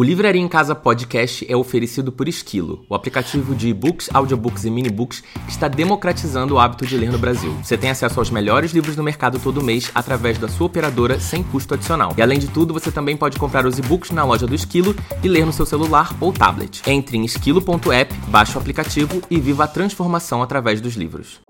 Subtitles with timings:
[0.00, 4.70] O Livraria em Casa Podcast é oferecido por Esquilo, o aplicativo de e-books, audiobooks e
[4.70, 7.52] minibooks que está democratizando o hábito de ler no Brasil.
[7.62, 11.42] Você tem acesso aos melhores livros do mercado todo mês através da sua operadora sem
[11.42, 12.14] custo adicional.
[12.16, 15.28] E além de tudo, você também pode comprar os e-books na loja do Esquilo e
[15.28, 16.80] ler no seu celular ou tablet.
[16.86, 21.40] Entre em esquilo.app, baixe o aplicativo e viva a transformação através dos livros.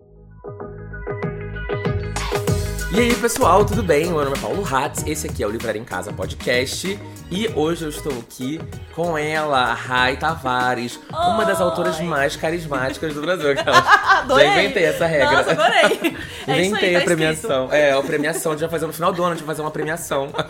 [2.93, 4.07] E aí, pessoal, tudo bem?
[4.07, 6.99] Meu nome é Paulo Hatz, esse aqui é o Livraria em Casa Podcast.
[7.31, 8.61] E hoje eu estou aqui
[8.93, 13.51] com ela, Rai Tavares, uma das autoras mais carismáticas do Brasil.
[14.11, 14.47] Adorei.
[14.47, 15.31] Já inventei essa regra.
[15.31, 16.17] Nossa, adorei.
[16.47, 17.69] É inventei aí, tá a premiação.
[17.73, 19.63] É, a premiação, a gente vai fazer no final do ano, a gente vai fazer
[19.63, 20.31] uma premiação.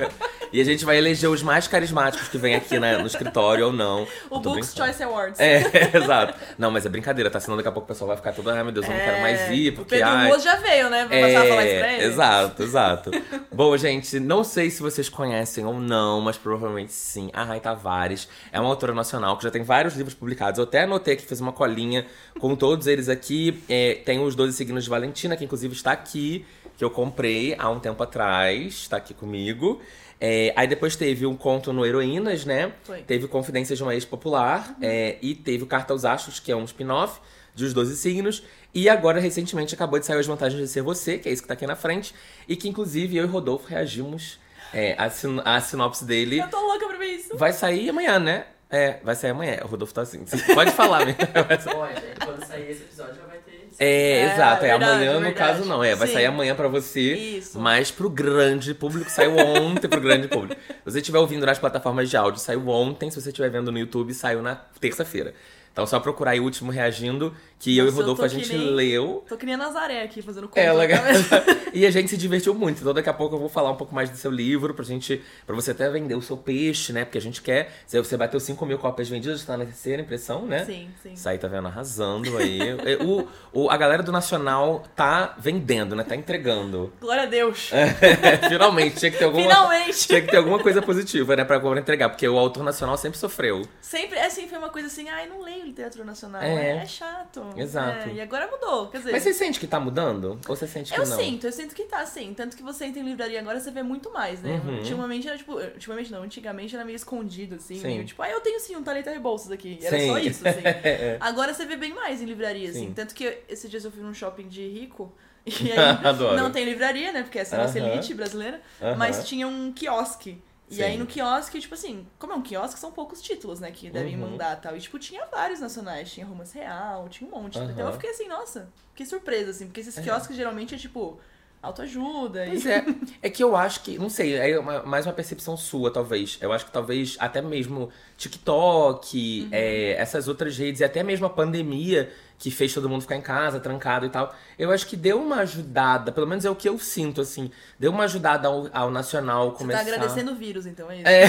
[0.53, 3.73] E a gente vai eleger os mais carismáticos que vêm aqui né, no escritório ou
[3.73, 4.03] não.
[4.29, 4.89] O tô Books brincando.
[4.89, 5.39] Choice Awards.
[5.39, 5.63] É,
[5.97, 6.35] exato.
[6.59, 7.39] Não, mas é brincadeira, tá?
[7.39, 9.21] Senão daqui a pouco o pessoal vai ficar todo, ai meu Deus, eu não quero
[9.21, 9.95] mais ir, É, O porque.
[9.95, 11.07] Pedro ai, já veio, né?
[11.07, 12.03] Pra passar a falar isso pra ele.
[12.03, 13.11] é, exato, exato.
[13.53, 17.31] Bom, gente, não sei se vocês conhecem ou não, mas provavelmente sim.
[17.33, 20.59] A Rai Tavares é uma autora nacional que já tem vários livros publicados.
[20.59, 22.07] Eu até anotei que fiz uma colinha
[22.39, 23.63] com todos eles aqui.
[23.69, 26.45] É, tem os 12 Signos de Valentina, que inclusive está aqui,
[26.77, 29.81] que eu comprei há um tempo atrás, está aqui comigo.
[30.21, 32.73] É, aí depois teve um conto no Heroínas, né?
[32.85, 33.01] Foi.
[33.03, 34.77] Teve Confidências de uma Ex-Popular.
[34.83, 37.21] é, e teve o Carta aos Astros, que é um spin-off
[37.55, 38.43] de Os 12 Signos.
[38.75, 41.49] E agora, recentemente, acabou de sair As Vantagens de Ser Você, que é isso que
[41.49, 42.15] tá aqui na frente.
[42.47, 44.39] E que, inclusive, eu e Rodolfo reagimos
[44.73, 46.39] é, à, sin à sinopse dele.
[46.41, 47.37] Eu tô louca pra ver isso.
[47.37, 48.45] Vai sair amanhã, né?
[48.69, 49.59] É, vai sair amanhã.
[49.65, 50.25] O Rodolfo tá assim.
[50.25, 51.17] Você pode falar, né?
[51.75, 53.69] Olha, quando sair esse episódio já vai ter.
[53.81, 54.65] É, É, exato.
[54.65, 55.35] É verdade, amanhã, no verdade.
[55.55, 55.83] caso, não.
[55.83, 56.15] É, vai Sim.
[56.15, 57.15] sair amanhã pra você.
[57.15, 57.59] Isso.
[57.59, 60.61] Mas pro grande público, saiu ontem pro grande público.
[60.69, 63.11] Se você estiver ouvindo nas plataformas de áudio, saiu ontem.
[63.11, 65.35] Se você estiver vendo no YouTube, saiu na terça-feira.
[65.73, 68.29] Então, só procurar aí o último reagindo, que eu e o Nossa, eu Rodolfo a
[68.29, 69.23] gente nem- leu.
[69.29, 70.61] Tô que nem a Nazaré aqui, fazendo conta.
[70.61, 71.03] É, legal.
[71.03, 71.45] cabeça.
[71.75, 72.81] e a gente se divertiu muito.
[72.81, 75.23] Então daqui a pouco eu vou falar um pouco mais do seu livro pra gente.
[75.47, 77.05] Pra você até vender o seu peixe, né?
[77.05, 77.71] Porque a gente quer.
[77.87, 80.65] Você bateu 5 mil cópias vendidas, tá na terceira impressão, né?
[80.65, 81.13] Sim, sim.
[81.13, 81.69] Isso aí tá vendo?
[81.69, 82.61] Arrasando aí.
[83.05, 86.03] O, o, a galera do Nacional tá vendendo, né?
[86.03, 86.91] Tá entregando.
[86.99, 87.71] Glória a Deus.
[88.23, 89.43] É, finalmente, tinha que ter alguma.
[89.43, 90.07] Finalmente.
[90.07, 91.45] Tinha que ter alguma coisa positiva, né?
[91.45, 92.09] Pra, pra entregar.
[92.09, 93.63] Porque o autor nacional sempre sofreu.
[93.81, 96.43] Sempre, é assim, foi uma coisa assim, ai, não leio literatura nacional.
[96.43, 96.79] É.
[96.79, 97.43] É, chato.
[97.57, 98.09] Exato.
[98.09, 99.13] É, e agora mudou, quer dizer...
[99.13, 100.39] Mas você sente que tá mudando?
[100.49, 101.17] Ou você sente que Eu não?
[101.17, 102.33] sinto, eu sinto que tá assim.
[102.35, 104.61] Tanto que você entra em livraria agora, você vê muito mais, né?
[104.65, 104.79] Uhum.
[104.79, 105.55] Ultimamente era tipo.
[105.55, 107.77] Ultimamente não, antigamente era meio escondido, assim.
[107.77, 107.87] Sim.
[107.87, 109.79] Meio tipo, ah, eu tenho sim um talento Rebouças aqui.
[109.83, 110.09] Era Sim.
[110.09, 110.61] só isso, assim.
[110.65, 111.17] É.
[111.21, 112.87] Agora você vê bem mais em livraria, assim.
[112.89, 112.93] Sim.
[112.95, 115.13] Tanto que esses dias eu fui num shopping de rico.
[115.47, 116.37] E aí Adoro.
[116.37, 117.23] não tem livraria, né?
[117.23, 117.89] Porque essa é a nossa Aham.
[117.95, 118.61] elite brasileira.
[118.81, 118.97] Aham.
[118.97, 120.41] Mas tinha um quiosque.
[120.71, 120.83] E Sim.
[120.85, 124.15] aí no quiosque, tipo assim, como é um quiosque, são poucos títulos, né, que devem
[124.15, 124.31] Uhum.
[124.31, 124.77] mandar tal.
[124.77, 126.13] E, tipo, tinha vários nacionais.
[126.13, 127.59] Tinha Romance Real, tinha um monte.
[127.59, 127.87] Então Aham.
[127.89, 129.67] eu fiquei assim, nossa, que surpresa, assim.
[129.67, 130.01] Porque esses É.
[130.03, 131.19] quiosques geralmente é, tipo,
[131.61, 132.45] autoajuda.
[132.47, 132.71] Pois e...
[132.71, 132.85] é.
[133.21, 136.39] É que eu acho que, não sei, é uma- mais uma percepção sua, talvez.
[136.41, 139.49] Eu acho que talvez até mesmo TikTok, Uhum.
[139.53, 143.21] é, essas outras redes, e até mesmo a pandemia que fez todo mundo ficar em
[143.21, 144.35] casa, trancado e tal.
[144.59, 147.51] Eu acho que deu uma ajudada, pelo menos é o que eu sinto, assim.
[147.79, 149.85] Deu uma ajudada ao, ao nacional Você começar.
[149.85, 151.07] tá agradecendo o vírus, então, é isso?
[151.07, 151.25] É,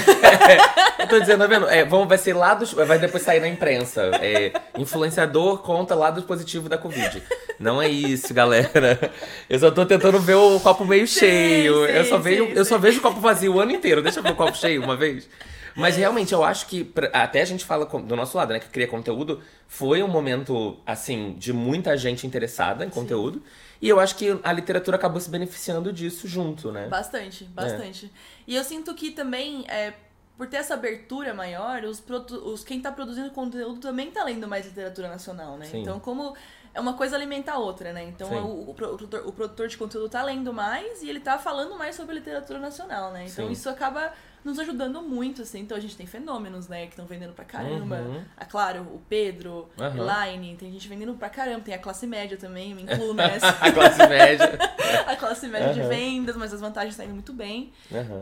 [1.03, 1.67] eu tô dizendo, tá vendo?
[1.67, 2.72] É, vamos, vai ser lados.
[2.72, 4.09] Vai depois sair na imprensa.
[4.22, 7.22] É, influenciador conta lado positivo da Covid.
[7.59, 9.11] Não é isso, galera.
[9.49, 11.85] Eu só tô tentando ver o copo meio Sim, cheio.
[11.88, 14.01] eu sim, só vejo, sim, eu só vejo o copo vazio o ano inteiro.
[14.01, 15.28] Deixa eu ver o copo cheio uma vez.
[15.75, 18.59] Mas realmente, eu acho que, pra- até a gente fala com- do nosso lado, né,
[18.59, 23.41] que cria conteúdo, foi um momento, assim, de muita gente interessada em conteúdo.
[23.81, 26.87] E eu acho que a literatura acabou se beneficiando disso junto, né?
[26.87, 28.11] Bastante, bastante.
[28.45, 29.93] E eu sinto que também, é,
[30.37, 32.03] por ter essa abertura maior, os,
[32.43, 35.65] os quem tá produzindo conteúdo também tá lendo mais literatura nacional, né?
[35.65, 35.81] Sim.
[35.81, 36.35] Então, como
[36.73, 38.03] é uma coisa alimenta a outra, né?
[38.03, 41.75] Então, o, o produtor, o produtor de conteúdo tá lendo mais e ele tá falando
[41.77, 43.25] mais sobre literatura nacional, né?
[43.27, 43.51] Então, Sim.
[43.51, 44.13] isso acaba
[44.44, 45.59] nos ajudando muito, assim.
[45.62, 46.84] Então, a gente tem fenômenos, né?
[46.85, 47.97] Que estão vendendo pra caramba.
[47.97, 48.24] Uhum.
[48.38, 49.97] A Claro, o Pedro, Aham.
[49.97, 51.62] Elaine, tem gente vendendo pra caramba.
[51.62, 53.47] Tem a classe média também, me incluo nessa.
[53.50, 54.59] a classe média.
[55.07, 55.90] a classe média de Aham.
[55.90, 57.72] vendas, mas as vantagens estão indo muito bem.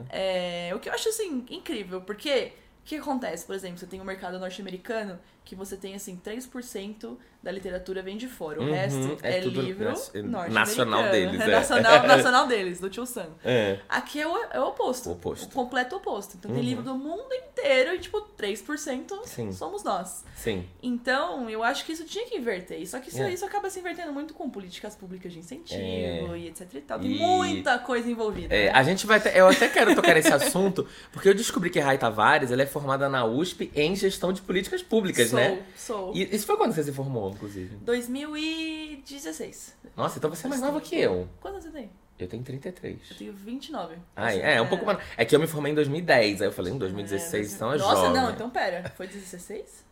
[0.09, 3.45] É, o que eu acho, assim, incrível, porque o que acontece?
[3.45, 8.17] Por exemplo, você tem o mercado norte-americano, que você tem, assim, 3% da literatura vem
[8.17, 8.59] de fora.
[8.59, 10.53] O Uhum, resto é é, livro norte-americano.
[10.53, 11.47] nacional deles, É, é.
[11.47, 13.27] nacional, nacional deles, do Tio Sam.
[13.45, 13.79] É.
[13.87, 15.09] Aqui é o, é o oposto.
[15.09, 15.45] O oposto.
[15.45, 16.35] O completo oposto.
[16.37, 16.57] Então Uhum.
[16.57, 19.51] tem livro do mundo inteiro e, tipo, 3% Sim.
[19.53, 20.25] somos nós.
[20.35, 20.65] Sim.
[20.83, 22.85] Então, eu acho que isso tinha que inverter.
[22.87, 23.31] Só que isso, É.
[23.31, 25.79] isso acaba se invertendo muito com políticas públicas de incentivo
[26.33, 26.37] É.
[26.39, 26.99] e etc e tal.
[26.99, 28.53] Tem E- muita coisa envolvida.
[28.53, 28.71] É, né?
[28.73, 29.19] a gente vai.
[29.21, 32.65] ter- eu até quero tocar nesse assunto, porque eu descobri que Rai Tavares ela é
[32.65, 35.61] formada na USP em gestão de políticas públicas, sou, né?
[35.75, 36.11] Sou.
[36.15, 37.75] E isso foi quando você se formou, inclusive?
[37.77, 39.03] 2000 e...
[39.07, 39.75] 16.
[39.95, 41.27] Nossa, então você é mais nova que eu.
[41.41, 41.89] Quantos você tem?
[42.17, 42.99] Eu tenho 33.
[43.11, 43.95] Eu tenho 29.
[44.15, 44.99] Ah, é, é um pouco mais.
[45.15, 47.95] É que eu me formei em 2010, aí eu falei, em 2016 então é Nossa,
[47.95, 48.11] jovem.
[48.21, 48.91] não, então pera.
[48.97, 49.85] Foi 16?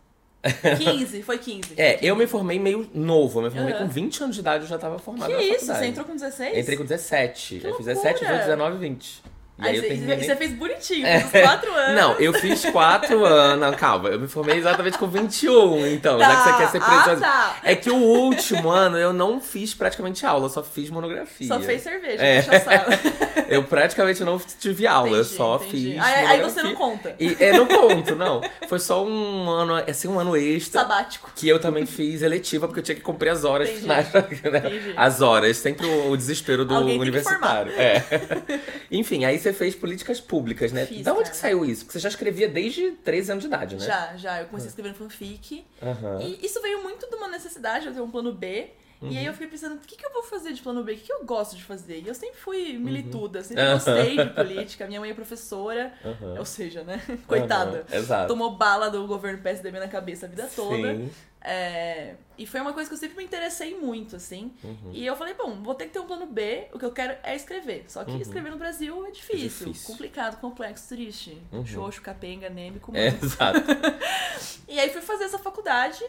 [0.78, 1.74] 15, foi 15.
[1.78, 3.88] É, eu me formei meio novo, eu me formei Aham.
[3.88, 5.68] com 20 anos de idade, eu já tava formado Que isso?
[5.68, 5.80] faculdade.
[5.80, 6.58] Você entrou com 16?
[6.58, 7.60] Entrei com 17.
[7.60, 8.14] Que eu fiz loucura!
[8.14, 9.24] 17, 18, 19 20.
[9.60, 10.18] E aí, Aí eu você, terminei.
[10.24, 11.96] você fez bonitinho, fez uns 4 anos.
[12.02, 13.60] Não, eu fiz 4 anos.
[13.60, 17.02] Não, calma, eu me formei exatamente com 21, então, já que você quer ser Ah,
[17.04, 17.22] preso.
[17.22, 17.58] tá.
[17.64, 21.48] É que o último ano eu não fiz praticamente aula, eu só fiz monografia.
[21.48, 22.44] Só fez cerveja, É.
[23.50, 25.94] Eu praticamente não tive aula, eu Entendi, só entendi.
[25.94, 26.04] fiz.
[26.04, 27.16] Aí, aí você não conta.
[27.18, 28.42] E, é, não conto, não.
[28.68, 30.82] Foi só um ano, assim, um ano extra.
[30.82, 31.32] Sabático.
[31.34, 33.84] Que eu também fiz eletiva, porque eu tinha que cumprir as horas Entendi.
[33.84, 34.12] finais.
[34.12, 34.94] né?
[34.98, 37.72] As horas, sempre o, desespero do Alguém universitário.
[37.78, 38.04] É.
[38.92, 40.86] Enfim, aí você fez políticas públicas, né?
[40.86, 41.32] Fiz, da onde cara.
[41.32, 41.86] que saiu isso?
[41.86, 43.86] Porque você já escrevia desde 13 anos de idade, né?
[43.86, 44.42] Já, já.
[44.42, 45.66] Eu comecei escrevendo fanfic.
[45.82, 46.22] Aham.
[46.22, 48.70] E isso veio muito de uma necessidade, eu ter um plano B.
[49.00, 50.94] E aí eu fiquei pensando, o que, que eu vou fazer de plano B?
[50.94, 52.02] O que, que eu gosto de fazer?
[52.02, 53.74] E eu sempre fui milituda, sempre Aham.
[53.74, 54.88] gostei de política.
[54.88, 56.40] Minha mãe é professora, Aham.
[56.40, 57.00] ou seja, né?
[57.28, 57.86] Coitada.
[57.92, 58.28] Exato.
[58.28, 61.00] Tomou bala do governo PSDB na cabeça a vida toda.
[61.42, 64.52] É, e foi uma coisa que eu sempre me interessei muito, assim.
[64.64, 64.92] Uhum.
[64.92, 66.68] E eu falei, bom, vou ter que ter um plano B.
[66.74, 67.86] O que eu quero é escrever.
[67.88, 69.72] Só que escrever no Brasil é difícil, Uhum.
[69.74, 69.88] difícil.
[69.92, 71.42] complicado, complexo, triste.
[71.52, 71.66] Uhum.
[71.66, 73.60] Xoxo, capenga, anêmico, É, exato.
[74.68, 76.04] E aí fui fazer essa faculdade.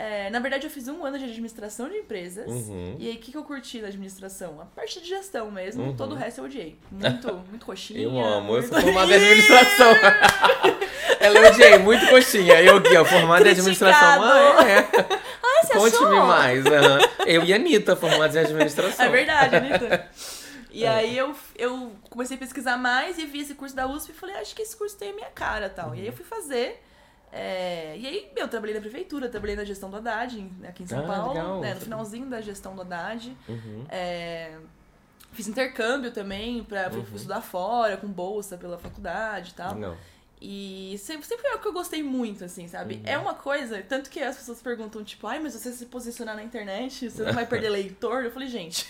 [0.00, 2.50] É, na verdade, eu fiz um ano de administração de empresas.
[2.50, 2.96] Uhum.
[2.98, 4.58] E aí, o que, que eu curti da administração?
[4.58, 5.84] A parte de gestão mesmo.
[5.84, 5.94] Uhum.
[5.94, 6.78] Todo o resto eu odiei.
[6.90, 8.00] Muito, muito coxinha.
[8.00, 9.92] Eu amo, eu sou formada em administração.
[11.20, 12.62] Ela odiei, muito coxinha.
[12.62, 14.22] Eu ó, formada em administração.
[14.22, 14.78] Ah, é.
[15.42, 16.64] Ah, você Conte-me mais.
[16.64, 16.98] aham.
[17.26, 19.04] Eu e a Anitta, formados em administração.
[19.04, 20.08] É verdade, Anitta.
[20.70, 24.14] E aí eu, eu comecei a pesquisar mais e vi esse curso da USP e
[24.14, 25.94] falei, acho que esse curso tem a minha cara e tal.
[25.94, 26.80] E aí eu fui fazer.
[27.32, 30.86] É, e aí, eu trabalhei na prefeitura, trabalhei na gestão do Haddad, em- aqui em
[30.86, 33.36] São Ah, Paulo, né, no finalzinho da gestão do Haddad.
[33.48, 33.84] Uhum.
[33.88, 34.58] É,
[35.32, 37.14] fiz intercâmbio também, pra, fui Uhum.
[37.14, 39.74] estudar fora, com bolsa pela faculdade e tal.
[39.76, 39.96] Não.
[40.42, 42.94] E sempre, sempre é o que eu gostei muito, assim, sabe?
[42.94, 43.02] Uhum.
[43.04, 46.42] É uma coisa, tanto que as pessoas perguntam, tipo, ai, mas você se posicionar na
[46.42, 48.24] internet, você não vai perder leitor?
[48.24, 48.86] Eu falei, gente,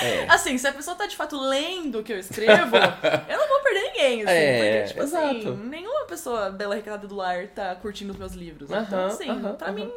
[0.00, 0.26] É.
[0.30, 2.76] assim, se a pessoa tá de fato lendo o que eu escrevo,
[3.28, 5.56] eu não vou perder ninguém, assim, É, porque, tipo assim, exato.
[5.56, 8.70] nenhuma pessoa bela recada do lar tá curtindo os meus livros.
[8.70, 9.90] então, Aham, assim, aham, pra mim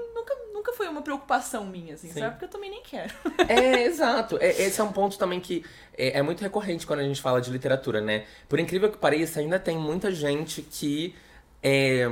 [0.65, 2.19] nunca, foi uma preocupação minha, assim, Sim.
[2.19, 2.31] sabe?
[2.31, 3.13] Porque eu também nem quero.
[3.47, 4.37] É, exato.
[4.41, 5.63] É, esse é um ponto também que
[5.95, 8.23] é, é muito recorrente quando a gente fala de literatura, né?
[8.49, 11.13] Por incrível que pareça, ainda tem muita gente que.
[11.61, 12.09] É,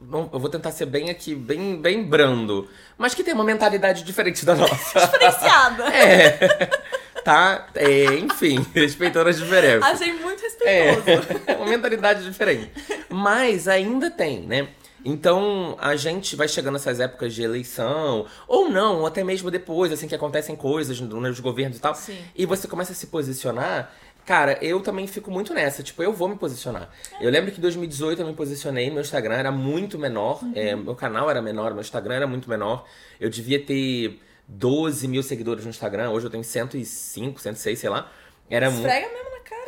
[0.00, 4.02] não, eu vou tentar ser bem aqui, bem, bem brando, mas que tem uma mentalidade
[4.04, 4.98] diferente da nossa.
[5.00, 5.84] Diferenciada.
[5.92, 6.92] É.
[7.22, 7.68] Tá?
[7.76, 9.84] É, enfim, respeitando as diferenças.
[9.84, 11.42] Achei muito respeitoso.
[11.46, 12.68] É, uma mentalidade diferente.
[13.08, 14.68] Mas ainda tem, né?
[15.04, 19.90] Então, a gente vai chegando nessas épocas de eleição, ou não, ou até mesmo depois,
[19.92, 22.18] assim, que acontecem coisas nos governos e tal, Sim.
[22.36, 23.92] e você começa a se posicionar.
[24.24, 26.88] Cara, eu também fico muito nessa, tipo, eu vou me posicionar.
[27.20, 30.94] Eu lembro que em 2018 eu me posicionei, meu Instagram era muito menor, é, meu
[30.94, 32.86] canal era menor, meu Instagram era muito menor.
[33.18, 38.12] Eu devia ter 12 mil seguidores no Instagram, hoje eu tenho 105, 106, sei lá.
[38.48, 38.86] Era muito.
[38.86, 39.62] Esfrega mesmo na cara.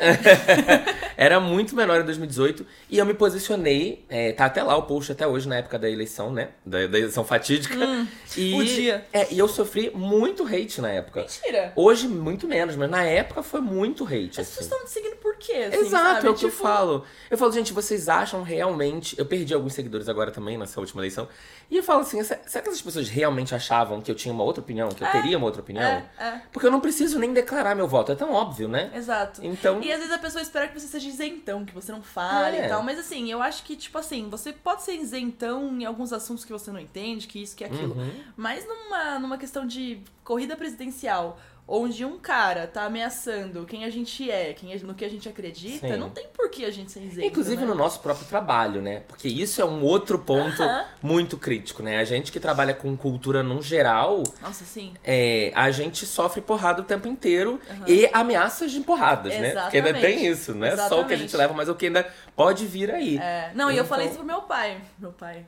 [1.17, 5.11] Era muito menor em 2018 e eu me posicionei, é, tá até lá o post
[5.11, 6.49] até hoje na época da eleição, né?
[6.65, 7.75] Da, da eleição fatídica.
[8.35, 9.05] e, o dia.
[9.13, 11.21] É, e eu sofri muito hate na época.
[11.21, 11.71] Mentira.
[11.75, 14.41] Hoje, muito menos, mas na época foi muito hate.
[14.41, 14.61] As pessoas assim.
[14.63, 15.53] estão me seguindo por quê?
[15.53, 16.27] assim, Exato, sabe?
[16.27, 17.05] é o que eu Tipo, falo.
[17.29, 19.17] Eu falo, gente, vocês acham realmente.
[19.17, 21.27] Eu perdi alguns seguidores agora também nessa última eleição.
[21.71, 24.43] E eu falo assim: será será que essas pessoas realmente achavam que eu tinha uma
[24.43, 24.89] outra opinião?
[24.89, 25.83] Que eu É, teria uma outra opinião?
[25.85, 28.11] É, é, Porque eu não preciso nem declarar meu voto.
[28.11, 28.91] É tão óbvio, né?
[28.93, 29.41] exato.
[29.43, 29.64] Então.
[29.81, 32.65] E às vezes a pessoa espera que você seja isentão, que você não fale É.
[32.65, 32.81] e tal.
[32.83, 36.51] Mas assim, eu acho que, tipo assim, você pode ser isentão em alguns assuntos que
[36.51, 37.95] você não entende, que isso, que aquilo.
[37.95, 38.11] Uhum.
[38.37, 44.29] Mas numa, numa questão de corrida presidencial, onde um cara tá ameaçando quem a gente
[44.29, 45.97] é, quem a- no que a gente acredita, Sim.
[45.97, 47.25] não tem por que a gente ser isento.
[47.27, 47.67] Inclusive né?
[47.67, 49.01] no nosso próprio trabalho, né?
[49.07, 50.85] Porque isso é um outro ponto Aham.
[51.01, 51.97] muito crítico, né?
[51.97, 54.93] A gente que trabalha com cultura no geral, Nossa, sim.
[55.03, 57.85] é, a gente sofre porrada o tempo inteiro Aham.
[57.87, 59.51] e ameaças de porradas, né?
[59.51, 60.01] Porque ainda Exatamente.
[60.19, 61.19] tem isso, não é só o que a Exatamente.
[61.21, 63.17] gente leva, mas o que ainda pode vir aí.
[63.17, 64.79] É, não, e eu Então- falei isso pro meu pai.
[64.99, 65.45] Meu pai,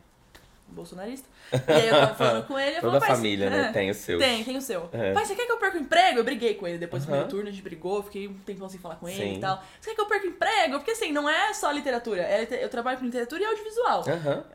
[0.78, 1.28] bolsonarista.
[1.52, 2.78] E aí eu tava falando com ele.
[2.78, 3.72] eu Toda falei, "Pai, família, é, né?
[3.74, 4.18] Tem o seu.
[4.18, 4.90] Tem, tem o seu.
[4.94, 5.14] É.
[5.14, 6.20] Pai, você quer que eu perca o emprego?
[6.20, 8.80] Eu briguei com ele depois do primeiro turno, a gente brigou, fiquei um tempão sem
[8.80, 9.38] falar com ele Sim.
[9.38, 9.62] e tal.
[9.82, 10.78] Você quer que eu perca o emprego?
[10.78, 12.22] Porque assim, não é só literatura.
[12.22, 14.04] é eu trabalho com literatura e audiovisual.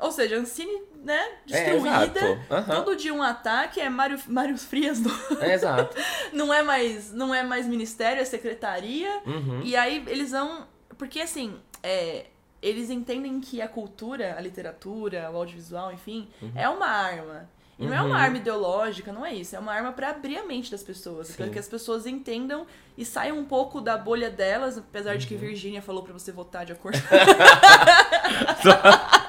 [0.00, 2.40] Ou seja, Ancine, né, É, destruída.
[2.50, 2.74] Aham.
[2.76, 5.10] todo dia um ataque, é Mário, Mário Frias do...
[5.40, 5.96] É, exato.
[6.32, 9.20] não é mais não é mais ministério, é secretaria.
[9.26, 9.60] Uhum.
[9.64, 10.66] E aí eles vão.
[10.98, 12.26] Porque assim, é,
[12.62, 16.52] eles entendem que a cultura, a literatura, o audiovisual, enfim, Uhum.
[16.54, 17.48] é uma arma.
[17.78, 19.56] E não é uma arma ideológica, não é isso.
[19.56, 21.28] É uma arma pra abrir a mente das pessoas.
[21.28, 21.50] Sim.
[21.50, 22.64] que as pessoas entendam
[22.96, 25.40] e saiam um pouco da bolha delas, apesar de que Uhum.
[25.40, 26.98] Virgínia falou pra você votar de acordo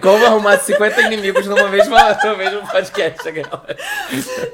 [0.00, 3.28] como arrumar 50 inimigos numa mesma, no mesmo podcast.
[3.28, 3.66] aquela.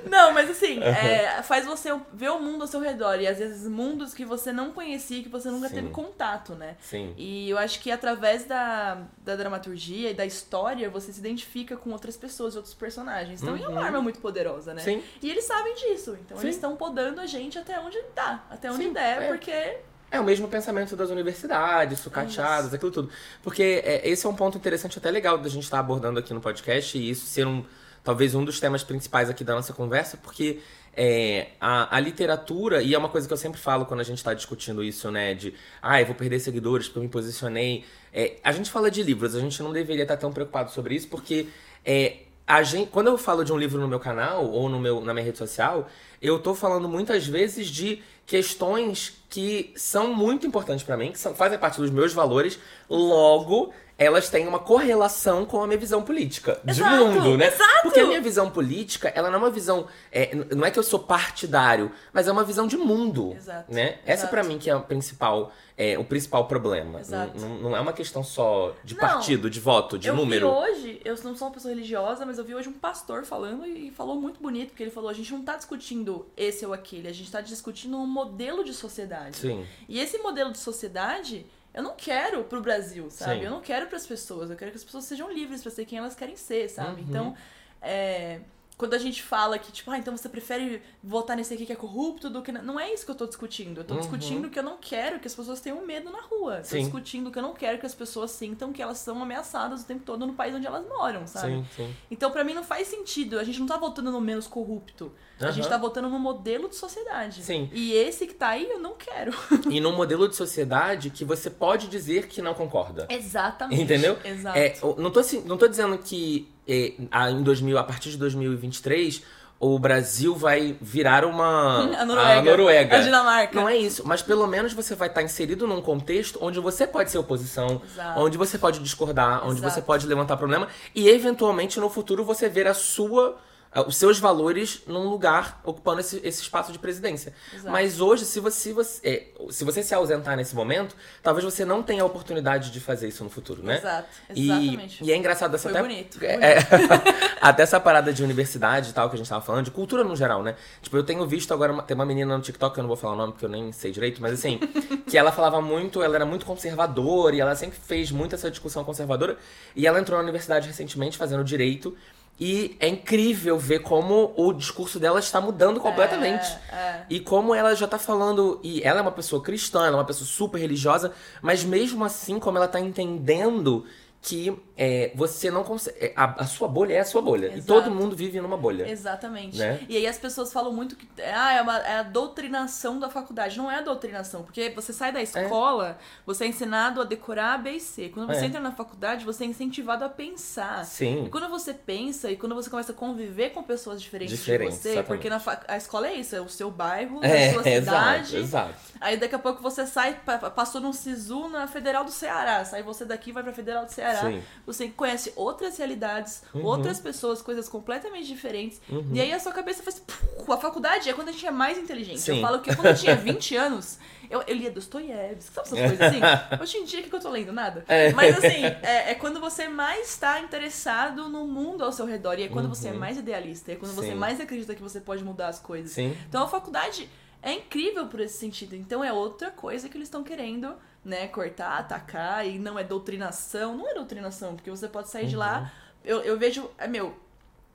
[0.08, 3.20] Não, mas assim, é, faz você ver o mundo ao seu redor.
[3.20, 5.74] E às vezes mundos que você não conhecia, que você nunca Sim.
[5.76, 6.76] teve contato, né?
[6.80, 7.14] Sim.
[7.16, 11.90] E eu acho que através da, da dramaturgia e da história, você se identifica com
[11.90, 13.42] outras pessoas e outros personagens.
[13.42, 14.82] Então é uma arma muito poderosa, né?
[14.82, 15.00] Uhum.
[15.00, 15.02] Sim.
[15.22, 16.16] E eles sabem disso.
[16.24, 16.44] Então Sim.
[16.44, 18.44] eles estão podando a gente até onde dá.
[18.50, 19.28] Até onde Sim, der, é.
[19.28, 19.78] porque.
[20.10, 23.10] É o mesmo pensamento das universidades, sucateadas, aquilo tudo.
[23.42, 26.40] Porque é, esse é um ponto interessante, até legal da gente estar abordando aqui no
[26.40, 27.64] podcast, e isso ser um
[28.06, 30.60] talvez um dos temas principais aqui da nossa conversa, porque
[30.96, 34.18] é, a, a literatura, e é uma coisa que eu sempre falo quando a gente
[34.18, 35.34] está discutindo isso, né?
[35.34, 37.84] De ah, eu vou perder seguidores porque eu me posicionei.
[38.14, 41.08] É, a gente fala de livros, a gente não deveria estar tão preocupado sobre isso,
[41.08, 41.48] porque
[41.84, 45.00] é, a gente, quando eu falo de um livro no meu canal ou no meu,
[45.00, 45.88] na minha rede social,
[46.22, 51.34] eu tô falando muitas vezes de questões que são muito importantes pra mim, que são,
[51.34, 52.58] fazem parte dos meus valores,
[52.90, 57.46] logo elas têm uma correlação com a minha visão política de Exato, mundo, né?
[57.46, 57.82] exato.
[57.82, 60.82] Porque a minha visão política, ela não é uma visão, é, não é que eu
[60.82, 63.98] sou partidário, mas é uma visão de mundo, Exato, né?
[64.04, 67.00] Essa pra mim que é o principal, é, o principal problema.
[67.00, 67.40] Exato.
[67.40, 69.00] Não, não- não é uma questão só de Não.
[69.00, 70.46] partido, de voto, de eu número.
[70.46, 73.66] vi hoje, eu não sou uma pessoa religiosa, mas eu vi hoje um pastor falando
[73.66, 77.08] e falou muito bonito, porque ele falou: a gente não tá discutindo esse ou aquele,
[77.08, 79.38] a gente tá discutindo um modelo de sociedade.
[79.38, 79.66] Sim.
[79.88, 83.40] E esse modelo de sociedade, eu não quero pro Brasil, sabe?
[83.40, 83.44] Sim.
[83.44, 84.50] Eu não quero pras pessoas.
[84.50, 87.02] Eu quero que as pessoas sejam livres pra ser quem elas querem ser, sabe?
[87.02, 87.06] Uhum.
[87.08, 87.36] Então,
[87.82, 88.40] é,
[88.78, 91.76] quando a gente fala que, tipo, ah, então você prefere votar nesse aqui que é
[91.76, 92.52] corrupto do que.
[92.52, 93.78] na-" Não é isso que eu tô discutindo.
[93.80, 94.00] Eu tô Uhum.
[94.00, 96.58] discutindo que eu não quero que as pessoas tenham medo na rua.
[96.58, 96.80] Tô Sim.
[96.80, 100.02] discutindo que eu não quero que as pessoas sintam que elas são ameaçadas o tempo
[100.04, 101.54] todo no país onde elas moram, sabe?
[101.54, 101.96] Sim, sim.
[102.10, 103.38] Então, pra mim, não faz sentido.
[103.38, 105.10] A gente não tá votando no menos corrupto.
[105.40, 107.42] A gente tá votando no modelo de sociedade.
[107.42, 107.68] Sim.
[107.72, 109.32] E esse que tá aí, eu não quero.
[109.70, 113.06] E num modelo de sociedade que você pode dizer que não concorda.
[113.10, 113.82] Exatamente.
[113.82, 114.16] Entendeu?
[114.24, 114.56] Exato.
[114.56, 119.22] É, não, tô, não tô dizendo que é, a, em 2000, a partir de 2023
[119.58, 121.84] o Brasil vai virar uma.
[121.98, 122.38] A Noruega.
[122.38, 122.96] A Noruega.
[122.96, 123.60] A Dinamarca.
[123.60, 127.10] Não é isso, mas pelo menos você vai estar inserido num contexto onde você pode
[127.10, 128.20] ser oposição, Exato.
[128.20, 129.74] onde você pode discordar, onde Exato.
[129.74, 133.36] você pode levantar problema e eventualmente no futuro você ver a sua
[133.82, 137.32] os seus valores num lugar ocupando esse, esse espaço de presidência.
[137.52, 137.70] Exato.
[137.70, 141.64] Mas hoje, se você, se você, é, se você se ausentar nesse momento, talvez você
[141.64, 143.78] não tenha a oportunidade de fazer isso no futuro, né?
[143.78, 144.08] Exato.
[144.34, 145.04] E, Exatamente.
[145.04, 146.58] e é engraçado essa até, bonito, foi é,
[147.40, 150.16] até essa parada de universidade e tal que a gente tava falando, de cultura no
[150.16, 150.56] geral, né?
[150.80, 152.96] Tipo, eu tenho visto agora, uma- tem uma menina no TikTok, que eu não vou
[152.96, 154.58] falar o nome porque eu nem sei direito, mas assim,
[155.06, 158.84] que ela falava muito, ela era muito conservadora e ela sempre fez muito essa discussão
[158.84, 159.36] conservadora.
[159.74, 161.96] E ela entrou na universidade recentemente fazendo direito.
[162.38, 166.46] E é incrível ver como o discurso dela está mudando completamente.
[166.70, 167.06] É, é.
[167.08, 168.60] E como ela já tá falando.
[168.62, 172.38] E ela é uma pessoa cristã, ela é uma pessoa super religiosa, mas mesmo assim,
[172.38, 173.86] como ela tá entendendo
[174.26, 175.96] que é, você não consegue.
[176.04, 177.46] é, A, a sua bolha é a sua bolha.
[177.46, 177.66] E Exato.
[177.66, 178.90] todo mundo vive numa bolha.
[178.90, 179.56] Exatamente.
[179.56, 179.80] Né?
[179.88, 183.56] E aí as pessoas falam muito que ah, é, uma, é a doutrinação da faculdade.
[183.56, 187.58] Não é a doutrinação, porque você sai da escola, você é ensinado a decorar A,
[187.58, 188.08] B e C.
[188.08, 188.44] Quando você É.
[188.46, 190.82] entra na faculdade, você é incentivado a pensar.
[190.82, 191.28] E Sim.
[191.30, 194.88] quando você pensa e quando você começa a conviver com pessoas diferentes Diferentes, de você,
[194.90, 195.06] exatamente.
[195.06, 198.36] porque na a escola é isso, é o seu bairro, É, a sua cidade.
[198.36, 198.74] exato, exato.
[199.00, 202.64] Aí daqui a pouco você sai, pa- pa- passou num SISU na Federal do Ceará.
[202.64, 204.15] Sai você daqui, vai pra Federal do Ceará.
[204.20, 204.42] Sim.
[204.66, 208.80] Você conhece outras realidades, outras pessoas, coisas completamente diferentes.
[209.12, 209.98] E aí a sua cabeça faz.
[210.00, 212.20] "Puf", A faculdade é quando a gente é mais inteligente.
[212.20, 212.36] Sim.
[212.36, 213.98] Eu falo que quando eu tinha 20 anos,
[214.30, 216.20] eu, eu lia Dostoiévski, sabe essas coisas assim?
[216.62, 217.52] Hoje em dia, o que, que eu tô lendo?
[217.52, 217.84] Nada.
[217.88, 218.12] É.
[218.12, 222.38] Mas assim, é, é quando você mais está interessado no mundo ao seu redor.
[222.38, 223.72] E é quando você é mais idealista.
[223.72, 224.12] É quando você Uhum.
[224.12, 224.18] Sim.
[224.18, 225.96] mais acredita que você pode mudar as coisas.
[225.98, 227.08] Então a faculdade
[227.48, 228.74] é incrível por esse sentido.
[228.74, 230.74] Então é outra coisa que eles estão querendo,
[231.04, 233.76] né, cortar, atacar, e não é doutrinação.
[233.76, 235.40] Não é doutrinação, porque você pode sair de Uhum.
[235.40, 235.72] lá.
[236.04, 237.16] Eu, eu vejo, é meu.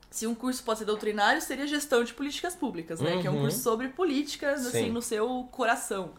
[0.09, 3.21] Se um curso pode ser doutrinário, seria gestão de políticas públicas, né?
[3.21, 3.41] Que é um Uhum.
[3.43, 4.91] curso sobre políticas, assim, Sim.
[4.91, 6.11] no seu coração.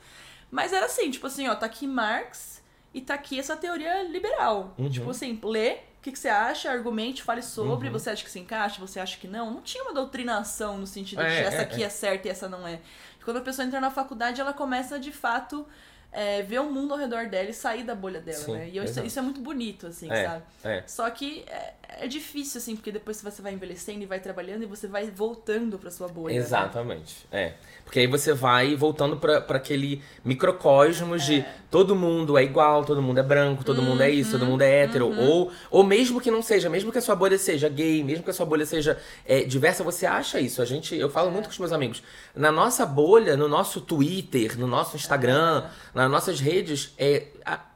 [0.50, 2.62] Mas era assim, tipo assim, ó, tá aqui Marx
[2.94, 4.74] e tá aqui essa teoria liberal.
[4.78, 4.88] Uhum.
[4.88, 7.92] Tipo assim, lê, o que, que você acha, argumente, fale sobre, Uhum.
[7.92, 9.50] você acha que se encaixa, você acha que não.
[9.50, 11.88] Não tinha uma doutrinação no sentido de É, essa é, aqui é.
[11.90, 12.80] certa e essa não é.
[13.24, 15.66] Quando a pessoa entra na faculdade, ela começa de fato
[16.10, 18.68] é, ver o mundo ao redor dela e sair da bolha dela, Sim, né?
[18.68, 20.44] E eu- isso, é muito bonito, assim, É, sabe?
[20.64, 20.82] é.
[20.86, 24.66] Só que é, é difícil, assim, porque depois você vai envelhecendo e vai trabalhando e
[24.66, 26.34] você vai voltando pra sua bolha.
[26.34, 26.40] né?
[26.40, 27.26] Exatamente.
[27.30, 27.54] É.
[27.84, 33.00] Porque aí você vai voltando pra, pra aquele microcosmos de todo mundo é igual, todo
[33.02, 35.12] mundo é branco, todo mundo é isso, todo mundo é hétero.
[35.18, 38.30] Ou, ou mesmo que não seja, mesmo que a sua bolha seja gay, mesmo que
[38.30, 40.60] a sua bolha seja é, diversa, você acha isso.
[40.60, 42.02] A gente, eu falo muito com os meus amigos.
[42.34, 47.26] Na nossa bolha, no nosso Twitter, no nosso Instagram, nas nossas redes, é.
[47.44, 47.71] a-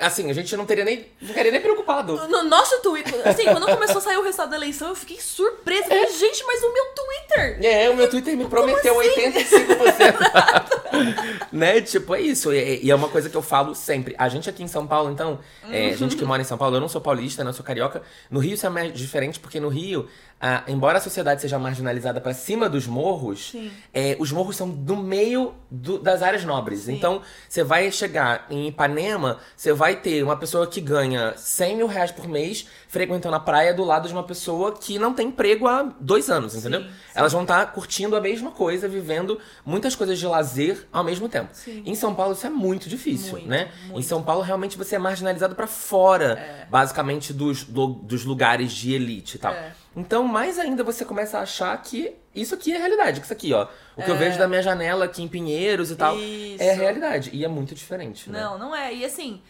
[0.00, 1.06] Assim, a gente não teria nem.
[1.18, 2.14] Não ficaria nem preocupado.
[2.28, 5.84] No nosso Twitter, assim, quando começou a sair o resultado da eleição, eu fiquei surpresa.
[5.84, 7.64] Eu Falei, gente, mas o meu Twitter!
[7.64, 9.32] É, o meu Twitter me prometeu assim?
[9.32, 10.79] 85%.
[11.52, 11.80] né?
[11.80, 12.52] Tipo, é isso.
[12.52, 14.14] E, e é uma coisa que eu falo sempre.
[14.18, 15.38] A gente aqui em São Paulo, então,
[15.70, 18.02] é, a gente que mora em São Paulo, eu não sou paulista, não sou carioca.
[18.30, 20.08] No Rio isso é mais diferente, porque no Rio,
[20.40, 23.70] ah, embora a sociedade seja marginalizada pra cima dos morros, Sim.
[23.92, 26.88] é, os morros são no meio do- das áreas nobres.
[26.88, 31.86] Então, você vai chegar em Ipanema, você vai ter uma pessoa que ganha 100 mil
[31.86, 35.66] reais por mês frequentando a praia do lado de uma pessoa que não tem emprego
[35.68, 36.80] há dois anos, entendeu?
[36.82, 36.88] sim.
[37.14, 41.50] Elas vão estar curtindo a mesma coisa, vivendo muitas coisas de lazer ao mesmo tempo.
[41.52, 41.82] Sim.
[41.86, 43.70] Em São Paulo isso é muito difícil, Muito, né?
[43.86, 44.06] Em muito.
[44.06, 46.66] São Paulo realmente você é marginalizado pra fora, É.
[46.70, 49.52] basicamente dos, lu- dos lugares de elite e tal.
[49.52, 49.72] É.
[49.96, 53.52] Então, mais ainda você começa a achar que isso aqui é realidade, que isso aqui,
[53.52, 53.66] ó,
[53.96, 56.62] o que eu vejo da minha janela aqui em Pinheiros e tal, Isso.
[56.62, 58.40] é realidade e é muito diferente, né?
[58.40, 58.94] Não, não é.
[58.94, 59.42] E assim,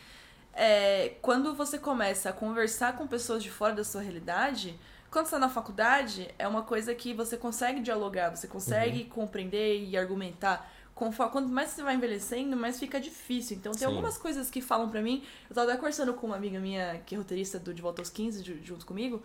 [0.54, 4.78] é, quando você começa a conversar com pessoas de fora da sua realidade,
[5.10, 9.08] quando você tá na faculdade, é uma coisa que você consegue dialogar, você consegue Uhum.
[9.08, 10.70] compreender e argumentar.
[11.00, 13.56] Conforme, quanto mais você vai envelhecendo, mais fica difícil.
[13.56, 13.86] Então, tem Sim.
[13.86, 15.24] algumas coisas que falam pra mim.
[15.48, 18.10] Eu tava até conversando com uma amiga minha, que é roteirista do De Volta aos
[18.10, 19.22] 15, ju- junto comigo.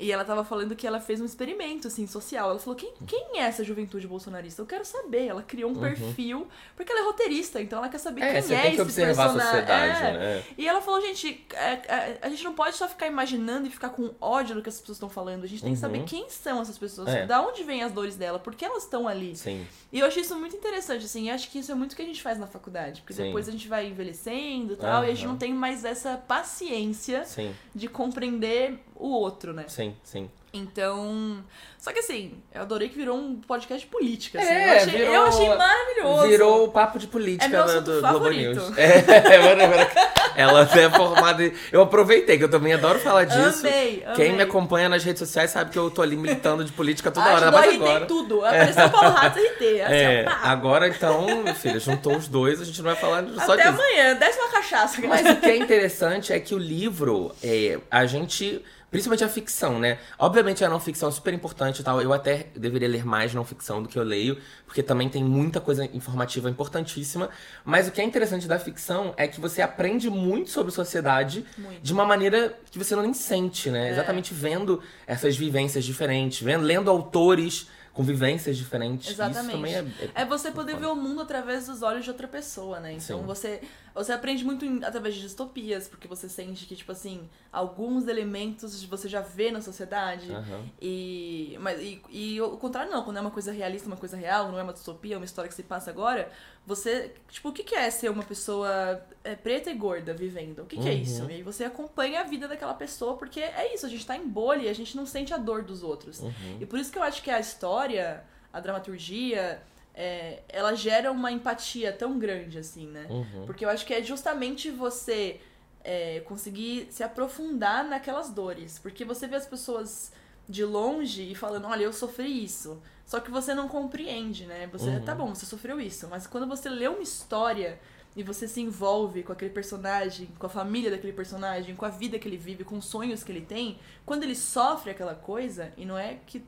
[0.00, 2.50] E ela tava falando que ela fez um experimento, assim, social.
[2.50, 4.60] Ela falou, quem, quem é essa juventude bolsonarista?
[4.62, 5.26] Eu quero saber.
[5.26, 8.26] Ela criou um perfil, porque ela é roteirista, então ela quer saber Uhum.
[8.26, 9.60] É, quem você é tem que esse observar a personagem.
[9.60, 10.12] sociedade, É.
[10.18, 10.44] né?
[10.56, 13.90] E ela falou, gente, é, é, a gente não pode só ficar imaginando e ficar
[13.90, 15.44] com ódio do que as pessoas estão falando.
[15.44, 16.04] A gente tem que saber Uhum.
[16.06, 17.26] quem são essas pessoas, É.
[17.26, 19.36] da onde vêm as dores dela, por que elas estão ali.
[19.36, 19.64] Sim.
[19.92, 22.02] E eu achei isso muito interessante, assim, e acho que isso é muito o que
[22.02, 23.24] a gente faz na faculdade, porque Sim.
[23.24, 27.24] depois a gente vai envelhecendo e tal, e a gente não tem mais essa paciência
[27.24, 29.64] Sim, de compreender o outro, né?
[29.68, 30.30] sim, sim.
[30.52, 31.42] Então.
[31.78, 34.38] Só que assim, eu adorei que virou um podcast de política.
[34.38, 34.48] Assim.
[34.52, 36.28] É, eu, achei, virou- eu achei maravilhoso.
[36.28, 38.28] Virou o papo de política É meu do Globo.
[38.30, 38.78] News.
[38.78, 39.02] É,
[39.42, 39.90] mano, mano,
[40.36, 41.42] ela é formada.
[41.44, 43.66] em- Eu aproveitei, que eu também adoro falar disso.
[43.66, 44.14] Amei, amei.
[44.14, 47.26] Quem me acompanha nas redes sociais sabe que eu tô ali militando de política toda
[47.26, 48.06] Acho hora, que mas agora.
[48.06, 48.44] tudo.
[48.44, 49.62] Apareceu o Paulo Rato RT.
[49.82, 50.40] Assim, É, pá.
[50.44, 53.74] agora então, meu filho, juntou os dois, a gente não vai falar só Até disso.
[53.82, 55.00] amanhã, desce uma cachaça.
[55.08, 58.62] Mas o que é interessante é que o livro, é, a gente.
[58.92, 59.96] Principalmente a ficção, né?
[60.18, 62.00] Obviamente a não ficção é super importante e tal.
[62.00, 65.60] Eu até deveria ler mais não ficção do que eu leio, porque também tem muita
[65.60, 67.30] coisa informativa importantíssima.
[67.64, 71.80] Mas o que é interessante da ficção é que você aprende muito sobre sociedade Muito.
[71.80, 73.90] de uma maneira que você não nem sente, né?
[73.90, 79.10] Exatamente vendo essas vivências diferentes, vendo, lendo autores com vivências diferentes.
[79.10, 79.42] Exatamente.
[79.42, 82.80] Isso também é, É você poder ver o mundo através dos olhos de outra pessoa,
[82.80, 82.92] né?
[82.94, 83.26] Então Sim.
[83.26, 83.60] você,
[83.94, 88.82] você aprende muito em- através de distopias, porque você sente que, tipo assim, alguns elementos
[88.84, 90.32] você já vê na sociedade.
[90.32, 90.64] Aham.
[90.80, 94.50] E, mas, e, e o contrário não, quando é uma coisa realista, uma coisa real,
[94.50, 96.30] não é uma distopia, é uma história que se passa agora,
[96.66, 100.60] você, tipo, o que é ser uma pessoa é, preta e gorda vivendo?
[100.62, 100.98] O que que é Uhum.
[100.98, 101.24] isso?
[101.30, 104.26] E aí você acompanha a vida daquela pessoa, porque é isso, a gente tá em
[104.26, 106.20] bolha e a gente não sente a dor dos outros.
[106.20, 106.32] Uhum.
[106.60, 109.60] E por isso que eu acho que a história, a dramaturgia,
[109.94, 113.06] é, ela gera uma empatia tão grande, assim, né?
[113.10, 113.44] Uhum.
[113.46, 115.40] Porque eu acho que é justamente você
[115.84, 118.78] é, conseguir se aprofundar naquelas dores.
[118.78, 120.12] Porque você vê as pessoas
[120.48, 122.80] de longe e falando, olha, eu sofri isso.
[123.04, 124.68] Só que você não compreende, né?
[124.72, 125.04] Você, Uhum.
[125.04, 126.08] tá bom, você sofreu isso.
[126.08, 127.78] Mas quando você lê uma história
[128.16, 132.18] e você se envolve com aquele personagem, com a família daquele personagem, com a vida
[132.18, 135.84] que ele vive, com os sonhos que ele tem, quando ele sofre aquela coisa, e
[135.84, 136.42] não é que.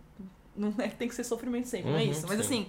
[0.56, 2.26] Não é que tem que ser sofrimento sempre, não é Uhum, isso.
[2.28, 2.42] Mas sim.
[2.44, 2.66] assim,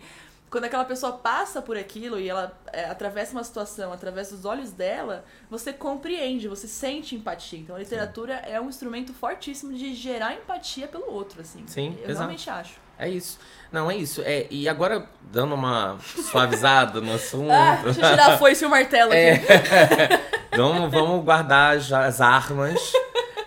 [0.49, 4.71] quando aquela pessoa passa por aquilo e ela é, atravessa uma situação através dos olhos
[4.71, 7.59] dela, você compreende, você sente empatia.
[7.59, 11.63] Então a literatura é um instrumento fortíssimo de gerar empatia pelo outro, assim.
[11.67, 12.19] Sim, Eu exato.
[12.19, 12.85] realmente acho.
[12.97, 13.37] É isso.
[13.71, 14.21] Não, é isso.
[14.23, 17.51] É, e agora, dando uma suavizada no assunto.
[17.51, 19.19] Ah, deixa eu tirar a foice e o martelo aqui.
[19.19, 20.55] É.
[20.55, 22.79] vamos, vamos guardar as armas.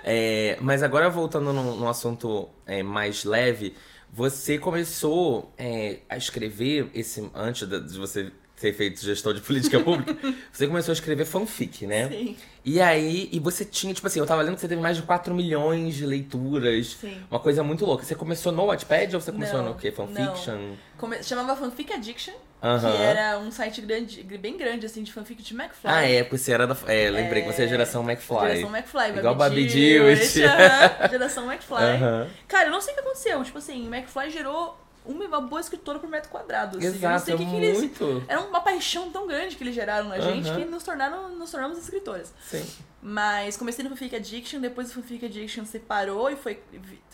[0.05, 3.75] É, mas agora, voltando num, num assunto é, mais leve,
[4.13, 7.31] você começou é, a escrever esse.
[7.35, 10.17] Antes de você ter feito gestão de política pública,
[10.53, 12.09] você começou a escrever fanfic, né?
[12.09, 12.37] Sim.
[12.65, 15.03] E aí, e você tinha, tipo assim, eu tava lendo que você teve mais de
[15.03, 16.97] 4 milhões de leituras.
[17.01, 17.17] Sim.
[17.31, 18.05] Uma coisa muito louca.
[18.05, 19.91] Você começou no Wattpad ou você começou Não, no quê?
[19.91, 20.75] Fanfiction?
[20.99, 22.91] Come- Chamava Fanfic Addiction, Aham.
[22.91, 25.91] que era um site grande, bem grande, assim, de fanfic de McFly.
[25.91, 26.77] Ah, é, porque você era da.
[26.87, 28.49] É, lembrei que você é É, geração McFly.
[28.49, 30.43] Geração McFly, Igual Jewish.
[30.43, 32.29] aham, Geração McFly.
[32.47, 33.43] Cara, eu não sei o que aconteceu.
[33.45, 34.77] Tipo assim, McFly gerou
[35.09, 36.79] uma, uma boa escritora por metro quadrado.
[36.79, 36.87] Assim.
[36.87, 37.79] eu não Exato, sei é o que, que eles.
[37.79, 38.25] muito.
[38.29, 41.79] Era uma paixão tão grande que eles geraram na gente que nos tornaram, nos tornamos
[41.79, 42.33] escritoras.
[42.43, 42.65] Sim.
[43.01, 46.61] Mas comecei no Fanfic Addiction, depois o Fanfic Addiction separou e foi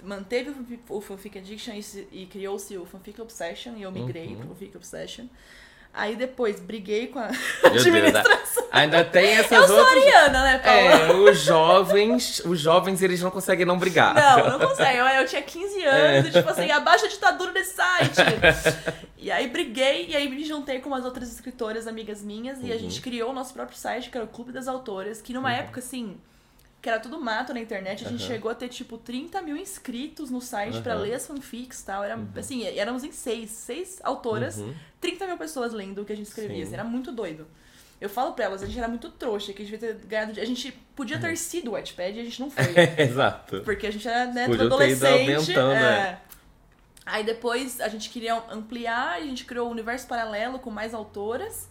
[0.02, 0.50] manteve
[0.88, 4.36] o Fanfic- Addiction e, e criou-se o Fanfic Obsession e eu migrei Uhum.
[4.38, 5.26] pro Fanfic Obsession.
[5.96, 8.66] Aí depois briguei com a Meu Deus, administração.
[8.72, 9.96] ainda tem essas Eu sou outras.
[9.96, 10.80] ariana, né, Paula?
[10.80, 14.12] É, os jovens, os jovens eles não conseguem não brigar.
[14.12, 14.98] Não, não consegue.
[14.98, 18.16] Eu, eu tinha 15 anos e, tipo assim, abaixa a ditadura desse site.
[19.16, 22.76] e aí briguei e aí me juntei com umas outras escritoras amigas minhas e a
[22.76, 25.78] gente criou o nosso próprio site, que era o Clube das Autoras, que numa época,
[25.78, 26.16] assim,
[26.84, 28.28] que era tudo mato na internet, a gente Uhum.
[28.28, 31.00] chegou a ter, tipo, 30 mil inscritos no site pra Uhum.
[31.00, 32.04] ler as fanfics e tal.
[32.04, 34.74] Era, assim, éramos em seis, seis autoras, Uhum.
[35.00, 36.56] 30 mil pessoas lendo o que a gente escrevia.
[36.58, 36.62] Sim.
[36.64, 37.46] assim, era muito doido.
[37.98, 40.38] Eu falo pra elas, a gente era muito trouxa, que a gente devia ter ganhado.
[40.38, 41.22] A gente podia Uhum.
[41.22, 42.62] ter sido o Wattpad e a gente não foi.
[43.00, 43.62] Exato.
[43.64, 45.32] Porque a gente era né, Podia ter adolescente.
[45.32, 45.78] aumentando, é.
[46.10, 46.18] é.
[47.06, 51.66] Aí depois a gente queria ampliar, a gente criou o Universo Paralelo com mais autoras.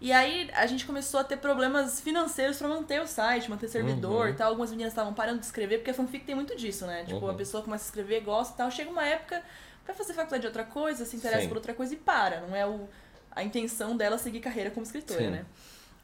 [0.00, 4.26] E aí a gente começou a ter problemas financeiros pra manter o site, manter servidor
[4.28, 4.32] Uhum.
[4.32, 4.48] e tal.
[4.48, 7.04] Algumas meninas estavam parando de escrever, porque a fanfic tem muito disso, né?
[7.04, 7.30] Tipo, Uhum.
[7.30, 8.70] a pessoa começa a escrever, gosta e tal.
[8.70, 9.42] Chega uma época
[9.84, 11.48] pra fazer faculdade de outra coisa, se interessa Sim.
[11.48, 12.40] por outra coisa e para.
[12.40, 12.88] Não é o,
[13.30, 15.30] a intenção dela seguir carreira como escritora, Sim.
[15.30, 15.44] né?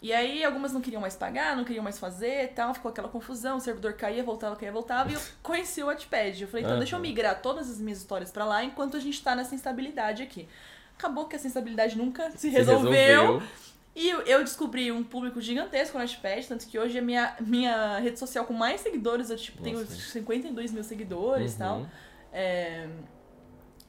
[0.03, 3.09] E aí algumas não queriam mais pagar, não queriam mais fazer e tal, ficou aquela
[3.09, 6.43] confusão, o servidor caía, voltava, caía, voltava, e eu conheci o Wattpad.
[6.43, 6.81] Eu falei, então Aham.
[6.81, 10.23] deixa eu migrar todas as minhas histórias pra lá enquanto a gente tá nessa instabilidade
[10.23, 10.47] aqui.
[10.99, 13.43] Acabou que essa instabilidade nunca se Se resolveu.
[13.97, 18.19] E eu- descobri um público gigantesco no Wattpad, tanto que hoje é minha, minha rede
[18.19, 19.95] social com mais seguidores, eu tipo, tenho Nossa.
[19.95, 21.79] 52 mil seguidores e tal.
[21.79, 21.87] Uhum.
[22.33, 22.87] É,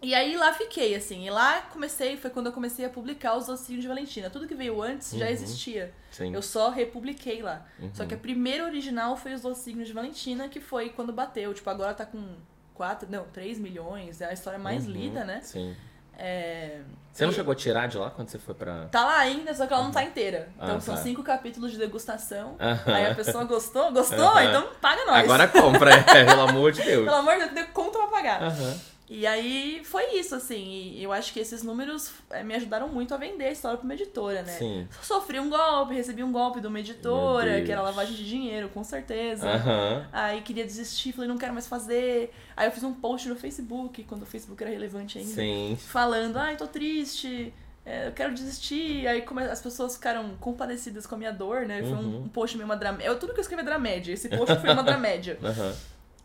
[0.02, 1.26] E aí lá fiquei, assim.
[1.26, 4.30] E lá comecei, foi quando eu comecei a publicar os docinhos de Valentina.
[4.30, 5.32] Tudo que veio antes já Uhum.
[5.32, 5.92] existia.
[6.12, 6.34] Sim.
[6.36, 7.66] Eu só republiquei lá.
[7.80, 7.90] Uhum.
[7.96, 11.52] Só que a primeira original foi os docinhos de Valentina, que foi quando bateu.
[11.52, 12.36] Tipo, agora tá com
[12.76, 14.22] 4, não, 3 milhões.
[14.22, 14.92] É a história mais Uhum.
[14.94, 15.42] lida, né?
[15.42, 15.76] Sim.
[16.18, 16.80] É...
[17.14, 18.86] Você não E- chegou a tirar de lá quando você foi pra.
[18.92, 20.50] Tá lá ainda, só que ela não tá inteira.
[20.56, 21.02] Então Ah, são tá.
[21.02, 22.56] cinco capítulos de degustação.
[22.60, 22.94] Aham.
[22.94, 23.92] Aí a pessoa gostou?
[23.92, 24.20] Gostou?
[24.24, 24.44] Aham.
[24.44, 25.24] Então paga nós.
[25.24, 27.06] Agora compra, é, pelo amor de Deus.
[27.06, 28.44] Pelo amor de Deus, conta pra pagar.
[28.44, 28.76] Aham.
[29.10, 30.92] E aí foi isso, assim.
[30.96, 33.86] E eu acho que esses números eh, me ajudaram muito a vender a história pra
[33.86, 34.52] uma editora, né?
[34.52, 34.86] Sim.
[35.02, 38.84] Sofri um golpe, recebi um golpe de uma editora, que era lavagem de dinheiro, com
[38.84, 39.50] certeza.
[39.50, 40.06] Aham.
[40.12, 42.34] Aí queria desistir, falei, não quero mais fazer.
[42.56, 45.78] Aí eu fiz um post no Facebook, quando o Facebook era relevante ainda, Sim.
[45.80, 47.54] falando, ai, tô triste,
[47.86, 49.08] é, eu quero desistir.
[49.08, 51.80] Aí come- as pessoas ficaram compadecidas com a minha dor, né?
[51.82, 52.22] Foi um, Uhum.
[52.24, 53.16] um post meio uma dramédia.
[53.16, 54.12] Tudo que eu escrevi é dramédia.
[54.12, 55.38] Esse post foi uma dramédia.
[55.44, 55.74] Aham.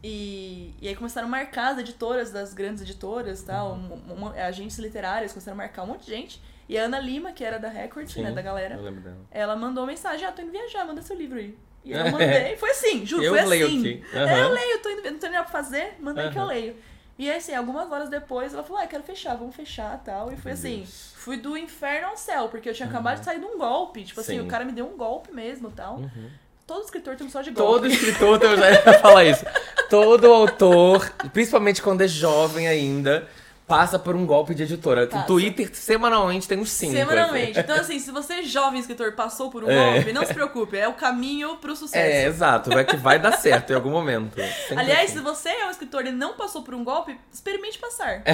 [0.03, 4.01] E, e aí começaram a marcar as editoras das grandes editoras tal, Uhum.
[4.09, 6.43] um- uma- agências literárias, começaram a marcar um monte de gente.
[6.69, 9.19] E a Ana Lima, que era da Record, Sim, né, da galera, Eu lembro dela.
[9.31, 11.57] ela mandou mensagem, ah, tô indo viajar, manda seu livro aí.
[11.85, 13.79] E eu mandei, foi assim, juro, Eu foi leio assim.
[13.81, 14.05] aqui.
[14.17, 14.37] Aham.
[14.39, 16.77] eu leio, tô indo, não tenho nada pra fazer, manda aí que eu leio.
[17.19, 20.33] E aí, assim, algumas horas depois, ela falou, ah, quero fechar, vamos fechar tal.
[20.33, 21.13] E foi assim, Deus.
[21.15, 24.03] fui do inferno ao céu, porque eu tinha acabado de sair de um golpe.
[24.03, 24.41] Tipo assim, Sim.
[24.41, 25.97] o cara me deu um golpe mesmo tal.
[25.99, 26.31] Uhum.
[26.73, 27.89] Todo escritor tem um só de Todo golpe.
[27.89, 29.45] escritor, eu já ia falar isso.
[29.91, 33.29] Todo autor, principalmente quando é jovem ainda,
[33.73, 35.07] passa por um golpe de editora.
[35.07, 35.27] Passa.
[35.27, 36.93] Twitter, semanalmente, tem uns cinco.
[36.93, 37.53] Semanalmente.
[37.53, 37.61] assim.
[37.61, 39.95] Então, assim, se você, jovem escritor, passou por um É.
[39.95, 41.97] golpe, não se preocupe, é o caminho pro sucesso.
[42.05, 42.69] É, exato.
[42.69, 44.35] Vai que vai dar certo em algum momento.
[44.69, 45.19] Sempre Aliás, assim.
[45.21, 48.23] se você é um escritor e não passou por um golpe, experimente passar.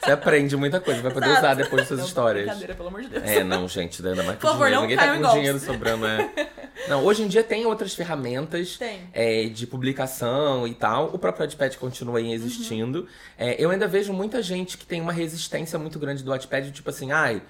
[0.00, 1.44] Você aprende muita coisa, vai poder Exato.
[1.44, 2.44] usar depois das suas Não, histórias.
[2.46, 3.22] Brincadeira, pelo amor de Deus.
[3.22, 4.74] É, não, gente, ainda mais Por favor, dinheiro.
[4.76, 5.34] não Ninguém tá com golpes.
[5.36, 6.30] dinheiro sobrando, é.
[6.88, 9.00] Não, hoje em dia tem outras ferramentas Tem.
[9.12, 11.10] é, de publicação e tal.
[11.12, 13.06] O próprio Wattpad continua aí existindo.
[13.36, 16.90] É, eu ainda vejo muita gente que tem uma resistência muito grande do Wattpad, tipo
[16.90, 17.42] assim, ai,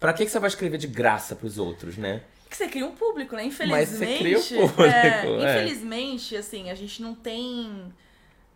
[0.00, 2.22] pra que, que você vai escrever de graça pros outros, né?
[2.48, 3.42] Que você cria um público, né?
[3.42, 4.18] Mas você Infelizmente.
[4.18, 5.62] cria um público, é, é.
[5.62, 7.92] Infelizmente, assim, a gente não tem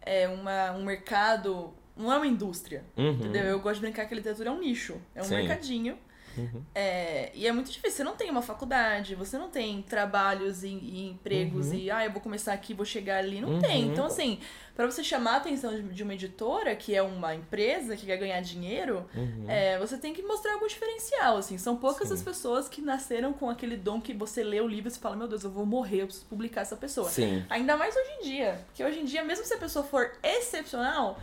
[0.00, 1.74] é, uma, um mercado.
[1.94, 2.84] Não é uma indústria.
[2.96, 3.10] Uhum.
[3.10, 3.44] Entendeu?
[3.44, 4.96] Eu gosto de brincar que a literatura é um nicho.
[5.14, 5.34] É um Sim.
[5.34, 5.98] mercadinho.
[6.38, 6.62] Uhum.
[6.74, 7.96] É, e é muito difícil.
[7.98, 12.12] Você não tem uma faculdade, você não tem trabalhos e, e empregos e, ah, eu
[12.12, 13.40] vou começar aqui, vou chegar ali.
[13.40, 13.84] Não tem.
[13.86, 13.92] Uhum.
[13.92, 14.38] Então, assim,
[14.74, 18.16] pra você chamar a atenção de, de uma editora, que é uma empresa que quer
[18.16, 19.44] ganhar dinheiro, Uhum.
[19.48, 21.58] é, você tem que mostrar algum diferencial, assim.
[21.58, 22.14] São poucas Sim.
[22.14, 25.26] as pessoas que nasceram com aquele dom que você lê o livro e fala, meu
[25.28, 27.08] Deus, eu vou morrer, eu preciso publicar essa pessoa.
[27.08, 27.44] Sim.
[27.50, 28.60] Ainda mais hoje em dia.
[28.66, 31.18] Porque hoje em dia, mesmo se a pessoa for excepcional,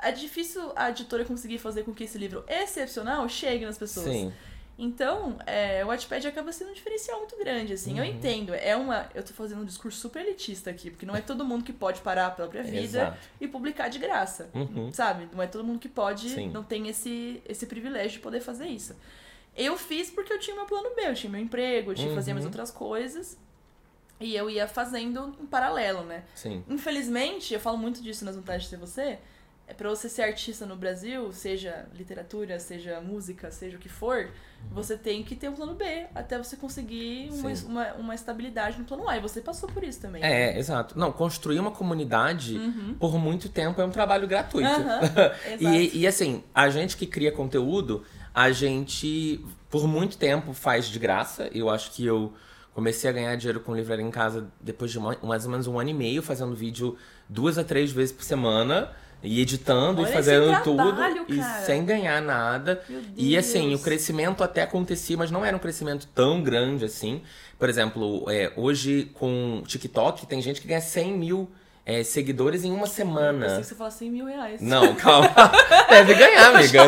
[0.00, 4.06] é difícil a editora conseguir fazer com que esse livro excepcional chegue nas pessoas.
[4.06, 4.32] Sim.
[4.80, 7.98] Então, é, o Wattpad acaba sendo um diferencial muito grande, assim.
[7.98, 8.10] Eu Uhum.
[8.10, 9.08] entendo, é uma...
[9.12, 12.00] Eu tô fazendo um discurso super elitista aqui, porque não é todo mundo que pode
[12.00, 13.18] parar a própria vida Exato.
[13.40, 14.92] e publicar de graça, Uhum.
[14.92, 15.28] sabe?
[15.32, 16.50] Não é todo mundo que pode, Sim.
[16.50, 18.94] não tem esse, esse privilégio de poder fazer isso.
[19.56, 22.14] Eu fiz porque eu tinha meu plano B, eu tinha meu emprego, eu tinha que
[22.14, 22.50] fazer minhas Uhum.
[22.50, 23.36] outras coisas.
[24.20, 26.22] E eu ia fazendo em paralelo, né?
[26.36, 26.64] Sim.
[26.68, 29.18] Infelizmente, eu falo muito disso nas vantagens de ser você.
[29.68, 34.30] É pra você ser artista no Brasil, seja literatura, seja música, seja o que for,
[34.72, 38.86] você tem que ter um plano B até você conseguir uma, uma, uma estabilidade no
[38.86, 39.18] plano A.
[39.18, 40.24] E você passou por isso também.
[40.24, 40.98] É, exato.
[40.98, 42.58] Não, construir uma comunidade
[42.98, 44.68] por muito tempo é um trabalho gratuito.
[44.68, 45.58] Uhum.
[45.60, 48.04] E, e assim, a gente que cria conteúdo,
[48.34, 51.50] a gente por muito tempo faz de graça.
[51.52, 52.32] Eu acho que eu
[52.72, 55.90] comecei a ganhar dinheiro com livraria em casa depois de mais ou menos um ano
[55.90, 56.96] e meio, fazendo vídeo
[57.28, 58.92] duas a três vezes por semana.
[59.22, 61.62] E editando Olha e fazendo esse tudo trabalho, e cara.
[61.64, 62.80] sem ganhar nada.
[62.88, 63.80] Meu E assim, Deus.
[63.80, 67.20] o crescimento até acontecia, mas não era um crescimento tão grande assim.
[67.58, 71.50] Por exemplo, é, hoje com o TikTok tem gente que ganha 100 mil
[71.84, 73.48] é, seguidores em uma Eu semana.
[73.48, 74.60] sei que você fala 100 mil reais.
[74.60, 75.28] Não, calma.
[75.90, 76.84] Deve ganhar, amiga.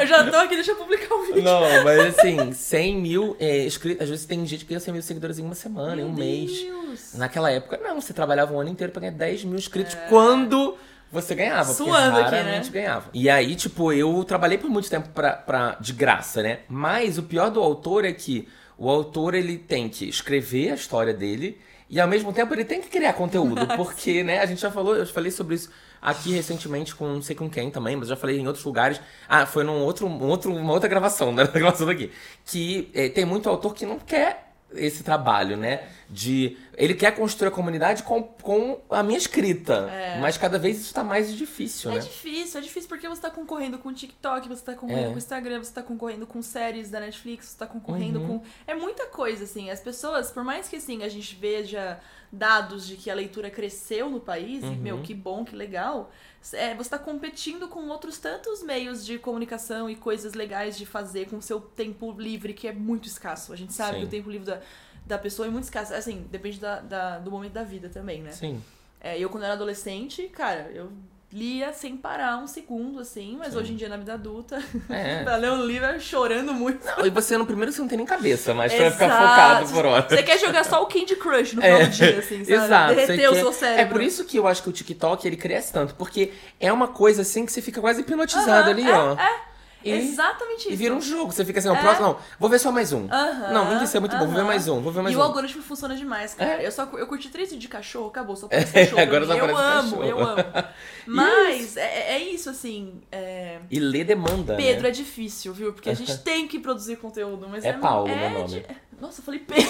[0.00, 1.42] eu já tô aqui, deixa eu publicar o vídeo.
[1.42, 4.02] Não, mas assim, 100 mil é, inscritos.
[4.04, 6.18] Às vezes tem gente que ganha 100 mil seguidores em uma semana, em um Meu
[6.18, 6.52] mês.
[6.60, 7.14] Deus.
[7.14, 8.00] Naquela época, não.
[8.00, 10.76] Você trabalhava um ano inteiro pra ganhar 10 mil inscritos quando
[11.22, 11.74] você ganhava.
[11.74, 11.86] porque É.
[11.86, 12.72] Suando aqui, raramente né?
[12.72, 13.10] ganhava.
[13.12, 16.60] E aí, tipo, eu trabalhei por muito tempo pra, pra, de graça, né?
[16.68, 18.48] Mas o pior do autor é que
[18.78, 22.80] o autor, ele tem que escrever a história dele e ao mesmo tempo ele tem
[22.80, 23.66] que criar conteúdo.
[23.76, 27.34] Porque, né, a gente já falou, eu falei sobre isso aqui recentemente com não sei
[27.34, 29.00] com quem também, mas já falei em outros lugares.
[29.28, 31.46] Ah, foi num outro, um outro, uma outra gravação, né?
[31.52, 32.12] Gravação daqui.
[32.44, 35.84] Que eh, tem muito autor que não quer esse trabalho, né?
[36.08, 36.56] De.
[36.76, 39.88] Ele quer construir a comunidade com, com a minha escrita.
[40.20, 42.00] Mas cada vez isso tá mais difícil, É né?
[42.00, 45.08] difícil, é difícil porque você tá concorrendo com o TikTok, você tá concorrendo É.
[45.10, 48.38] com o Instagram, você tá concorrendo com séries da Netflix, você tá concorrendo Uhum.
[48.40, 48.44] com.
[48.66, 49.70] É muita coisa, assim.
[49.70, 51.98] As pessoas, por mais que assim, a gente veja
[52.30, 54.72] dados de que a leitura cresceu no país, Uhum.
[54.72, 56.10] e, meu, que bom, que legal.
[56.52, 61.28] É, você tá competindo com outros tantos meios de comunicação e coisas legais de fazer
[61.28, 63.52] com o seu tempo livre, que é muito escasso.
[63.52, 64.00] A gente sabe Sim.
[64.00, 64.60] que o tempo livre da,
[65.06, 65.94] da pessoa é muito escasso.
[65.94, 68.32] Assim, depende da, da- do momento da vida também, né?
[68.32, 68.62] Sim.
[69.00, 70.90] É, eu, quando era adolescente, cara, eu
[71.32, 73.58] lia sem parar um segundo, assim, mas Sim.
[73.58, 75.22] hoje em dia, na vida adulta, É.
[75.24, 76.84] pra ler um livro é chorando muito.
[76.86, 79.84] Não, e você no primeiro você não tem nem cabeça, mas pra ficar focado por
[79.84, 80.08] hora.
[80.08, 82.52] Você quer jogar só o Candy Crush no final do dia, assim, sabe?
[82.52, 82.94] Exato.
[82.94, 83.82] Derreter você o quer- seu cérebro.
[83.82, 86.88] É por isso que eu acho que o TikTok ele cresce tanto, porque é uma
[86.88, 89.12] coisa assim que você fica quase hipnotizado Aham, ali, é, ó.
[89.14, 89.40] é.
[89.84, 90.70] E, Exatamente isso.
[90.72, 91.30] e vira um jogo.
[91.30, 91.80] Você fica assim, não, É.
[91.80, 93.06] próximo, não, vou ver só mais um.
[93.08, 95.20] Aham, não, isso é muito bom, vou ver mais um, vou ver mais e um.
[95.20, 96.60] o algoritmo funciona demais, cara.
[96.62, 96.66] É.
[96.66, 99.00] Eu só eu curti três vídeos de cachorro, acabou, só aparece cachorro.
[99.02, 99.38] agora só mim.
[99.38, 100.04] eu aparece amo, cachorro.
[100.04, 100.44] eu amo.
[101.06, 103.00] Mas é, é isso, assim.
[103.12, 104.56] é, E ler demanda.
[104.56, 104.88] Pedro né?
[104.88, 105.72] é difícil, viu?
[105.72, 107.72] Porque a gente tem que produzir conteúdo, mas É é.
[107.74, 108.66] Paulo, é meu de- nome.
[109.00, 109.68] Nossa, eu falei Pedro.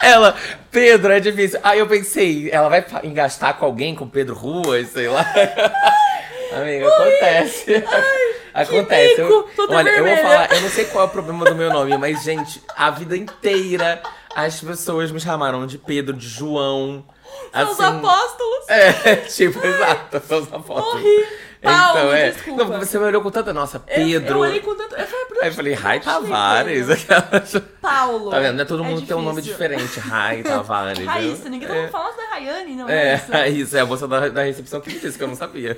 [0.00, 0.36] Ela,
[0.70, 1.58] Pedro, é difícil.
[1.62, 5.24] Aí eu pensei, ela vai engastar com alguém, com Pedro Ruas, sei lá.
[6.52, 7.84] Amiga, acontece.
[8.54, 9.20] acontece.
[9.20, 10.22] Eu- mico, tô até olha, eu vou vermelha.
[10.22, 13.16] falar, eu não sei qual é o problema do meu nome, mas, gente, a vida
[13.16, 14.02] inteira
[14.34, 17.04] as pessoas me chamaram de Pedro, de João.
[17.52, 18.68] São os assim, apóstolos.
[18.68, 21.02] É, tipo, exato, são os apóstolos.
[21.02, 21.26] Morri.
[21.62, 22.30] Paulo, então, é.
[22.30, 22.64] desculpa.
[22.64, 24.34] Não, você me olhou com tanta, nossa, Eu- Pedro.
[24.34, 24.94] Eu, olhei com tanto.
[24.94, 26.90] Eu falei, Aí eu falei, Rai onde Tavares.
[26.90, 28.30] Aquelas- Paulo.
[28.30, 28.54] Tá vendo?
[28.54, 29.98] Não é todo mundo tem um nome diferente.
[30.00, 31.04] Rai Tavares.
[31.04, 31.88] Raíssa, ninguém tá é.
[31.88, 33.32] falando da Rayane, não isso?
[33.34, 35.76] é isso, é a moça da, da recepção que me disse que eu não sabia.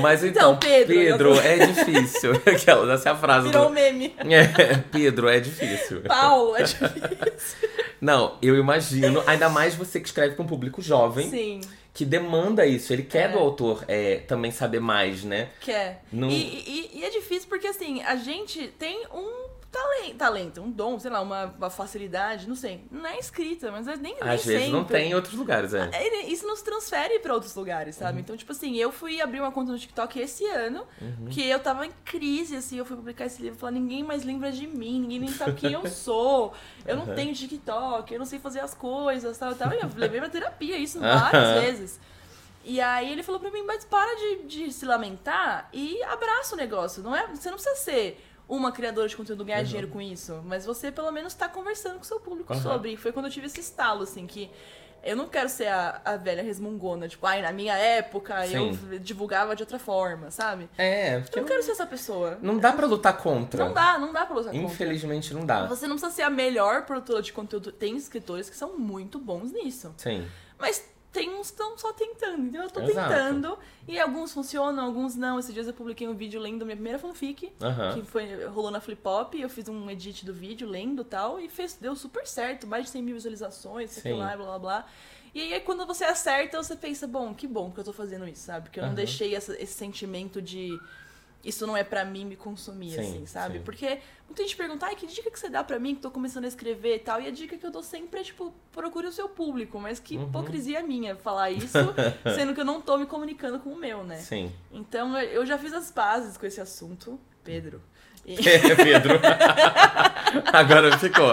[0.00, 2.32] Mas então, Então, Pedro, Pedro, eu- é difícil.
[2.44, 3.70] Aquela, essa é a frase Virou do.
[3.70, 4.14] meme.
[4.18, 6.00] É, Pedro, é difícil.
[6.02, 7.68] Paulo, é difícil.
[8.00, 11.60] Não, eu imagino, ainda mais você que escreve para um público jovem, Sim,
[11.96, 12.92] que demanda isso.
[12.92, 13.32] Ele quer É.
[13.32, 15.48] do autor é, também saber mais, né?
[15.60, 16.02] quer.
[16.12, 20.98] E, e- e é difícil porque, assim, a gente tem um talento, talento um dom,
[20.98, 22.84] sei lá, uma, uma facilidade, não sei.
[22.90, 25.90] Não é escrita, mas é nem, nem Às vezes não tem em outros lugares, é.
[25.92, 28.02] É, Isso nos transfere pra outros lugares, Uhum.
[28.02, 28.20] sabe?
[28.20, 31.26] Então, tipo assim, eu fui abrir uma conta no TikTok esse ano, Uhum.
[31.30, 34.24] que eu tava em crise, assim, eu fui publicar esse livro e falar, ninguém mais
[34.24, 36.52] lembra de mim, ninguém nem sabe quem eu sou,
[36.86, 37.14] eu não Uhum.
[37.14, 39.72] tenho TikTok, eu não sei fazer as coisas, tal, tal.
[39.72, 42.00] E eu levei pra terapia isso várias vezes.
[42.68, 46.58] E aí ele falou pra mim, mas para de, de se lamentar e abraça o
[46.58, 47.00] negócio.
[47.00, 50.64] Não é, você não precisa ser uma criadora de conteúdo ganhar dinheiro com isso, mas
[50.64, 52.62] você pelo menos tá conversando com o seu público Aham.
[52.62, 52.92] sobre.
[52.92, 54.50] E foi quando eu tive esse estalo, assim, que
[55.02, 58.98] eu não quero ser a, a velha resmungona, tipo, ai, na minha época eu Sim.
[59.00, 60.68] divulgava de outra forma, sabe?
[60.76, 62.38] É, porque Eu não quero ser essa pessoa.
[62.42, 63.64] não dá pra lutar contra.
[63.64, 64.66] Não dá, não dá pra usar contra.
[64.66, 65.66] Infelizmente não dá.
[65.66, 67.70] Você não precisa ser a melhor produtora de conteúdo.
[67.70, 69.94] Tem escritores que são muito bons nisso.
[69.96, 70.26] Sim.
[70.58, 70.84] Mas
[71.16, 72.46] tem uns que estão só tentando.
[72.46, 73.08] Então eu tô Exato.
[73.08, 73.58] tentando.
[73.88, 75.38] E alguns funcionam, alguns não.
[75.38, 77.52] Esses dias eu publiquei um vídeo lendo minha primeira fanfic.
[77.62, 77.94] Aham.
[77.94, 79.40] Que foi, rolou na Flip Pop.
[79.40, 81.40] Eu fiz um edit do vídeo lendo e tal.
[81.40, 82.66] E fez, deu super certo.
[82.66, 84.86] Mais de 100 mil visualizações, sei lá, blá blá blá.
[85.34, 88.42] E aí quando você acerta, você pensa, bom, que bom que eu tô fazendo isso,
[88.44, 88.70] sabe?
[88.70, 90.78] Que eu não deixei essa- esse sentimento de
[91.48, 93.58] isso não é pra mim me consumir, Sim, assim, sabe?
[93.58, 93.64] sim.
[93.64, 96.44] Porque muita gente pergunta, ai, que dica que você dá pra mim que tô começando
[96.44, 97.20] a escrever e tal?
[97.20, 99.78] E a dica que eu dou sempre é, tipo, procure o seu público.
[99.78, 100.24] Mas que Uhum.
[100.24, 101.78] hipocrisia minha falar isso,
[102.34, 104.16] sendo que eu não tô me comunicando com o meu, né?
[104.16, 104.52] Sim.
[104.72, 107.80] Então eu- eu já fiz as pazes com esse assunto, Pedro.
[108.24, 108.34] E...
[108.76, 109.20] Pedro.
[110.52, 111.32] Agora ficou.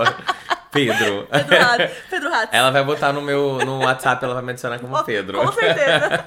[0.71, 1.27] Pedro.
[1.31, 1.93] Pedro Rato.
[2.09, 2.55] Pedro Rato.
[2.55, 5.39] Ela vai botar no meu no WhatsApp, ela vai me adicionar como Pedro.
[5.43, 6.23] Com certeza.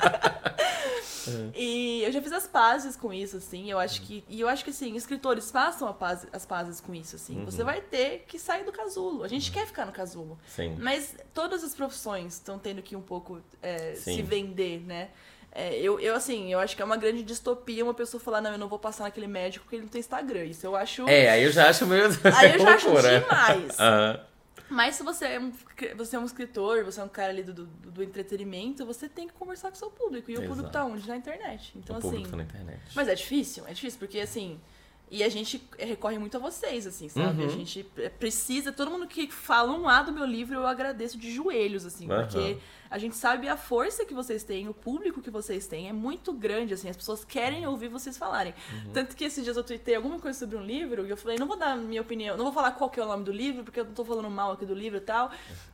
[1.54, 3.70] E eu já fiz as pazes com isso, assim.
[3.70, 4.24] Eu acho que.
[4.28, 7.44] E eu acho que assim, escritores façam paz- as pazes com isso, assim.
[7.44, 7.66] Você Uhum.
[7.66, 9.24] vai ter que sair do casulo.
[9.24, 10.38] A gente quer ficar no casulo.
[10.46, 10.76] Sim.
[10.78, 15.08] Mas todas as profissões estão tendo que um pouco é, se vender, né?
[15.52, 18.52] É, eu, eu, assim, eu acho que é uma grande distopia uma pessoa falar, não,
[18.52, 20.44] eu não vou passar naquele médico porque ele não tem Instagram.
[20.44, 21.08] Isso eu acho.
[21.08, 22.04] É, aí eu já acho meio.
[22.36, 23.80] Aí eu já acho demais.
[23.80, 24.20] Aham.
[24.68, 25.52] Mas se você é, um,
[25.96, 29.26] você é um escritor, você é um cara ali do, do, do entretenimento, você tem
[29.28, 30.30] que conversar com o seu público.
[30.30, 30.72] E o público Exato.
[30.72, 31.06] tá onde?
[31.08, 31.72] Na internet.
[31.76, 32.22] Então, o assim.
[32.24, 32.80] tá na internet.
[32.94, 34.60] Mas é difícil, é difícil, porque assim.
[35.08, 37.42] E a gente recorre muito a vocês, assim, sabe?
[37.42, 37.46] Uhum.
[37.46, 37.86] A gente
[38.18, 38.72] precisa.
[38.72, 42.22] Todo mundo que fala um A do meu livro, eu agradeço de joelhos, assim, Aham.
[42.22, 42.58] porque
[42.90, 46.32] a gente sabe a força que vocês têm, o público que vocês têm é muito
[46.32, 48.54] grande, assim, as pessoas querem ouvir vocês falarem.
[48.72, 48.92] Uhum.
[48.92, 51.46] Tanto que esses dias eu tuitei alguma coisa sobre um livro e eu falei, não
[51.46, 53.80] vou dar minha opinião, não vou falar qual que é o nome do livro, porque
[53.80, 55.30] eu não tô falando mal aqui do livro e tal,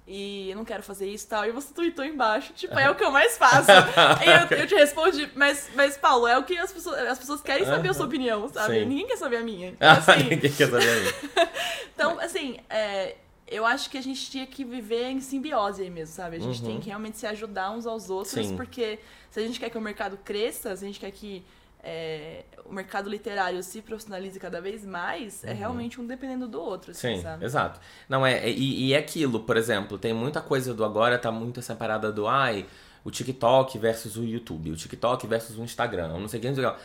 [0.06, 1.44] e eu não quero fazer isso e tal.
[1.46, 3.70] E você tweetou embaixo, tipo, é o que eu mais faço.
[3.70, 7.40] e eu, eu te respondi, mas, mas Paulo, é o que as pessoas, as pessoas
[7.40, 8.80] querem saber a sua opinião, sabe?
[8.80, 8.86] Sim.
[8.86, 9.72] Ninguém quer saber a minha.
[9.82, 11.48] Então, Ah, assim, ninguém quer saber aí.
[11.94, 16.14] então, assim, é, eu acho que a gente tinha que viver em simbiose aí mesmo,
[16.14, 16.36] sabe?
[16.36, 16.66] A gente Uhum.
[16.68, 18.56] tem que realmente se ajudar uns aos outros, Sim.
[18.56, 18.98] porque
[19.30, 21.44] se a gente quer que o mercado cresça, se a gente quer que
[21.84, 26.92] é, o mercado literário se profissionalize cada vez mais, é realmente um dependendo do outro,
[26.92, 27.16] assim, Uhum.
[27.16, 27.44] Sim, sabe?
[27.44, 27.80] exato.
[28.08, 31.58] Não, é, e, e é aquilo, por exemplo, tem muita coisa do agora, tá muito
[31.58, 32.64] essa parada do ai,
[33.04, 36.54] o TikTok versus o YouTube, o TikTok versus o Instagram, não sei o que, não
[36.54, 36.78] sei o que.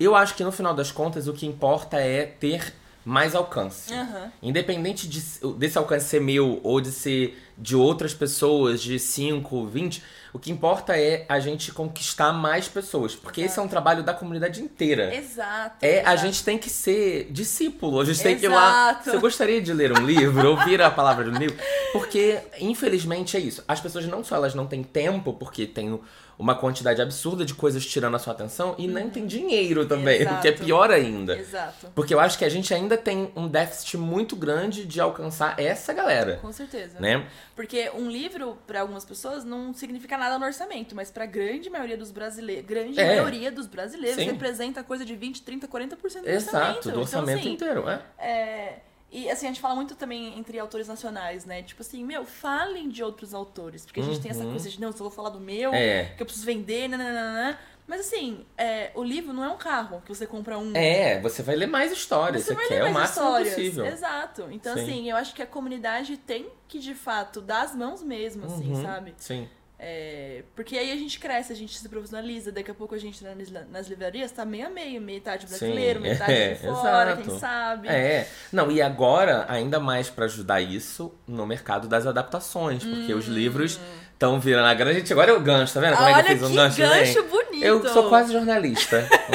[0.00, 2.72] Eu acho que no final das contas o que importa é ter
[3.08, 3.92] mais alcance.
[3.92, 4.30] Aham.
[4.42, 5.22] Independente de,
[5.56, 10.52] desse alcance ser meu ou de ser de outras pessoas, de 5, 20, o que
[10.52, 13.16] importa é a gente conquistar mais pessoas.
[13.16, 15.14] Porque esse é um trabalho da comunidade inteira.
[15.14, 15.84] Exato.
[15.84, 16.18] É, a exato.
[16.18, 18.90] gente tem que ser discípulo, a gente tem que ir lá.
[18.90, 19.10] Exato.
[19.10, 21.56] Você gostaria de ler um livro, ouvir a palavra do livro?
[21.92, 23.64] Porque, infelizmente, é isso.
[23.66, 25.98] As pessoas não só elas não têm tempo, porque tem
[26.38, 30.40] uma quantidade absurda de coisas tirando a sua atenção, e nem tem dinheiro também, o
[30.40, 30.64] que é Exato.
[30.64, 31.36] pior ainda.
[31.36, 31.88] Exato.
[31.94, 35.92] Porque eu acho que a gente ainda tem um déficit muito grande de alcançar essa
[35.92, 37.00] galera, Com certeza.
[37.00, 37.26] né?
[37.58, 41.96] Porque um livro, pra algumas pessoas, não significa nada no orçamento, mas pra grande maioria
[41.96, 43.16] dos brasileiros, grande É.
[43.16, 44.30] maioria dos brasileiros, Sim.
[44.30, 46.28] representa coisa de 20, 30, 40% do orçamento.
[46.28, 48.00] Exato, do orçamento então, assim, inteiro, é.
[48.16, 48.78] É,
[49.10, 51.64] e assim, a gente fala muito também entre autores nacionais, né?
[51.64, 53.84] Tipo assim, meu, falem de outros autores.
[53.84, 54.50] Porque a gente tem essa Uhum.
[54.50, 56.12] coisa de, não, só vou falar do meu, É.
[56.16, 57.58] que eu preciso vender, nananana.
[57.88, 60.76] Mas assim, é, o livro não é um carro que você compra um.
[60.76, 63.54] É, você vai ler mais histórias, você, Você vai quer ler o mais máximo histórias.
[63.54, 63.86] possível.
[63.86, 64.48] Exato.
[64.50, 64.82] Então, Sim.
[64.82, 68.74] assim, eu acho que a comunidade tem que, de fato, dar as mãos mesmo, assim,
[68.74, 69.14] Uhum, sabe?
[69.16, 69.48] Sim.
[69.80, 73.22] É, porque aí a gente cresce, a gente se profissionaliza, daqui a pouco a gente
[73.22, 77.22] nas, nas livrarias tá meio a meio, metade brasileiro, Sim, metade é, de fora, exato.
[77.22, 77.88] quem sabe.
[77.88, 83.26] É, não, e agora, ainda mais pra ajudar isso, no mercado das adaptações, porque os
[83.26, 83.78] livros
[84.18, 84.98] estão virando a grande.
[84.98, 85.96] Gente, agora eu gancho, tá vendo?
[85.96, 86.18] Como é que.
[86.18, 87.64] Olha eu fiz um gancho, gancho bonito!
[87.64, 89.08] Eu sou quase jornalista,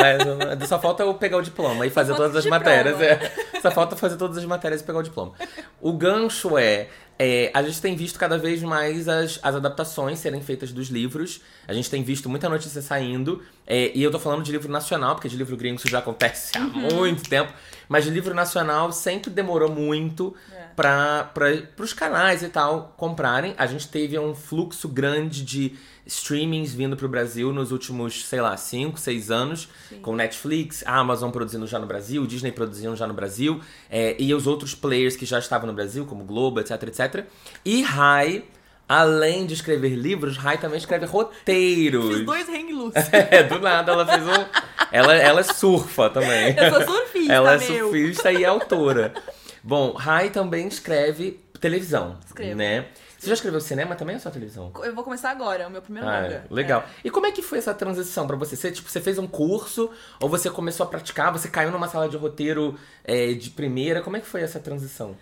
[0.60, 2.64] mas só falta eu pegar o diploma e fazer todas as diploma.
[2.64, 3.02] matérias.
[3.02, 3.32] é.
[3.62, 5.32] Só falta fazer todas as matérias e pegar o diploma.
[5.82, 10.42] O gancho é, é, a gente tem visto cada vez mais as, as adaptações serem
[10.42, 11.42] feitas dos livros.
[11.68, 13.42] A gente tem visto muita notícia saindo.
[13.66, 16.58] é, e eu tô falando de livro nacional, porque de livro gringo isso já acontece
[16.58, 16.96] há Uhum.
[16.96, 17.54] muito tempo.
[17.94, 20.64] Mas livro nacional sempre demorou muito É.
[20.76, 21.32] para
[21.78, 23.54] os canais e tal comprarem.
[23.56, 25.76] A gente teve um fluxo grande de
[26.08, 29.70] streamings vindo pro Brasil nos últimos, sei lá, 5, 6 anos,
[30.02, 34.34] com Netflix, a Amazon produzindo já no Brasil, Disney produzindo já no Brasil, é, e
[34.34, 37.26] os outros players que já estavam no Brasil, como Globo, etc, etc.
[37.64, 38.44] E Rai,
[38.90, 42.16] além de escrever livros, Rai também escreve roteiros.
[42.16, 42.94] Fiz dois hang loose.
[43.14, 44.74] É, do nada ela fez um.
[44.92, 46.56] Ela, ela surfa também.
[46.56, 47.86] Eu sou surfista, Ela é meu.
[47.90, 49.14] surfista e autora.
[49.64, 52.56] Bom, Rai também escreve televisão, Escrevo.
[52.56, 52.88] né?
[53.18, 54.74] Você já escreveu cinema também ou só televisão?
[54.84, 56.46] Eu vou começar agora, é o meu primeiro Ah, longa.
[56.50, 56.82] legal.
[56.82, 57.08] É.
[57.08, 58.58] E como é que foi essa transição pra você?
[58.58, 61.32] Você, tipo, você fez um curso ou você começou a praticar?
[61.32, 64.02] Você caiu numa sala de roteiro é, de primeira?
[64.02, 65.16] Como é que foi essa transição?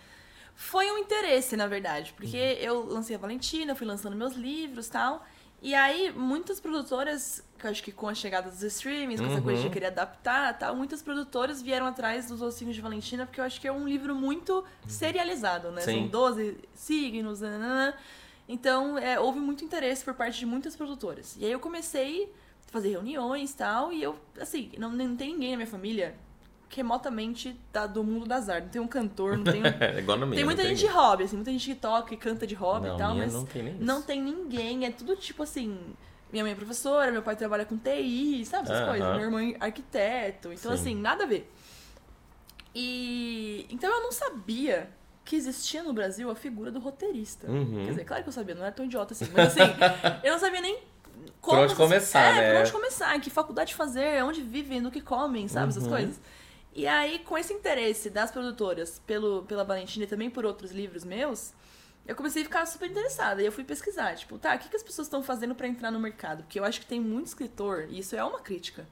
[0.56, 2.66] Foi um interesse, na verdade, porque Uhum.
[2.66, 5.24] eu lancei a Valentina, fui lançando meus livros e tal.
[5.62, 9.42] E aí, muitas produtoras, que eu acho que com a chegada dos streamings, com essa
[9.42, 9.72] coisa de Uhum.
[9.74, 13.68] querer adaptar tal, muitas produtoras vieram atrás dos Ossinhos de Valentina, porque eu acho que
[13.68, 15.82] é um livro muito serializado, né?
[15.82, 16.02] Sim.
[16.02, 17.94] São 12 signos, nananã.
[18.50, 21.36] Então, é, houve muito interesse por parte de muitas produtoras.
[21.38, 22.34] E aí eu comecei
[22.68, 26.16] a fazer reuniões e tal, e eu, assim, não, não tem ninguém na minha família
[26.78, 28.66] remotamente tá do mundo das artes.
[28.66, 30.36] Não tem um cantor, não tem um É igual na minha.
[30.36, 32.96] tem muita gente de hobby, assim, muita gente que toca e canta de hobby Não,
[32.96, 33.84] e tal, minha mas não tem nem isso.
[33.84, 34.86] não tem ninguém.
[34.86, 35.78] É tudo tipo assim.
[36.32, 38.88] Minha mãe é professora, meu pai trabalha com TI, sabe essas Aham.
[38.88, 39.10] coisas?
[39.12, 40.54] Meu irmão é arquiteto.
[40.54, 40.82] Então, Sim.
[40.82, 41.52] assim, nada a ver.
[42.74, 43.66] E.
[43.70, 44.90] Então eu não sabia
[45.26, 47.50] que existia no Brasil a figura do roteirista.
[47.50, 47.84] Uhum.
[47.84, 49.62] Quer dizer, claro que eu sabia, não era tão idiota assim, mas assim,
[50.24, 50.80] eu não sabia nem
[51.40, 51.62] como.
[51.62, 52.54] onde começar, é, né?
[52.54, 55.70] Por onde começar, que faculdade fazer, onde vivem, do que comem, sabe?
[55.70, 55.90] Essas Uhum.
[55.90, 56.20] coisas.
[56.74, 61.04] E aí, com esse interesse das produtoras pelo, pela Valentina e também por outros livros
[61.04, 61.54] meus,
[62.08, 63.42] eu comecei a ficar super interessada.
[63.42, 65.92] E eu fui pesquisar, tipo, tá, o que, que as pessoas estão fazendo pra entrar
[65.92, 66.44] no mercado?
[66.44, 68.86] Porque eu acho que tem muito escritor, e isso é uma crítica,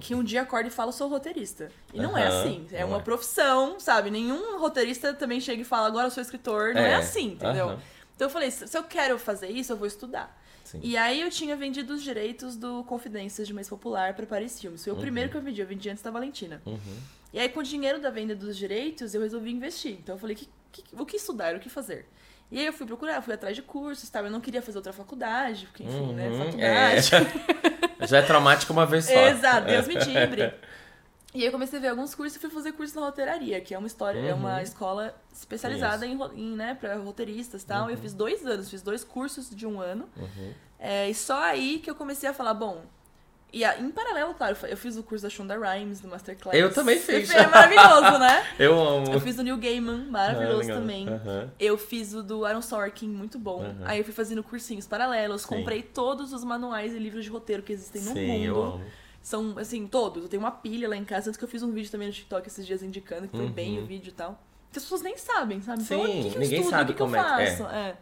[0.00, 1.70] que um dia acorda e fala, sou roteirista.
[1.92, 2.40] E não é Uhum.
[2.40, 2.66] Assim.
[2.72, 3.02] É não uma é.
[3.02, 4.10] profissão, sabe?
[4.10, 6.74] Nenhum roteirista também chega e fala, agora eu sou escritor.
[6.74, 7.68] Não é, É, assim, entendeu?
[7.68, 7.80] aham.
[8.16, 10.36] Então eu falei, se se eu quero fazer isso, eu vou estudar.
[10.64, 10.80] Sim.
[10.82, 14.82] E aí eu tinha vendido os direitos do Confidências de Mês Popular para Paris Filmes.
[14.84, 16.60] Foi o primeiro que eu vendi, eu vendi antes da Valentina.
[16.66, 16.98] Uhum.
[17.32, 19.92] E aí com o dinheiro da venda dos direitos, eu resolvi investir.
[19.92, 22.06] Então eu falei, que, que- o que estudar, o que fazer?
[22.50, 24.24] E aí eu fui procurar, fui atrás de cursos, tal.
[24.24, 27.10] Eu não queria fazer outra faculdade, porque enfim, né, Uhum, faculdade.
[28.08, 29.26] Já é traumático uma vez só.
[29.26, 30.54] Exato, Deus me livre.
[31.34, 33.74] E aí eu comecei a ver alguns cursos e fui fazer curso na roteiraria, que
[33.74, 37.90] é uma história, é uma escola especializada em, em né, para roteiristas e tal.
[37.90, 40.08] Eu fiz dois anos, fiz dois cursos de um ano.
[40.16, 40.54] Uhum.
[40.78, 42.82] É, e só aí que eu comecei a falar, bom.
[43.50, 46.54] E a- em paralelo, claro, eu fiz o curso da Shonda Rhimes, do Masterclass.
[46.58, 47.30] Eu também fiz.
[47.30, 48.46] É maravilhoso, né?
[48.58, 49.10] Eu amo.
[49.12, 51.08] Eu fiz do Neil Gaiman, maravilhoso Ah, também.
[51.08, 51.50] Aham.
[51.58, 53.62] Eu fiz o do Aaron Sorkin, muito bom.
[53.62, 53.76] Aham.
[53.86, 55.48] Aí eu fui fazendo cursinhos paralelos, Sim.
[55.48, 58.72] comprei todos os manuais e livros de roteiro que existem no Sim, eu mundo.
[58.74, 58.84] amo.
[59.22, 60.22] São, assim, todos.
[60.24, 62.12] Eu tenho uma pilha lá em casa, tanto que eu fiz um vídeo também no
[62.14, 63.52] TikTok esses dias indicando que foi Uhum.
[63.52, 64.38] bem o vídeo e tal.
[64.70, 65.82] Que as pessoas nem sabem, sabe?
[65.82, 66.70] Então, Sim, o que, que eu ninguém estudo?
[66.70, 67.74] sabe o que, que eu é que- faço?
[67.74, 67.96] É.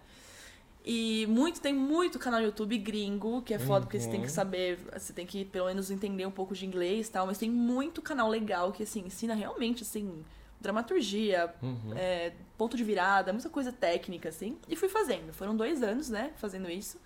[0.89, 4.13] E muito, tem muito canal no YouTube gringo, que é foda, porque você Uhum.
[4.13, 7.27] tem que saber, você tem que pelo menos entender um pouco de inglês e tal,
[7.27, 10.25] mas tem muito canal legal que, assim, ensina realmente, assim,
[10.61, 11.93] dramaturgia, Uhum.
[11.97, 14.57] é, ponto de virada, muita coisa técnica, assim.
[14.69, 15.33] E fui fazendo.
[15.33, 17.01] Foram dois anos, né, fazendo isso.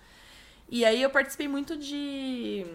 [0.69, 2.67] E aí eu participei muito de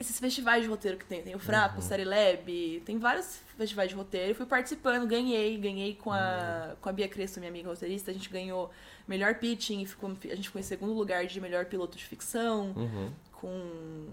[0.00, 1.22] esses festivais de roteiro que tem.
[1.22, 1.80] Tem o Frapo, Uhum.
[1.80, 4.32] Série Lab, tem vários festivais de roteiro.
[4.32, 6.76] Eu fui participando, ganhei, ganhei com a, Uhum.
[6.80, 8.10] com a Bia Crespo, minha amiga roteirista.
[8.10, 8.70] A gente ganhou
[9.06, 12.72] melhor pitching, e ficou, a gente ficou em segundo lugar de melhor piloto de ficção,
[12.76, 13.10] Uhum.
[13.32, 14.06] com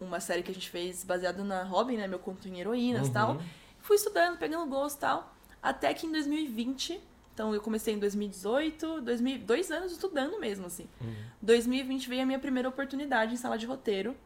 [0.00, 3.06] uma série que a gente fez baseada na Robin, né, meu conto em heroínas e
[3.08, 3.12] Uhum.
[3.12, 3.42] tal.
[3.80, 5.34] Fui estudando, pegando gosto e tal.
[5.62, 6.98] Até que em 2020,
[7.34, 10.86] então eu comecei em 2018, 2000, dois anos estudando mesmo, assim.
[11.00, 11.14] Uhum.
[11.42, 14.16] 2020 veio a minha primeira oportunidade em sala de roteiro,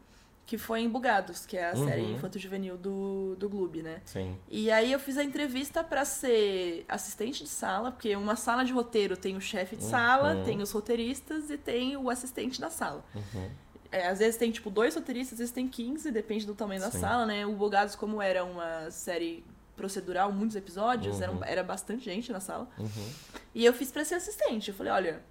[0.46, 1.86] que foi em Bugados, que é a Uhum.
[1.88, 4.02] série infanto-juvenil do, do Gloob, né?
[4.04, 4.36] Sim.
[4.48, 8.72] E aí eu fiz a entrevista pra ser assistente de sala, porque uma sala de
[8.72, 10.44] roteiro tem o chefe de sala, Uhum.
[10.44, 13.02] tem os roteiristas e tem o assistente da sala.
[13.14, 13.48] Uhum.
[13.90, 16.90] É, às vezes tem, tipo, dois roteiristas, às vezes tem 15, depende do tamanho da
[16.90, 17.00] Sim.
[17.00, 17.46] sala, né?
[17.46, 19.44] O Bugados, como era uma série
[19.76, 21.22] procedural, muitos episódios, Uhum.
[21.22, 22.68] era, um- era bastante gente na sala.
[22.78, 23.08] Uhum.
[23.54, 24.68] E eu fiz pra ser assistente.
[24.68, 25.22] Eu falei, olha,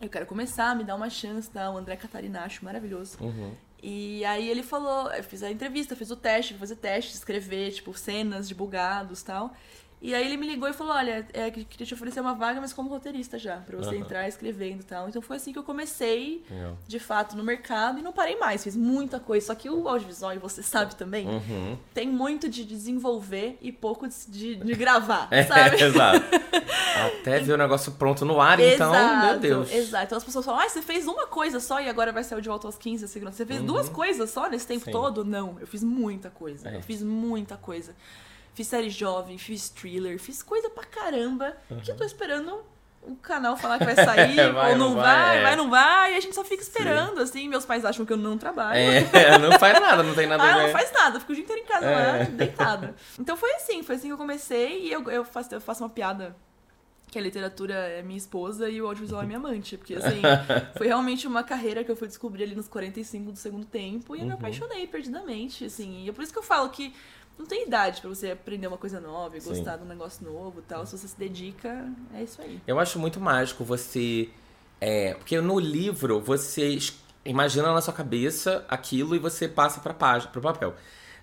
[0.00, 1.70] eu quero começar, me dá uma chance, tá?
[1.70, 3.16] O André Catarinacho, maravilhoso.
[3.20, 3.54] Uhum.
[3.82, 7.92] E aí ele falou, eu fiz a entrevista, fiz o teste, fazer teste, escrever, tipo,
[7.98, 9.52] cenas de bugados tal.
[10.04, 12.60] E aí ele me ligou e falou, olha, é, que- queria te oferecer uma vaga,
[12.60, 13.98] mas como roteirista já, pra você Aham.
[13.98, 15.08] entrar escrevendo e tal.
[15.08, 16.76] Então foi assim que eu comecei, Legal.
[16.88, 18.64] de fato, no mercado e não parei mais.
[18.64, 21.78] Fiz muita coisa, só que o audiovisual, e você sabe também, Uhum.
[21.94, 25.80] tem muito de desenvolver e pouco de, de, gravar, É, sabe?
[25.80, 26.24] exato.
[27.20, 28.92] Até ver o negócio pronto no ar, então,
[29.26, 29.72] meu Deus.
[29.72, 30.04] Exato.
[30.06, 32.48] Então as pessoas falam, ah, você fez uma coisa só e agora vai o de
[32.48, 33.36] volta aos 15 segundos.
[33.36, 34.90] Você fez duas coisas só nesse tempo Sim.
[34.90, 35.24] todo?
[35.24, 36.68] Não, eu fiz muita coisa.
[36.68, 36.76] É.
[36.76, 37.94] Eu fiz muita coisa.
[38.54, 41.56] Fiz série jovem, fiz thriller, fiz coisa pra caramba.
[41.82, 42.62] Que eu tô esperando
[43.04, 45.56] o canal falar que vai sair, Vai, ou não não vai, vai, vai, é.
[45.56, 47.48] não vai, e a gente só fica esperando, assim.
[47.48, 48.78] Meus pais acham que eu não trabalho.
[48.78, 50.62] É, não faz nada, não tem nada Ah, a ver.
[50.64, 51.96] não faz nada, fico o dia inteiro em casa É.
[52.18, 52.94] lá, deitada.
[53.18, 55.90] Então foi assim, foi assim que eu comecei e eu, eu, faço, eu faço uma
[55.90, 56.36] piada
[57.10, 59.76] que a literatura é minha esposa e o audiovisual é minha amante.
[59.76, 60.22] Porque, assim,
[60.78, 64.20] foi realmente uma carreira que eu fui descobrir ali nos 45 do segundo tempo e
[64.20, 64.38] eu me Uhum.
[64.38, 66.04] apaixonei perdidamente, assim.
[66.04, 66.94] E é por isso que eu falo que
[67.38, 69.50] não tem idade pra você aprender uma coisa nova e Sim.
[69.50, 70.86] gostar de um negócio novo e tal.
[70.86, 72.60] Se você se dedica, é isso aí.
[72.66, 74.28] Eu acho muito mágico você.
[74.80, 76.78] É, porque no livro você
[77.24, 80.74] imagina na sua cabeça aquilo e você passa pra página, pro papel.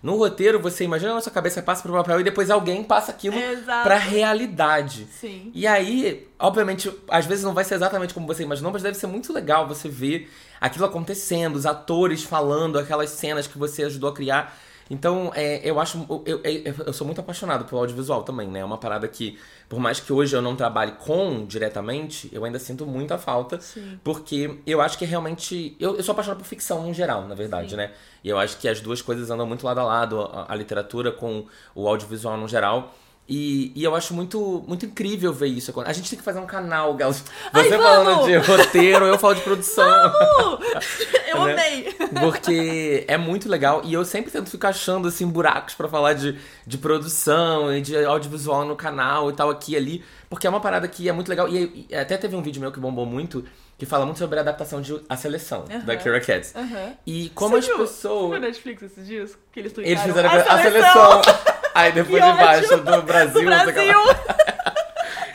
[0.01, 3.37] No roteiro, você imagina na sua cabeça, passa pro papel e depois alguém passa aquilo
[3.37, 3.83] Exato.
[3.83, 5.05] pra realidade.
[5.11, 5.51] Sim.
[5.53, 9.07] E aí, obviamente, às vezes não vai ser exatamente como você imaginou, mas deve ser
[9.07, 10.31] muito legal você ver
[10.61, 14.57] aquilo acontecendo, os atores falando, aquelas cenas que você ajudou a criar.
[14.89, 16.05] Então, é, eu acho.
[16.25, 18.59] Eu, eu, eu sou muito apaixonado pelo audiovisual também, né?
[18.59, 19.37] É uma parada que,
[19.67, 23.59] por mais que hoje eu não trabalhe com diretamente, eu ainda sinto muita falta.
[23.61, 23.99] Sim.
[24.03, 25.75] Porque eu acho que realmente.
[25.79, 27.75] Eu, eu sou apaixonado por ficção no geral, na verdade, Sim.
[27.77, 27.91] né?
[28.23, 31.11] E eu acho que as duas coisas andam muito lado a lado, a, a literatura
[31.11, 32.93] com o audiovisual no geral.
[33.31, 35.71] E, e eu acho muito, muito incrível ver isso.
[35.85, 37.13] A gente tem que fazer um canal, Gal.
[37.13, 37.23] Você
[37.53, 38.25] Ai, falando vamos!
[38.25, 40.07] de roteiro, eu falo de produção.
[40.07, 40.59] Uh,
[41.29, 41.51] eu Né?
[41.53, 41.95] amei.
[42.19, 46.39] Porque é muito legal e eu sempre tento ficar achando assim buracos pra falar de,
[46.65, 50.59] de produção e de audiovisual no canal e tal aqui e ali, porque é uma
[50.59, 53.45] parada que é muito legal e, e até teve um vídeo meu que bombou muito
[53.77, 55.79] que fala muito sobre a adaptação de A Seleção Aham.
[55.85, 56.53] da Kira Katz.
[56.55, 56.93] Aham.
[57.07, 57.77] E como Você as viu?
[57.77, 59.37] Você pessoas viu Netflix esses dias?
[59.53, 61.21] Que eles eles fizeram a, "A seleção.
[61.79, 63.45] Aí depois embaixo do Brasil, do.
[63.45, 63.93] Brasil.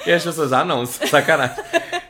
[0.07, 1.57] E as pessoas, ah não, sacanagem.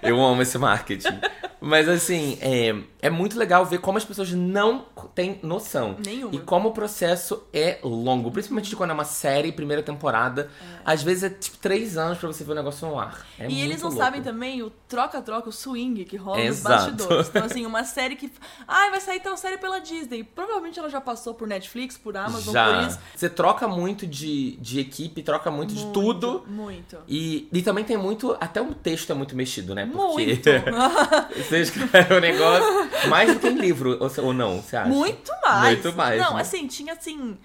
[0.02, 1.16] Eu amo esse marketing.
[1.64, 4.84] Mas assim, é, é muito legal ver como as pessoas não
[5.14, 5.96] têm noção.
[6.04, 6.34] Nenhuma.
[6.34, 8.30] E como o processo é longo.
[8.30, 10.50] Principalmente de quando é uma série, primeira temporada.
[10.84, 13.26] Às vezes é tipo três anos pra você ver o negócio no ar.
[13.38, 14.04] É e eles muito não louco.
[14.04, 16.92] sabem também o troca-troca, o swing que rola nos Exato.
[16.92, 17.28] bastidores.
[17.28, 18.30] Então, assim, uma série que.
[18.68, 20.22] Ai, vai sair tal série pela Disney.
[20.22, 22.82] Provavelmente ela já passou por Netflix, por Amazon, por Já.
[22.88, 22.98] isso.
[23.16, 26.44] Você troca muito de, de equipe, troca muito, de tudo.
[26.46, 26.98] Muito.
[27.08, 28.36] E, e também tem muito.
[28.38, 29.86] Até o texto é muito mexido, né?
[29.90, 30.50] Porque Muito.
[31.56, 34.88] você escreve o negócio mais do que em livro, ou, não, você acha?
[34.88, 35.64] Muito mais.
[35.82, 36.40] Muito mais, Não, né?
[36.42, 37.38] assim, tinha assim.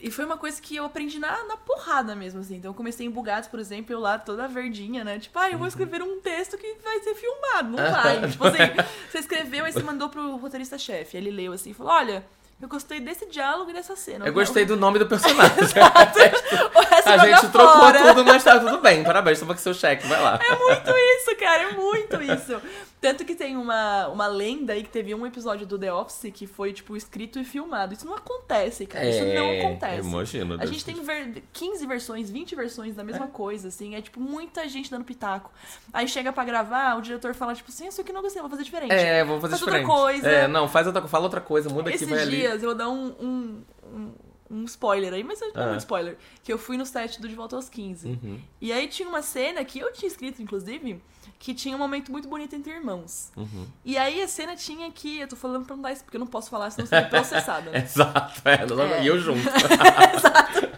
[0.00, 2.56] E foi uma coisa que eu aprendi na, na porrada mesmo, assim.
[2.56, 5.18] Então eu comecei em Bugados, por exemplo, eu lá toda verdinha, né?
[5.18, 5.58] Tipo, ah, eu Uhum.
[5.60, 7.70] vou escrever um texto que vai ser filmado.
[7.70, 8.20] Não vai.
[8.28, 8.58] tipo assim,
[9.10, 11.16] você escreveu, aí você mandou pro roteirista-chefe.
[11.16, 12.24] Ele leu assim e falou: olha.
[12.58, 14.24] Eu gostei desse diálogo e dessa cena.
[14.26, 15.52] Eu gostei do nome do personagem.
[16.74, 17.98] O resto A gente trocou fora.
[18.14, 19.04] tudo, mas tá tudo bem.
[19.04, 20.38] Parabéns, toma aqui seu cheque, vai lá.
[20.42, 22.58] É muito isso, cara, é muito isso.
[23.00, 26.46] Tanto que tem uma, uma lenda aí que teve um episódio do The Office que
[26.46, 27.92] foi, tipo, escrito e filmado.
[27.92, 29.08] Isso não acontece, cara.
[29.08, 30.08] Isso não acontece.
[30.08, 30.56] Imagino.
[30.60, 33.94] A gente tem ver 15 versões, 20 versões da mesma coisa, assim.
[33.94, 35.50] É tipo muita gente dando pitaco.
[35.92, 38.64] Aí chega pra gravar, o diretor fala, tipo assim, isso aqui não gostei, vou fazer
[38.64, 38.92] diferente.
[38.92, 40.00] É, vou fazer Faz outra diferente.
[40.02, 40.28] coisa.
[40.28, 42.36] É, não, faz outra coisa, fala outra coisa, muda aqui, Esses vai ali.
[42.38, 43.62] dias eu vou dar um, um,
[43.94, 44.12] um,
[44.50, 45.66] um spoiler aí, mas não é Ah.
[45.68, 46.16] muito spoiler.
[46.42, 48.08] Que eu fui no set do De Volta aos 15.
[48.08, 48.40] Uhum.
[48.60, 51.02] E aí tinha uma cena que eu tinha escrito, inclusive,
[51.38, 53.30] que tinha um momento muito bonito entre irmãos.
[53.36, 53.66] Uhum.
[53.84, 55.18] E aí a cena tinha que.
[55.20, 57.70] Eu tô falando pra não dar isso, porque eu não posso falar, senão ser processada,
[57.70, 57.78] né?
[57.84, 59.04] Exato, é, É.
[59.04, 59.40] e eu junto.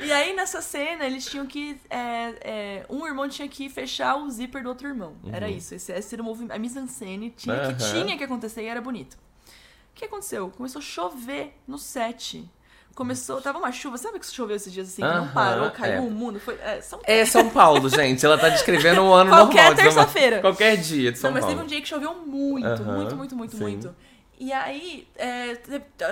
[0.00, 1.76] E aí nessa cena eles tinham que.
[1.90, 5.16] é, é, um irmão tinha que fechar o zíper do outro irmão.
[5.32, 5.74] Era isso.
[5.74, 6.52] Esse, esse era o movimento.
[6.52, 7.90] A mise-en-scène tinha, que, Uhum.
[7.90, 8.04] Aham.
[8.04, 9.14] tinha que acontecer e era bonito.
[9.14, 10.50] O que aconteceu?
[10.50, 12.48] Começou a chover no set.
[12.94, 13.40] Começou.
[13.40, 15.02] Tava uma chuva, sabe que choveu esses dias assim?
[15.02, 16.00] Que não Aham, parou, caiu é.
[16.00, 16.38] o mundo.
[16.38, 18.24] Foi, é, São É São Paulo, gente.
[18.24, 19.74] Ela tá descrevendo o ano Qualquer normal.
[19.76, 19.76] Paulo.
[19.94, 20.40] terça-feira.
[20.40, 21.56] Qualquer dia de São não, mas Paulo.
[21.56, 23.62] teve um dia que choveu muito, Aham, muito, muito, muito, sim.
[23.62, 23.94] muito.
[24.36, 25.56] E aí, é,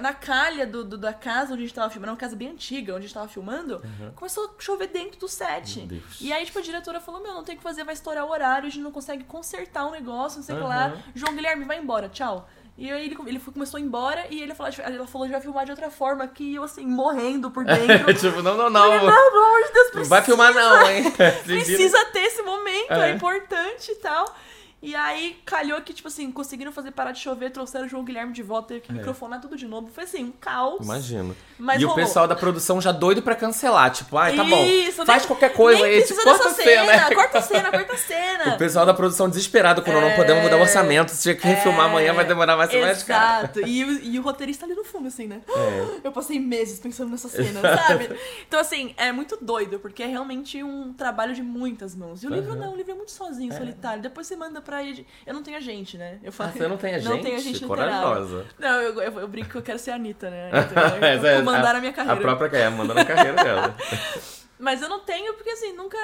[0.00, 2.92] na calha do, do- da casa onde a gente tava filmando, uma casa bem antiga,
[2.92, 3.82] onde a gente tava filmando,
[4.14, 5.88] começou a chover dentro do set.
[6.20, 8.30] E aí, tipo, a diretora falou: Meu, não tem o que fazer, vai estourar o
[8.30, 10.92] horário, a gente não consegue consertar o negócio, não sei o que lá.
[11.16, 12.48] João Guilherme, vai embora, tchau.
[12.82, 15.32] E aí ele, ele foi- começou a ir embora e ele falou, ela falou que
[15.32, 18.12] vai filmar de outra forma, que eu assim, morrendo por dentro.
[18.12, 19.06] tipo, não, não, Falei, não.
[19.06, 21.02] não, pelo amor de Deus, Não vai filmar não, hein?
[21.04, 21.32] Vira.
[21.44, 23.10] Precisa ter esse momento, é.
[23.10, 23.14] É.
[23.14, 24.34] importante e tal.
[24.82, 28.32] E aí, calhou que, tipo assim, conseguiram fazer parar de chover, trouxeram o João Guilherme
[28.32, 29.86] de volta, teve que microfonar tudo de novo.
[29.94, 30.84] Foi assim, um caos.
[30.84, 31.36] Imagino.
[31.64, 33.90] Mas e o pessoal da produção já doido pra cancelar.
[33.92, 34.64] Tipo, ai, tá bom.
[34.64, 36.02] Isso, Faz nem- qualquer coisa aí.
[36.02, 36.92] Tipo, corta a cena.
[36.92, 38.54] cena, corta a cena, corta a cena.
[38.54, 41.12] O pessoal da produção desesperado quando não podemos mudar o orçamento.
[41.12, 43.44] Se tinha que refilmar amanhã, vai demorar mais mais cara.
[43.44, 43.60] Exato.
[43.66, 45.40] E, o- e o roteirista ali no fundo, assim, né?
[45.48, 45.86] É.
[46.02, 48.10] Eu passei meses pensando nessa cena, sabe?
[48.48, 52.22] Então, assim, é muito doido, porque é realmente um trabalho de muitas mãos.
[52.24, 52.60] E o livro Aham.
[52.60, 54.02] não, o livro é muito sozinho, solitário.
[54.02, 55.06] Depois você manda pra ele.
[55.24, 56.18] Eu não tenho agente, né?
[56.24, 57.08] Eu Ah, falo, você não tem a gente?
[57.08, 57.68] Não agente literário.
[57.68, 58.46] Corajosa.
[58.58, 60.50] Não, eu, eu, eu brinco que eu quero ser a Anitta, né?
[60.52, 62.18] A Anitta, Essa é eu comandar a, minha carreira.
[62.18, 63.76] A própria é, mandando a carreira dela.
[64.58, 65.98] Mas eu não tenho, porque assim, nunca.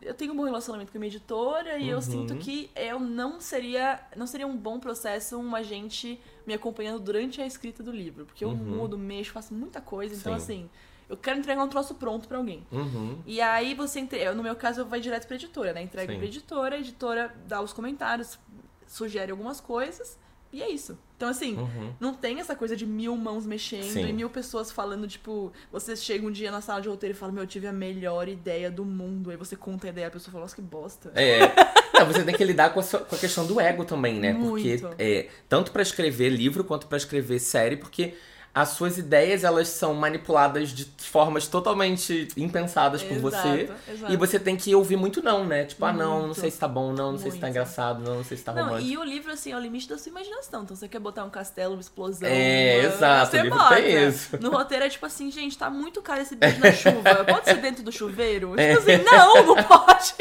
[0.00, 2.00] Eu tenho um bom relacionamento com a minha editora e eu Uhum.
[2.02, 4.00] sinto que eu não seria.
[4.16, 8.24] Não seria um bom processo um agente me acompanhando durante a escrita do livro.
[8.24, 10.14] Porque eu mudo, mexo, faço muita coisa.
[10.14, 10.38] Então, Uhum.
[10.38, 10.44] Sim.
[10.44, 10.70] assim,
[11.10, 12.66] eu quero entregar um troço pronto pra alguém.
[12.72, 13.18] Uhum.
[13.26, 14.32] E aí você entre...
[14.32, 15.82] no meu caso, vai direto pra editora, né?
[15.82, 16.18] Entrega Sim.
[16.18, 18.38] pra editora, a editora dá os comentários,
[18.86, 20.18] sugere algumas coisas,
[20.50, 20.98] e é isso.
[21.20, 21.92] Então, assim, Uhum.
[22.00, 24.08] não tem essa coisa de mil mãos mexendo Sim.
[24.08, 27.30] e mil pessoas falando, tipo, você chega um dia na sala de roteiro e fala,
[27.30, 29.30] meu, eu tive a melhor ideia do mundo.
[29.30, 31.12] Aí você conta a ideia, a pessoa fala, nossa, que bosta.
[31.14, 31.40] É.
[32.00, 34.32] Não, você tem que lidar com a, sua- com a questão do ego também, né?
[34.32, 34.80] Muito.
[34.80, 38.14] Porque é, tanto pra escrever livro quanto pra escrever série, porque
[38.52, 43.70] as suas ideias elas são manipuladas de formas totalmente impensadas por você.
[43.88, 44.12] exato.
[44.12, 45.64] E você tem que ouvir muito não, né?
[45.66, 46.40] Tipo, ah, não, não Muito.
[46.40, 47.56] sei se tá bom, não, não sei se tá Muito.
[47.56, 48.90] engraçado, não, não sei se tá Não, romântico.
[48.90, 50.64] e o livro, assim, é o limite da sua imaginação.
[50.64, 52.28] Então, você quer botar um castelo, uma explosão.
[52.28, 53.76] É, uma- exato, Você o livro bota.
[53.76, 54.38] tem isso.
[54.40, 57.24] No roteiro é tipo assim, gente, tá muito caro esse beijo na chuva.
[57.24, 58.54] Pode ser dentro do chuveiro?
[58.56, 60.14] Tipo assim, não, não pode.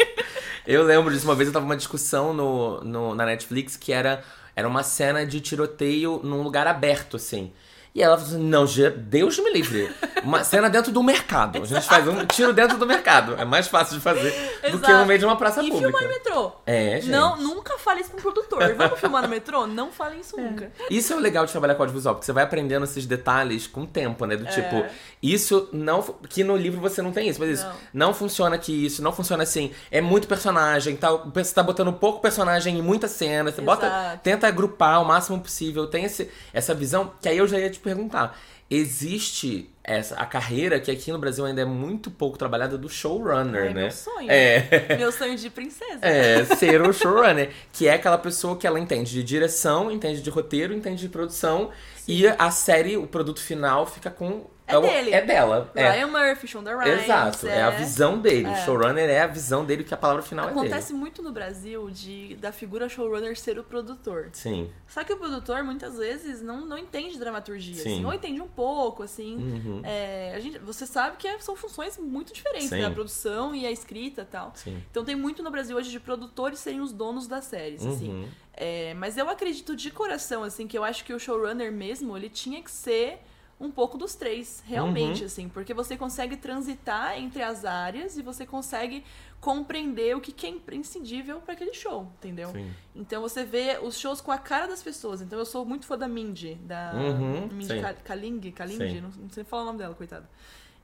[0.67, 4.23] Eu lembro disso, uma vez eu tava numa discussão no, no- na Netflix que era,
[4.55, 7.51] era uma cena de tiroteio num lugar aberto, assim.
[7.93, 8.65] E ela falou assim: não,
[8.97, 9.91] Deus me livre.
[10.23, 11.61] Uma cena dentro do mercado.
[11.61, 13.35] A gente faz um tiro dentro do mercado.
[13.37, 14.29] É mais fácil de fazer
[14.71, 15.05] do que no Exato.
[15.05, 15.97] meio de uma praça E pública.
[15.97, 16.51] filmar em metrô.
[16.65, 17.09] É, gente.
[17.09, 18.75] Não, nunca fale isso um produtor.
[18.75, 19.65] Vamos filmar no metrô?
[19.65, 20.71] Não falem isso nunca.
[20.89, 23.81] Isso é o legal de trabalhar com audiovisual, porque você vai aprendendo esses detalhes com
[23.81, 24.35] o tempo, né?
[24.35, 24.85] Do tipo,
[25.21, 26.01] isso não.
[26.29, 27.65] Que no livro você não tem isso, mas isso.
[27.93, 28.09] Não.
[28.09, 29.71] Não, funciona aqui, isso não funciona assim.
[29.91, 33.51] É muito personagem, tá, você tá botando pouco personagem em muita cena.
[33.51, 33.85] Você bota.
[33.87, 34.19] Exato.
[34.23, 35.87] Tenta agrupar o máximo possível.
[35.87, 38.37] Tem esse, essa visão, que aí eu já ia te perguntar.
[38.69, 43.63] Existe essa, a carreira que aqui no Brasil ainda é muito pouco trabalhada do showrunner,
[43.65, 43.81] É né?
[43.81, 44.29] meu sonho.
[44.31, 44.95] É.
[44.97, 45.99] Meu sonho de princesa.
[46.01, 50.29] É, ser o showrunner, que é aquela pessoa que ela entende de direção, entende de
[50.29, 51.71] roteiro, entende de produção,
[52.07, 54.45] e a série, o produto final, fica com.
[54.69, 55.11] É o- dele.
[55.11, 55.71] É dela.
[55.75, 55.89] É.
[55.91, 57.03] Ryan Murphy, Shonda Rhimes.
[57.03, 57.61] Exato, é.
[57.61, 58.47] a visão dele.
[58.47, 58.51] É.
[58.53, 60.99] O showrunner é a visão dele, que a palavra final é Acontece dele.
[60.99, 64.29] muito no Brasil de da figura showrunner ser o produtor.
[64.33, 64.69] Sim.
[64.87, 67.81] Só que o produtor, muitas vezes, não, não entende dramaturgia, Sim.
[67.95, 68.05] assim.
[68.05, 69.35] Ou entende um pouco, assim.
[69.35, 69.81] Uhum.
[69.83, 72.79] É, a gente, você sabe que é- são funções muito diferentes, Sim.
[72.79, 72.85] né?
[72.85, 74.51] A produção e a escrita e tal.
[74.55, 74.81] Sim.
[74.89, 78.09] Então tem muito no Brasil hoje de produtores serem os donos das séries, assim.
[78.09, 78.27] Uhum.
[78.53, 82.27] É, mas eu acredito de coração, assim, que eu acho que o showrunner mesmo, ele
[82.29, 83.19] tinha que ser
[83.59, 85.25] um pouco dos três, realmente, Uhum.
[85.25, 85.49] assim.
[85.49, 89.03] Porque você consegue transitar entre as áreas e você consegue
[89.41, 92.49] compreender o que que é imprescindível para aquele show, entendeu?
[92.51, 92.71] Sim.
[92.95, 95.21] Então você vê os shows com a cara das pessoas.
[95.21, 99.43] Então eu sou muito fã da Mindy, da Uhum, Mindy Kaling, Kaling, não, não sei
[99.43, 100.29] falar o nome dela, coitada.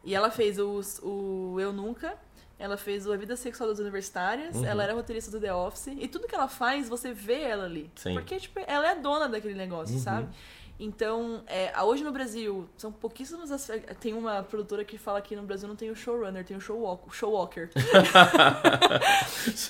[0.04, 2.16] E ela fez os, o Eu Nunca,
[2.60, 4.66] ela fez o A Vida Sexual das Universitárias, Uhum.
[4.66, 7.90] ela era roteirista do The Office, e tudo que ela faz, você vê ela ali.
[7.96, 8.10] Sim.
[8.10, 8.16] Uhum.
[8.16, 10.28] Porque, tipo, ela é dona daquele negócio, sabe?
[10.78, 13.70] Então, é, hoje no Brasil, são pouquíssimas as.
[14.00, 17.16] Tem uma produtora que fala que no Brasil não tem o showrunner, tem o showwalk,
[17.16, 17.70] showwalker.
[17.72, 19.02] Tá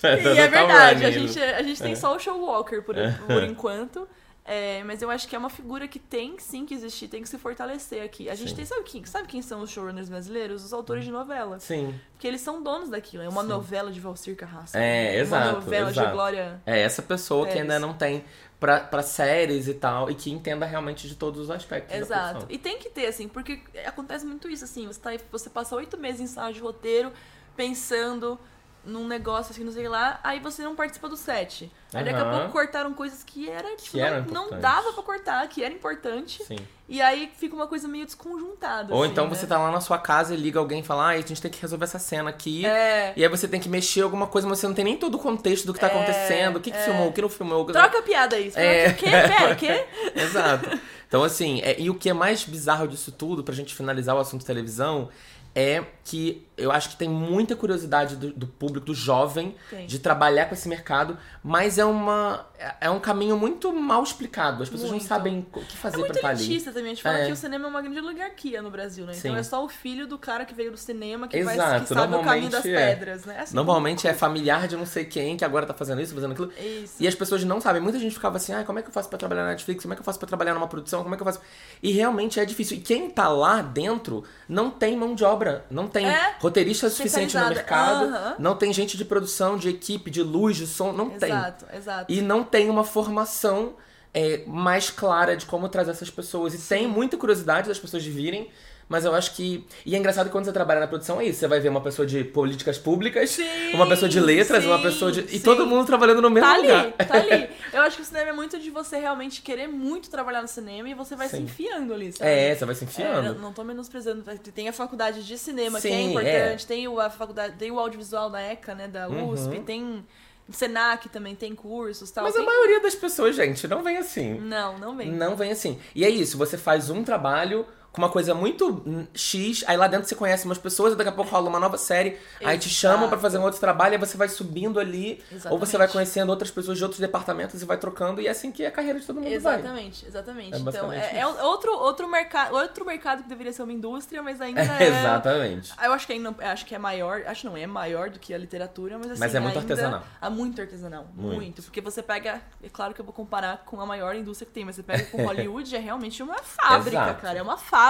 [0.34, 2.96] E é verdade, a gente, a gente tem só o showwalker por,
[3.28, 4.08] por enquanto.
[4.48, 7.28] É, mas eu acho que é uma figura que tem sim que existir, tem que
[7.28, 8.30] se fortalecer aqui.
[8.30, 8.58] A gente Sim.
[8.58, 10.64] tem, sabe quem, sabe quem são os showrunners brasileiros?
[10.64, 11.60] Os autores de novela.
[11.60, 12.00] Sim.
[12.12, 13.24] Porque eles são donos daquilo.
[13.24, 14.78] É uma novela de Valcir Carrasco.
[14.78, 16.08] É, Uma exato, novela exato.
[16.08, 16.62] de Glória.
[16.64, 18.24] É essa pessoa que É ainda não tem
[18.60, 22.46] pra, pra séries e tal, e que entenda realmente de todos os aspectos Exato.
[22.50, 24.88] E tem que ter, assim, porque acontece muito isso, assim.
[24.88, 27.12] Você, tá, você passa oito meses em sala de roteiro
[27.56, 28.40] pensando
[28.86, 31.72] num negócio assim, não sei lá, aí você não participa do set.
[31.94, 34.60] Aí daqui a pouco cortaram coisas que era, tipo, Que não, não importantes.
[34.62, 36.44] dava pra cortar, que era importante.
[36.44, 36.58] Sim.
[36.88, 38.94] E aí fica uma coisa meio desconjuntada.
[38.94, 39.34] Ou assim, então né?
[39.36, 41.50] você tá lá na sua casa e liga alguém e fala, ah, a gente tem
[41.50, 42.66] que resolver essa cena aqui.
[42.66, 43.14] É.
[43.16, 45.20] E aí você tem que mexer alguma coisa, mas você não tem nem todo o
[45.20, 46.82] contexto do que tá É, acontecendo, o que, que é.
[46.82, 47.66] filmou, o que não filmou.
[47.66, 48.90] Troca a piada fala, É.
[48.90, 49.06] O quê?
[49.10, 49.86] Pera, o quê?
[50.16, 50.80] Exato.
[51.08, 54.20] Então, assim, é- e o que é mais bizarro disso tudo, pra gente finalizar o
[54.20, 55.10] assunto televisão,
[55.56, 59.88] é que eu acho que tem muita curiosidade do, do público, do jovem, Tem.
[59.88, 64.62] de trabalhar com esse mercado, mas é uma é- é um caminho muito mal explicado.
[64.64, 65.02] As pessoas Muito.
[65.02, 66.44] não sabem o que fazer É pra muito estar ali.
[66.44, 66.86] elitista também.
[66.92, 67.26] A gente fala É.
[67.26, 69.14] que o cinema é uma grande oligarquia no Brasil, né?
[69.18, 69.38] Então Sim.
[69.38, 72.16] é só o filho do cara que veio do cinema que, vai, Exato, que sabe
[72.16, 72.96] o caminho das é.
[72.96, 73.40] pedras, né?
[73.42, 76.52] Assim, Normalmente é familiar de não sei quem que agora tá fazendo isso, fazendo aquilo.
[76.58, 76.94] Isso.
[77.04, 77.82] E as pessoas não sabem.
[77.82, 79.82] Muita gente ficava assim, ah, como é que eu faço pra trabalhar na Netflix?
[79.84, 81.02] Como é que eu faço pra trabalhar numa produção?
[81.04, 81.42] Como é que eu faço?
[81.84, 82.78] E realmente é difícil.
[82.78, 86.36] E quem tá lá dentro não tem mão de obra, não tem É.
[86.40, 90.92] roteirista suficiente no mercado, não tem gente de produção, de equipe, de luz, de som,
[90.92, 91.30] não tem.
[91.30, 92.12] Exato, exato.
[92.12, 93.76] E não tem uma formação
[94.14, 96.54] é, mais clara de como trazer essas pessoas.
[96.54, 98.50] E tem muita curiosidade das pessoas de virem.
[98.88, 99.66] Mas eu acho que.
[99.86, 101.40] E é engraçado que quando você trabalha na produção é isso.
[101.40, 104.84] Você vai ver uma pessoa de políticas públicas, Sim, uma pessoa de letras, uma sim,
[104.84, 105.22] pessoa de.
[105.22, 105.40] E sim.
[105.40, 106.84] todo mundo trabalhando no mesmo Tá lugar.
[106.86, 107.50] ali, tá ali.
[107.74, 110.88] Eu acho que o cinema é muito de você realmente querer muito trabalhar no cinema
[110.88, 112.30] e você vai se enfiando ali, sabe?
[112.30, 113.34] É, você vai se É, enfiando.
[113.34, 114.24] não- não tô menosprezando.
[114.54, 116.68] Tem a faculdade de cinema, que é Sim, importante.
[116.68, 118.88] Tem o, a faculdade, tem o audiovisual da ECA, né?
[118.88, 119.30] Da Uhum.
[119.32, 119.62] USP.
[119.62, 120.06] Tem
[120.48, 122.24] o Senac também, tem cursos tal.
[122.24, 124.36] Mas a Tem- maioria das pessoas, gente, não vem assim.
[124.40, 125.12] Não, não vem.
[125.12, 125.80] Não vem assim.
[125.96, 127.66] E é isso, você faz um trabalho
[127.96, 128.84] com uma coisa muito
[129.14, 131.78] X, aí lá dentro você conhece umas pessoas, e daqui a pouco rola uma nova
[131.78, 135.38] série, aí te chamam pra fazer um outro trabalho, aí você vai subindo ali, ou
[135.38, 135.60] Exatamente.
[135.66, 138.66] você vai conhecendo outras pessoas de outros departamentos e vai trocando, e é assim que
[138.66, 139.34] a carreira de todo mundo vai.
[139.34, 140.54] Exatamente, exatamente.
[140.56, 144.42] É então, é, é outro, outro, mercado, outro mercado que deveria ser uma indústria, mas
[144.42, 144.88] ainda é...
[144.88, 145.72] Exatamente.
[145.82, 148.38] Eu acho que ainda acho que é maior, acho não, é maior do que a
[148.38, 150.04] literatura, mas assim, Mas é muito ainda- artesanal.
[150.22, 151.36] É muito artesanal, Muito.
[151.36, 151.62] muito.
[151.64, 154.66] Porque você pega, é claro que eu vou comparar com a maior indústria que tem,
[154.66, 157.22] mas você pega com Hollywood, é realmente uma fábrica, Exato.
[157.22, 157.85] cara, é uma fábrica.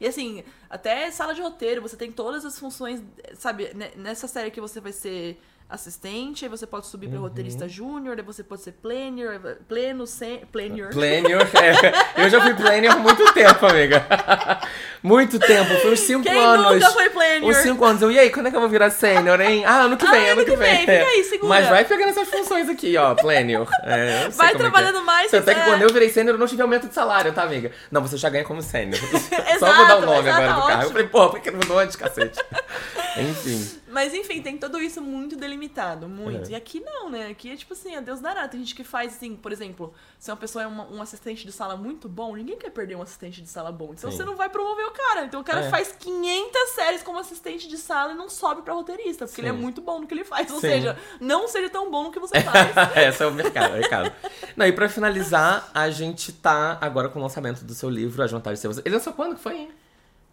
[0.00, 3.02] E assim, até sala de roteiro, você tem todas as funções,
[3.34, 5.40] sabe, ne- nessa série que você vai ser
[5.72, 7.12] assistente, aí você pode subir Uhum.
[7.12, 10.88] pra roteirista júnior, aí você pode ser planner, pleno, sen, planner.
[12.16, 12.24] É.
[12.24, 14.06] Eu já fui plênio há muito tempo, amiga.
[15.02, 16.74] Muito tempo, foi uns 5 Quem anos.
[16.74, 17.42] nunca foi planner?
[17.44, 18.02] Uns 5 anos.
[18.02, 19.64] Eu, e aí, quando é que eu vou virar sênior, hein?
[19.66, 20.78] Ah, ano que vem, Ah, ano que vem.
[20.78, 21.48] fica aí, segura.
[21.48, 23.66] Mas vai pegando essas funções aqui, ó, plênio.
[23.82, 24.58] É, Vai como é que é.
[24.58, 25.64] trabalhando mais, Até que é.
[25.64, 27.72] quando eu virei sênior, eu não tive aumento de salário, tá, amiga?
[27.90, 28.96] Não, você já ganha como sênior.
[29.58, 30.82] Só Exato, mudar o nome exato, agora do carro.
[30.84, 32.38] Eu falei, pô, por que não mudou antes, cacete?
[33.16, 33.80] Enfim.
[33.92, 36.48] Mas enfim, tem tudo isso muito delimitado, muito.
[36.48, 36.52] É.
[36.52, 37.28] E aqui não, né?
[37.28, 38.48] Aqui é tipo assim, a Deus dará.
[38.48, 41.52] Tem gente que faz assim, por exemplo, se uma pessoa é uma- um assistente de
[41.52, 43.90] sala muito bom, ninguém quer perder um assistente de sala bom.
[43.92, 44.16] Então Sim.
[44.16, 45.24] você não vai promover o cara.
[45.26, 45.68] Então o cara É.
[45.70, 49.52] faz 500 séries como assistente de sala e não sobe pra roteirista, porque ele é
[49.52, 49.58] Sim.
[49.58, 50.50] muito bom no que ele faz.
[50.50, 50.68] Ou Sim.
[50.68, 52.52] seja, não seja tão bom no que você faz.
[52.96, 54.12] Esse é o mercado, é o mercado.
[54.56, 58.30] Não, e pra finalizar, a gente tá agora com o lançamento do seu livro, As
[58.30, 58.82] Vantagens de Ser Você.
[58.84, 59.70] Ele lançou quando que foi, hein?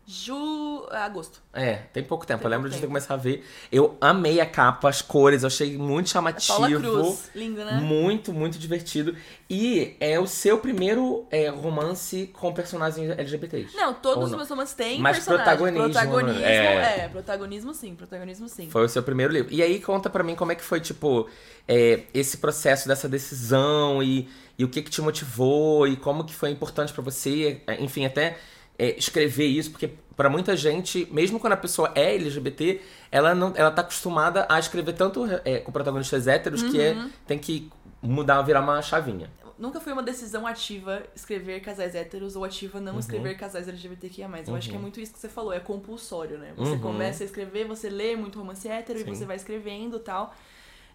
[0.05, 0.87] Ju.
[0.91, 1.39] Agosto.
[1.53, 2.39] É, tem pouco tempo.
[2.39, 2.91] Tem eu lembro pouco de ter tempo.
[2.91, 3.45] começado a ver.
[3.71, 6.59] Eu amei a capa, as cores, eu achei muito chamativo.
[6.59, 7.29] Paula Cruz.
[7.35, 7.73] Lindo, né?
[7.73, 9.15] Muito, muito divertido.
[9.49, 13.75] E é o seu primeiro é, romance com personagens LGBTs.
[13.75, 14.37] Não, todos os não?
[14.37, 16.99] meus romances têm Mas protagonismo, Protagonismo, é.
[17.01, 17.09] é.
[17.09, 18.69] protagonismo sim, protagonismo sim.
[18.69, 19.53] Foi o seu primeiro livro.
[19.53, 21.29] E aí conta pra mim como é que foi, tipo,
[21.67, 24.27] é, esse processo dessa decisão e,
[24.57, 28.37] e o que que te motivou e como que foi importante pra você, enfim, até
[28.79, 33.53] é, escrever isso, porque pra muita gente, mesmo quando a pessoa é LGBT, ela não,
[33.55, 37.09] ela tá acostumada a escrever tanto é, com protagonistas héteros que é, Uhum.
[37.27, 37.69] tem que
[38.01, 39.29] mudar, virar uma chavinha.
[39.57, 42.99] Nunca foi uma decisão ativa escrever casais héteros ou ativa não Uhum.
[42.99, 44.29] escrever casais LGBTQIA+.
[44.47, 46.53] Eu acho que é muito isso que você falou, é compulsório, né?
[46.55, 46.79] Você Uhum.
[46.79, 49.05] começa a escrever, você lê muito romance hétero Sim.
[49.11, 50.33] e você vai escrevendo e tal.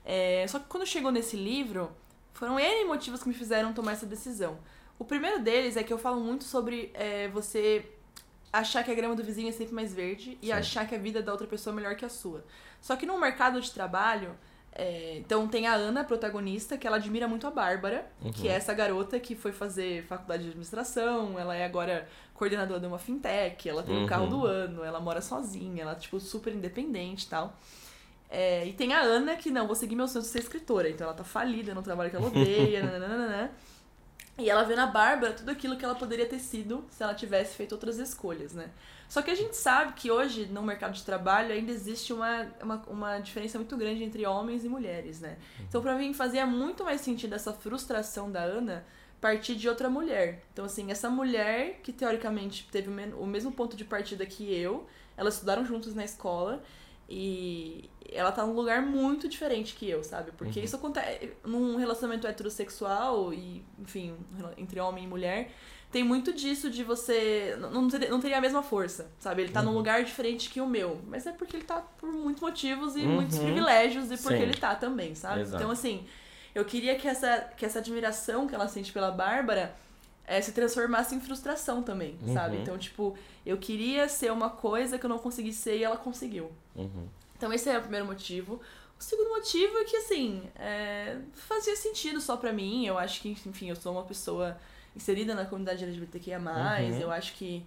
[0.05, 1.91] É, Só que quando chegou nesse livro,
[2.33, 4.57] foram N motivos que me fizeram tomar essa decisão.
[4.99, 7.85] O primeiro deles é que eu falo muito sobre é, você
[8.53, 10.53] achar que a grama do vizinho é sempre mais verde e Sim.
[10.53, 12.45] achar que a vida da outra pessoa é melhor que a sua.
[12.81, 14.31] Só que no mercado de trabalho,
[14.73, 18.53] é, então tem a Ana, a protagonista, que ela admira muito a Bárbara, que é
[18.53, 23.69] essa garota que foi fazer faculdade de administração, ela é agora coordenadora de uma fintech,
[23.69, 24.07] ela tem o Uhum.
[24.07, 27.57] carro do ano, ela mora sozinha, ela é, tipo, super independente e tal.
[28.31, 31.07] É, e tem a Ana, que não, vou seguir meu sonho de ser escritora, então
[31.07, 33.53] ela tá falida no trabalho que ela odeia, nananana.
[34.37, 37.55] E ela vê na Bárbara tudo aquilo que ela poderia ter sido se ela tivesse
[37.55, 38.71] feito outras escolhas, né?
[39.09, 42.83] Só que a gente sabe que hoje, no mercado de trabalho, ainda existe uma, uma,
[42.89, 45.37] uma diferença muito grande entre homens e mulheres, né?
[45.61, 48.85] Então, pra mim, fazia muito mais sentido essa frustração da Ana
[49.21, 50.43] partir de outra mulher.
[50.53, 55.35] Então, assim, essa mulher que, teoricamente, teve o mesmo ponto de partida que eu, elas
[55.35, 56.63] estudaram juntas na escola
[57.09, 60.31] e ela tá num lugar muito diferente que eu, sabe?
[60.33, 64.15] Porque isso acontece num relacionamento heterossexual e, enfim,
[64.57, 65.51] entre homem e mulher,
[65.91, 67.57] tem muito disso de você.
[67.59, 69.43] Não, teria, não teria a mesma força, sabe?
[69.43, 71.01] Ele tá num lugar diferente que o meu.
[71.07, 73.15] Mas é porque ele tá por muitos motivos e Uhum.
[73.15, 74.43] muitos privilégios e porque Sim.
[74.43, 75.41] ele tá também, sabe?
[75.43, 75.57] Exato.
[75.63, 76.05] Então, assim,
[76.55, 79.75] eu queria que essa, que essa admiração que ela sente pela Bárbara
[80.27, 82.57] eh, se transformasse em frustração também, sabe?
[82.57, 82.63] Uhum.
[82.63, 86.51] Então, tipo, eu queria ser uma coisa que eu não consegui ser e ela conseguiu.
[86.75, 87.09] Uhum.
[87.37, 88.61] Então esse era o primeiro motivo.
[88.99, 92.87] O segundo motivo é que, assim, é, fazia sentido só pra mim.
[92.87, 94.57] Eu acho que, enfim, eu sou uma pessoa
[94.97, 96.39] inserida na comunidade LGBTQIA+.
[96.39, 97.01] Uhum.
[97.01, 97.67] Eu acho que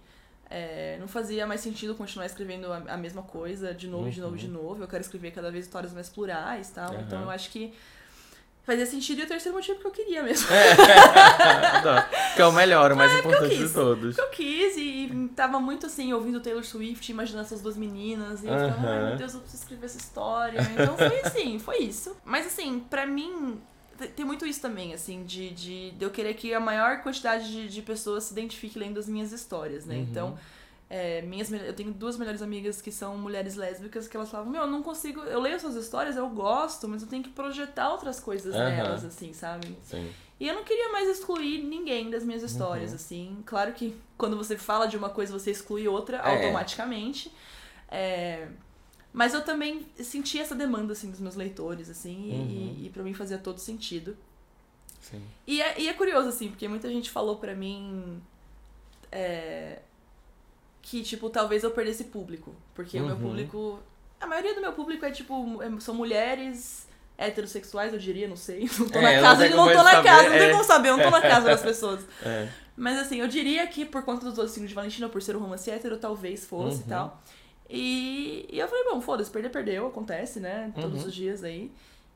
[0.50, 4.36] é, não fazia mais sentido continuar escrevendo a, a mesma coisa de novo, de novo,
[4.36, 4.82] de novo.
[4.82, 6.94] Eu quero escrever cada vez histórias mais plurais e tal.
[6.94, 7.00] Uhum.
[7.02, 7.74] Então eu acho que
[8.68, 9.20] fazia sentido.
[9.20, 10.46] E o terceiro motivo que eu queria mesmo.
[11.84, 14.14] Não, que é o melhor, o mais é importante de todos.
[14.14, 18.42] que eu quis e, tava muito assim, ouvindo Taylor Swift, imaginando essas duas meninas.
[18.42, 20.60] E eu ficava, ai meu Deus, eu preciso escrever essa história.
[20.72, 22.14] Então foi assim, foi isso.
[22.24, 23.58] Mas assim, pra mim,
[23.98, 27.50] te- tem muito isso também, assim, de, de, de eu querer que a maior quantidade
[27.50, 29.94] de, de pessoas se identifique lendo as minhas histórias, né?
[29.96, 30.02] Uhum.
[30.02, 30.38] Então.
[30.90, 34.62] É, minhas, eu tenho duas melhores amigas que são mulheres lésbicas que elas falavam, meu,
[34.62, 38.18] eu não consigo, eu leio suas histórias, eu gosto, mas eu tenho que projetar outras
[38.20, 38.70] coisas Aham.
[38.70, 39.76] nelas, assim, sabe?
[39.84, 40.10] Sim.
[40.40, 42.96] E eu não queria mais excluir ninguém das minhas histórias, Uhum.
[42.96, 43.42] assim.
[43.44, 46.34] Claro que quando você fala de uma coisa, você exclui outra É.
[46.34, 47.32] automaticamente.
[47.90, 48.46] É,
[49.12, 52.30] Mas eu também senti essa demanda, assim, dos meus leitores, assim.
[52.30, 52.76] Uhum.
[52.78, 54.16] E, e pra mim fazia todo sentido.
[55.00, 55.20] Sim.
[55.46, 58.22] E é, e é curioso, assim, porque muita gente falou pra mim...
[59.10, 59.80] é,
[60.90, 62.54] que, tipo, talvez eu perdesse público.
[62.74, 63.20] Porque o meu Uhum.
[63.20, 63.78] público.
[64.20, 68.68] A maioria do meu público é, tipo, é- são mulheres heterossexuais, eu diria, não sei.
[68.78, 70.50] Não tô É, na não casa, tem não tô na saber, casa, não tem é.
[70.52, 72.00] como saber, eu não tô na casa das pessoas.
[72.22, 72.48] É.
[72.76, 75.40] Mas assim, eu diria que por conta dos dois signos de Valentina, por ser um
[75.40, 76.82] romance hétero, talvez fosse Uhum.
[76.86, 77.22] e tal.
[77.68, 80.72] E, e eu falei, bom, foda-se, perder, perdeu, acontece, né?
[80.80, 81.08] Todos Uhum.
[81.08, 81.70] os dias aí.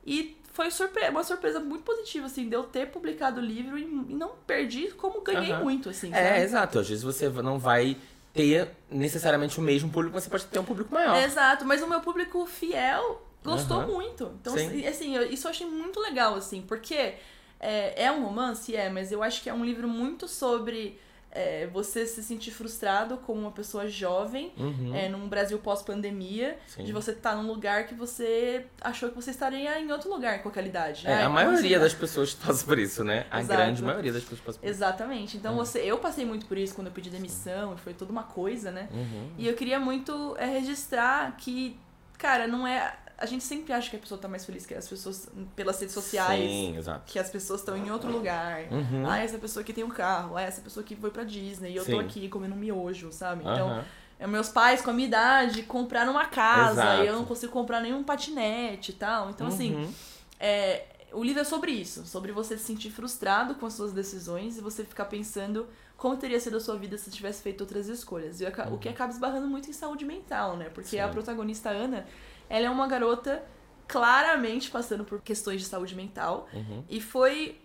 [0.06, 3.84] E foi surpre uma surpresa muito positiva, assim, de eu ter publicado o livro e,
[3.84, 5.62] não perdi, como ganhei Aham.
[5.64, 6.40] muito, assim, É, sabe?
[6.40, 6.78] exato.
[6.78, 7.96] Às vezes você não vai
[8.32, 11.16] ter necessariamente o mesmo público, mas você pode ter um público maior.
[11.22, 13.86] Exato, mas o meu público fiel gostou Aham.
[13.92, 14.32] muito.
[14.40, 14.86] Então, Sim.
[14.86, 17.14] assim, eu- isso eu achei muito legal, assim, porque
[17.60, 20.98] é, é um romance, é, mas eu acho que é um livro muito sobre
[21.34, 24.94] é, você se sentir frustrado como uma pessoa jovem Uhum.
[24.94, 29.80] é, num Brasil pós-pandemia, de você estar num lugar que você achou que você estaria
[29.80, 31.06] em outro lugar com aquela idade.
[31.06, 31.24] É, né?
[31.24, 33.26] a maioria das pessoas passa por isso, né?
[33.30, 33.60] A Exato.
[33.60, 34.74] grande maioria das pessoas passa por isso.
[34.74, 35.36] Exatamente.
[35.36, 38.70] Então você, eu passei muito por isso quando eu pedi demissão, foi toda uma coisa,
[38.70, 38.88] né?
[38.92, 39.30] Uhum.
[39.38, 41.78] E eu queria muito é, registrar que,
[42.18, 42.94] cara, não é.
[43.22, 45.94] A gente sempre acha que a pessoa tá mais feliz que as pessoas pelas redes
[45.94, 46.50] sociais.
[46.50, 47.02] Sim, exato.
[47.06, 48.62] Que as pessoas estão em outro lugar.
[48.70, 49.06] Uhum.
[49.08, 50.36] Ah, essa pessoa que tem um carro.
[50.36, 51.70] Ah, essa pessoa que foi pra Disney.
[51.72, 52.00] E eu tô Sim.
[52.00, 53.42] aqui comendo um miojo, sabe?
[53.42, 53.84] Então, Aham.
[54.18, 56.72] é, meus pais com a minha idade compraram uma casa.
[56.82, 57.02] Exato.
[57.04, 59.30] E eu não consigo comprar nenhum patinete e tal.
[59.30, 59.92] Então, assim, Uhum.
[60.40, 64.58] é, o livro é sobre isso, sobre você se sentir frustrado com as suas decisões
[64.58, 65.66] e você ficar pensando
[65.96, 68.40] como teria sido a sua vida se tivesse feito outras escolhas.
[68.40, 70.68] E o que acaba esbarrando muito em saúde mental, né?
[70.74, 71.08] Porque a Uhum.
[71.10, 71.14] Sim.
[71.14, 72.04] protagonista Ana,
[72.48, 73.42] ela é uma garota
[73.88, 76.82] claramente passando por questões de saúde mental Uhum.
[76.88, 77.58] e foi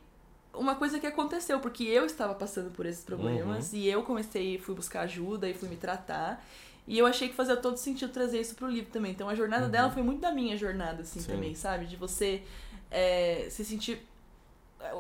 [0.54, 3.80] uma coisa que aconteceu, porque eu estava passando por esses problemas Uhum.
[3.80, 6.44] e eu comecei, fui buscar ajuda e fui me tratar.
[6.88, 9.12] E eu achei que fazia todo sentido trazer isso pro livro também.
[9.12, 11.26] Então a jornada dela foi muito da minha jornada, assim, Uhum.
[11.26, 11.32] Sim.
[11.32, 11.86] também, sabe?
[11.86, 12.42] De você
[12.90, 14.02] é, se sentir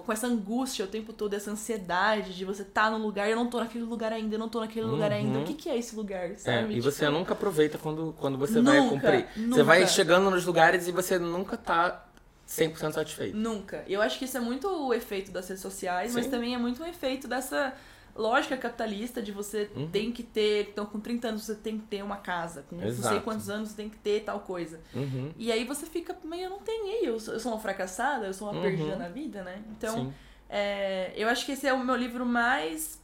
[0.05, 3.47] com essa angústia o tempo todo, essa ansiedade de você tá no lugar, eu não
[3.47, 5.37] tô naquele lugar ainda, eu não tô naquele lugar ainda.
[5.37, 5.43] Uhum.
[5.43, 6.75] O que, que é esse lugar, É, sabe?
[6.75, 9.25] e você Tipo, nunca aproveita quando, quando você Nunca, vai cumprir.
[9.35, 9.63] Você nunca.
[9.63, 12.05] vai chegando nos lugares e você nunca tá
[12.47, 13.37] 100% satisfeito.
[13.37, 13.83] Nunca.
[13.87, 16.31] E eu acho que isso é muito o efeito das redes sociais, mas Sim.
[16.31, 17.73] também é muito um efeito dessa
[18.17, 19.89] lógica capitalista de você Uhum.
[19.89, 20.69] tem que ter.
[20.71, 23.21] Então, com 30 anos você tem que ter uma casa, com não sei Exato.
[23.21, 24.79] quantos anos você tem que ter tal coisa.
[24.95, 25.31] Uhum.
[25.37, 27.05] E aí você fica, mas eu não tenho?
[27.05, 28.61] Eu sou, eu sou uma fracassada, eu sou uma Uhum.
[28.63, 29.61] perdida na vida, né?
[29.77, 30.13] Então,
[30.49, 33.01] é, eu acho que esse é o meu livro mais.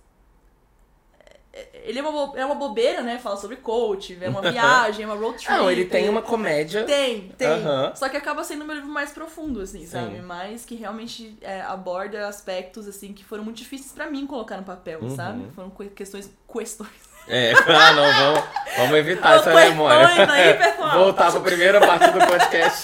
[1.84, 3.20] Ele é uma, é uma bobeira, né?
[3.20, 5.52] Fala sobre coach, é uma viagem, é uma road trip.
[5.52, 6.84] Não, ele tem uma comédia.
[6.84, 7.50] Tem, tem.
[7.96, 9.86] Só que acaba sendo meu livro mais profundo, assim, Sim.
[9.88, 10.22] sabe?
[10.22, 14.64] Mais que realmente é, aborda aspectos, assim, que foram muito difíceis pra mim colocar no
[14.64, 15.16] papel, Uhum.
[15.16, 15.46] sabe?
[15.56, 16.32] Foram que- questões.
[16.52, 16.90] Questões.
[17.28, 20.08] É, ah, não, vamos, vamos evitar essa memória.
[20.32, 20.98] aí, pessoal.
[21.00, 22.84] Voltar pra primeira parte do podcast.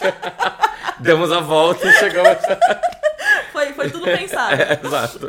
[1.00, 2.38] Demos a volta e chegamos.
[3.52, 4.54] Foi, foi tudo pensado.
[4.62, 5.28] É, exato.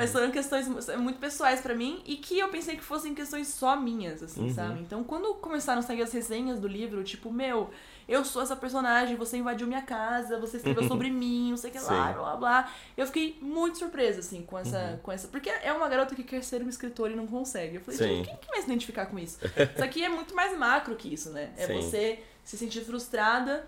[0.00, 0.66] Mas foram questões
[0.98, 4.54] muito pessoais pra mim e que eu pensei que fossem questões só minhas, assim, Uhum.
[4.54, 4.80] sabe?
[4.80, 7.70] Então, quando começaram a sair as resenhas do livro, tipo, meu,
[8.08, 11.72] eu sou essa personagem, você invadiu minha casa, você escreveu sobre mim, não sei o
[11.72, 12.14] que lá, Sim.
[12.14, 12.72] blá blá blá.
[12.96, 14.96] Eu fiquei muito surpresa, assim, com essa, Uhum.
[15.02, 15.28] com essa.
[15.28, 17.76] Porque é uma garota que quer ser uma escritora e não consegue.
[17.76, 18.22] Eu falei, Sim.
[18.24, 19.38] quem que vai se identificar com isso?
[19.76, 21.50] Isso aqui é muito mais macro que isso, né?
[21.56, 21.74] É Sim.
[21.74, 23.64] você se sentir frustrada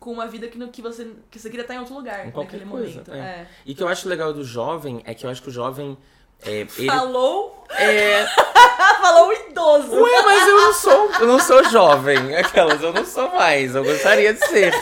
[0.00, 2.30] com uma vida que, no, que, você, que você queria estar em outro lugar Em
[2.30, 3.12] qualquer naquele coisa, momento.
[3.14, 3.18] é.
[3.18, 3.46] É.
[3.64, 5.96] E o que eu acho legal do jovem é que eu acho que o jovem.
[6.44, 8.26] É, ele, Falou, é,
[9.00, 9.92] falou idoso.
[9.94, 12.36] Ué, mas eu não sou, eu não sou jovem.
[12.36, 13.74] Aquelas, eu não sou mais.
[13.74, 14.72] Eu gostaria de ser.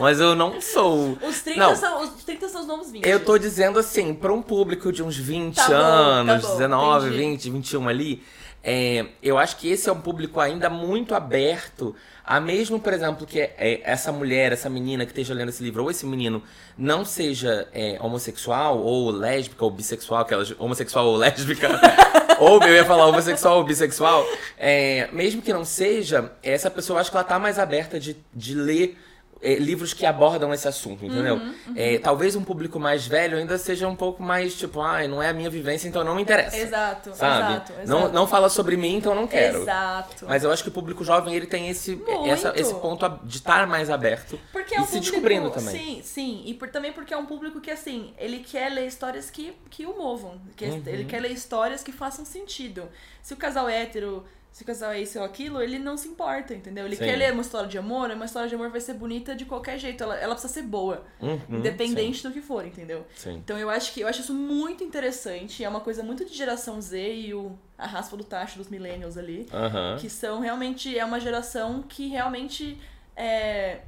[0.00, 1.18] Mas eu não sou.
[1.22, 1.74] Os 30, Não.
[1.74, 3.04] são, os 30 são os novos 20.
[3.08, 6.54] Eu tô dizendo assim, pra um público de uns 20 Tá bom, anos, tá bom,
[6.54, 7.18] 19, entendi.
[7.18, 8.22] 20, 21 ali,
[8.62, 11.94] é, eu acho que esse é um público ainda muito aberto
[12.24, 15.82] a mesmo, por exemplo, que é, essa mulher, essa menina que esteja lendo esse livro,
[15.82, 16.42] ou esse menino,
[16.76, 21.68] não seja é, homossexual, ou lésbica, ou bissexual, aquelas homossexual ou lésbica,
[22.38, 24.26] ou eu ia falar homossexual ou bissexual,
[24.58, 28.14] é, mesmo que não seja, essa pessoa eu acho que ela tá mais aberta de,
[28.34, 28.98] de ler
[29.40, 31.36] é, livros que abordam esse assunto, entendeu?
[31.36, 35.22] Uhum, É, talvez um público mais velho ainda seja um pouco mais tipo, ai, não
[35.22, 36.56] é a minha vivência, então não me interessa.
[36.56, 37.52] Exato, Sabe?
[37.52, 37.88] exato, exato.
[37.88, 39.62] Não, não fala sobre mim, então não quero.
[39.62, 40.26] Exato.
[40.26, 43.66] Mas eu acho que o público jovem ele tem esse, essa, esse ponto de estar
[43.66, 45.76] mais aberto Porque e é um se público, descobrindo também.
[45.76, 46.42] Sim, sim.
[46.46, 49.86] E por, também porque é um público que, assim, ele quer ler histórias que, que
[49.86, 50.40] o movam.
[50.56, 50.82] Que Uhum.
[50.86, 52.88] Ele quer ler histórias que façam sentido.
[53.22, 56.54] Se o casal hétero, se o casal é isso ou aquilo, ele não se importa,
[56.54, 56.84] entendeu?
[56.84, 57.04] Ele Sim.
[57.04, 59.78] quer ler uma história de amor, uma história de amor vai ser bonita de qualquer
[59.78, 60.02] jeito.
[60.02, 61.04] Ela, ela precisa ser boa.
[61.20, 63.06] Uhum, independente do que for, entendeu?
[63.14, 63.32] Sim.
[63.32, 63.36] sim.
[63.38, 65.62] Então eu acho que eu acho isso muito interessante.
[65.62, 69.16] É uma coisa muito de geração Z e o, a raspa do tacho dos millennials
[69.16, 69.46] ali.
[69.52, 69.96] Aham.
[70.00, 70.98] Que são realmente.
[70.98, 72.78] É uma geração que realmente
[73.14, 73.80] é,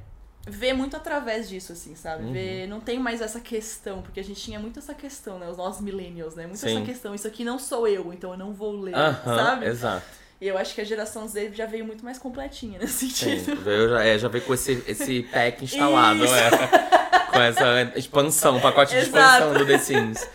[0.47, 2.23] ver muito através disso, assim, sabe?
[2.23, 2.33] Uhum.
[2.33, 5.49] Ver, não tem mais essa questão, porque a gente tinha muito essa questão, né?
[5.49, 6.45] Os nossos millennials, né?
[6.45, 6.77] Muito Sim.
[6.77, 9.65] essa questão, isso aqui não sou eu, então eu não vou ler, sabe?
[9.65, 10.20] exato.
[10.41, 13.69] E eu acho que a geração Z já veio muito mais completinha nesse Sim, sentido.
[13.69, 16.49] eu já, é, já veio com esse, esse pack instalado, é.
[17.31, 19.17] Com essa expansão, pacote de Exato.
[19.43, 20.27] expansão do The Sims.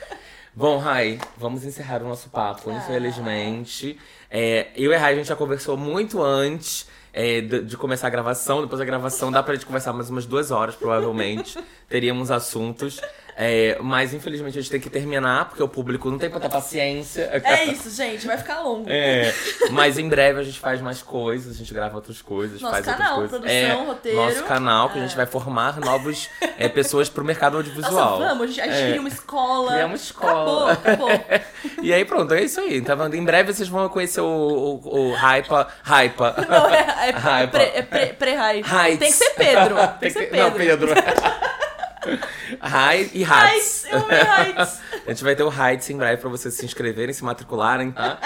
[0.55, 2.75] Bom, Rai, vamos encerrar o nosso papo, Ah.
[2.75, 3.99] infelizmente.
[4.31, 8.07] É, eu e a Rai, a gente já conversou muito antes é, de, de começar
[8.07, 8.63] a gravação.
[8.63, 11.59] Depois da gravação dá pra gente conversar mais umas duas horas, provavelmente.
[11.89, 13.01] Teríamos assuntos.
[13.39, 17.31] É, mas infelizmente a gente tem que terminar, porque o público não tem tanta paciência.
[17.45, 18.87] É isso, gente, vai ficar longo.
[18.89, 19.31] É,
[19.73, 22.87] mas em breve a gente faz mais coisas, a gente grava outras coisas, Nosso faz
[22.87, 23.61] canal, outras coisas.
[23.61, 24.17] produção, é, roteiro.
[24.17, 25.07] Nosso canal, que a É.
[25.07, 28.19] gente vai formar novos é, pessoas pro mercado audiovisual.
[28.21, 28.87] Nossa, vamos, a gente, É.
[28.89, 29.73] cria uma escola.
[29.73, 30.73] Cria uma escola.
[30.73, 31.27] Acabou, acabou.
[31.83, 32.81] E aí pronto, é isso aí.
[32.81, 33.15] Vendo?
[33.15, 34.25] Em breve vocês vão conhecer o,
[34.83, 35.69] o, o Hypa.
[35.85, 36.35] Hypa.
[36.49, 37.49] Não, é, é, Hypa.
[37.59, 38.67] pre- é pre- pré-hype.
[38.67, 38.99] Heights.
[38.99, 39.77] Tem que ser Pedro.
[40.01, 40.39] Tem, que ser Pedro.
[40.43, 40.89] Não, Pedro.
[42.61, 43.85] Rai e Heights.
[43.85, 44.81] Heights, eu amei Heights.
[45.07, 48.19] A gente vai ter o Heights em breve pra vocês se inscreverem, se matricularem, tá?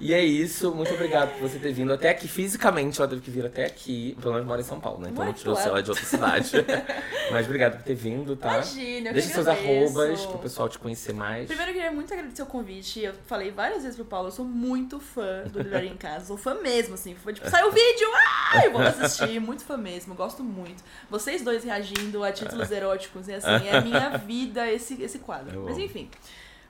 [0.00, 3.00] E é isso, muito obrigado por você ter vindo até aqui fisicamente.
[3.00, 4.16] Ela teve que vir até aqui.
[4.20, 5.08] Pelo menos mora em São Paulo, né?
[5.10, 5.70] Então não tirou claro.
[5.70, 6.52] ela de outra cidade.
[7.32, 8.54] Mas obrigado por ter vindo, tá?
[8.54, 9.98] Imagina, eu Deixa seus agradeço.
[9.98, 11.46] arrobas pro pessoal te conhecer mais.
[11.46, 13.00] Primeiro eu queria muito agradecer o convite.
[13.00, 16.26] Eu falei várias vezes pro Paulo, eu sou muito fã do Livraria em Casa.
[16.26, 17.16] Sou fã mesmo, assim.
[17.16, 18.08] Foi tipo, saiu o vídeo!
[18.52, 19.40] Ah, eu vou assistir.
[19.40, 20.82] Muito fã mesmo, gosto muito.
[21.10, 25.54] Vocês dois reagindo a títulos eróticos, e assim, é a minha vida esse, esse quadro.
[25.54, 26.08] Eu Mas amo.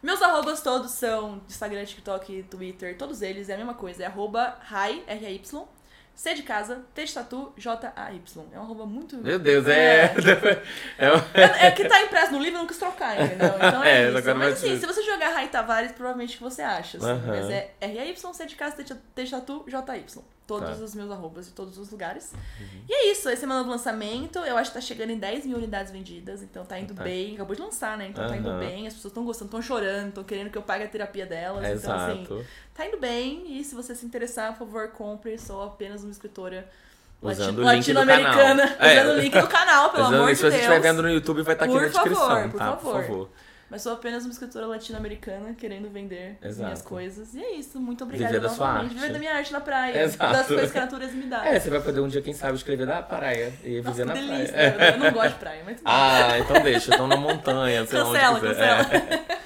[0.03, 4.05] Meus arrobas todos são Instagram, TikTok, Twitter, todos eles é a mesma coisa.
[4.05, 5.64] É arroba rai, R-A-Y,
[6.14, 8.44] C de casa, T de tatu, J-A-Y.
[8.53, 9.16] É um arroba muito...
[9.18, 10.14] Meu Deus, é.
[10.99, 11.12] é...
[11.12, 13.49] um- É, é que tá impresso no livro, eu não quis trocar, entendeu?
[13.59, 14.34] Então é, É, isso.
[14.34, 16.99] Mas assim, se você jogar Rai Tavares, provavelmente você acha.
[16.99, 17.26] Assim.
[17.26, 20.22] Mas é R-A-Y, C de casa, T de- T de tatu, J-Y.
[20.49, 20.74] Todos Tá.
[20.76, 20.84] Uhum.
[20.84, 22.32] os meus arrobas de todos os lugares.
[22.88, 24.38] E é isso, esse é meu novo lançamento.
[24.38, 27.03] Eu acho que tá chegando em 10 mil unidades vendidas, então tá indo Tá.
[27.05, 27.34] bem.
[27.34, 28.09] Acabou de lançar, né?
[28.09, 28.86] Então tá indo bem.
[28.86, 31.59] As pessoas estão gostando, estão chorando, estão querendo que eu pague a terapia delas.
[31.78, 32.46] Então, assim, Exato.
[32.74, 33.59] tá indo bem.
[33.61, 35.38] E se você se interessar, por favor, compre.
[35.38, 36.66] Sou apenas uma escritora
[37.20, 38.68] Usando lati- o link do latino-americana.
[38.68, 38.88] canal.
[38.88, 39.03] É.
[39.03, 40.61] Usando o link do canal, pelo Usando amor de se você Deus.
[40.62, 42.64] estiver vendo no YouTube, vai estar aqui Por na descrição, favor, por tá?
[42.76, 42.92] favor.
[42.94, 43.28] Por favor.
[43.70, 46.64] Mas sou apenas uma escritora latino-americana querendo vender as Exato.
[46.64, 47.34] minhas coisas.
[47.34, 48.94] E é isso, muito obrigada Viver da sua arte.
[48.94, 50.02] Viver da minha arte na praia.
[50.04, 50.32] Exato.
[50.32, 51.46] Das coisas que a natureza me dá.
[51.46, 54.14] É, você vai poder um dia, quem sabe, escrever da praia e Nossa, viver na
[54.14, 54.72] delícia.
[54.72, 54.92] praia.
[54.92, 55.78] Eu não gosto de praia, mas.
[55.84, 56.94] Ah, então deixa.
[56.94, 58.84] Então na montanha, sei lá onde Cancela, quiser.
[58.86, 59.04] cancela.
[59.34, 59.38] É.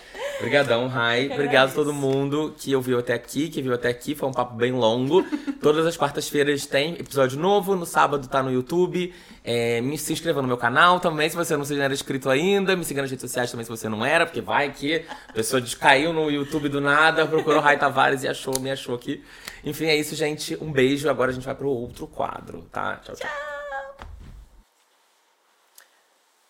[0.43, 1.31] Obrigadão, Rai.
[1.33, 4.13] Obrigado a todo mundo que ouviu até aqui, que viu até aqui.
[4.17, 5.23] Foi um papo bem longo.
[5.63, 7.77] Todas as quartas-feiras tem episódio novo.
[7.77, 9.15] No sábado tá no YouTube.
[9.45, 12.75] É, me se inscreva no meu canal também, se você não era inscrito ainda.
[12.75, 15.63] Me siga nas redes sociais também, se você não era, porque vai que a pessoa
[15.79, 19.25] caiu no YouTube do nada, procurou Rai Tavares e achou, me achou aqui.
[19.65, 20.59] Enfim, é isso, gente.
[20.61, 21.09] Um beijo.
[21.09, 22.97] Agora a gente vai pro outro quadro, tá?
[22.97, 23.31] Tchau, tchau.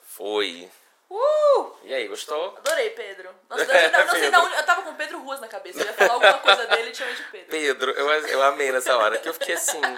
[0.01, 0.69] Foi.
[1.13, 1.73] Uh!
[1.85, 2.55] E aí, gostou?
[2.57, 3.29] Adorei, Pedro.
[3.51, 4.55] Nossa, eu não, não sei da onde.
[4.55, 5.81] Eu tava com o Pedro Ruas na cabeça.
[5.81, 7.49] Eu ia falar alguma coisa dele e chamei de Pedro.
[7.51, 9.81] Pedro, eu, eu amei nessa hora, que eu fiquei assim.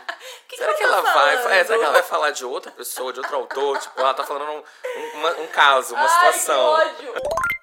[0.49, 1.13] Que será que que eu tô ela vai.
[1.13, 1.53] falando?
[1.53, 3.79] É, será que ela vai falar de outra pessoa, de outro autor?
[3.79, 6.77] Tipo, ela tá falando um, um, um caso, uma Ai, situação.
[6.97, 7.15] que ódio.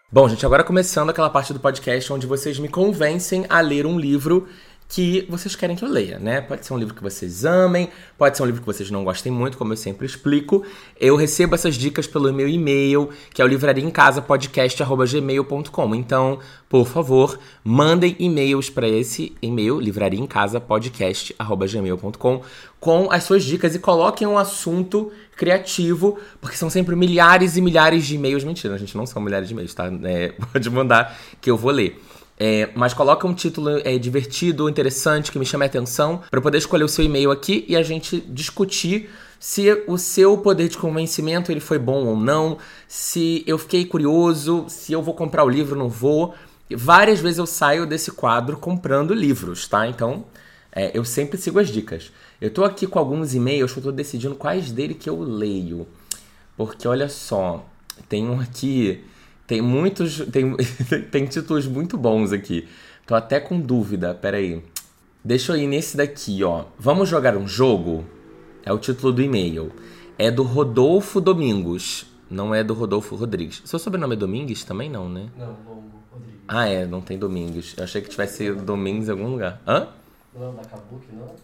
[0.10, 3.97] Bom, gente, agora começando aquela parte do podcast onde vocês me convencem a ler um
[3.97, 4.49] livro
[4.92, 6.42] que vocês querem que eu leia, né?
[6.42, 7.88] Pode ser um livro que vocês amem,
[8.18, 10.66] pode ser um livro que vocês não gostem muito, como eu sempre explico.
[11.00, 15.96] Eu recebo essas dicas pelo meu e-mail, que é o livrariaemcasapodcast.gmail.com.
[15.96, 22.42] Então, por favor, mandem e-mails para esse e-mail, livrariaemcasapodcast.gmail.com,
[22.78, 28.06] com as suas dicas e coloquem um assunto criativo, porque são sempre milhares e milhares
[28.06, 28.44] de e-mails.
[28.44, 29.89] Mentira, a gente não são milhares de e-mails, tá?
[30.04, 31.98] É, pode mandar que eu vou ler.
[32.44, 36.58] É, mas coloca um título é, divertido, interessante, que me chame a atenção, para poder
[36.58, 41.52] escolher o seu e-mail aqui e a gente discutir se o seu poder de convencimento
[41.52, 45.76] ele foi bom ou não, se eu fiquei curioso, se eu vou comprar o livro
[45.76, 46.34] ou não vou.
[46.76, 49.86] Várias vezes eu saio desse quadro comprando livros, tá?
[49.86, 50.26] Então,
[50.72, 52.12] é, eu sempre sigo as dicas.
[52.42, 55.88] Eu tô aqui com alguns e-mails que eu tô decidindo quais dele que eu leio.
[56.58, 57.64] Porque olha só,
[58.10, 59.04] tem um aqui.
[59.52, 60.20] Tem muitos.
[60.32, 60.56] Tem,
[61.12, 62.70] tem títulos muito bons aqui.
[63.06, 64.64] Tô até com dúvida, peraí.
[65.22, 66.64] Deixa eu ir nesse daqui, ó.
[66.80, 68.06] Vamos jogar um jogo?
[68.64, 69.74] É o título do e-mail.
[70.18, 72.06] É do Rodolfo Domingos.
[72.30, 73.62] Não é do Rodolfo Rodrigues.
[73.66, 75.28] Seu sobrenome é Domingues também não, né?
[75.38, 75.84] Não, bom,
[76.14, 76.38] Rodrigo.
[76.47, 77.76] Ah, é, não tem Domingues.
[77.76, 79.62] Eu achei que tivesse Domingos em algum lugar.
[79.68, 79.89] Hã?
[80.34, 81.36] Não da Kabuki, não?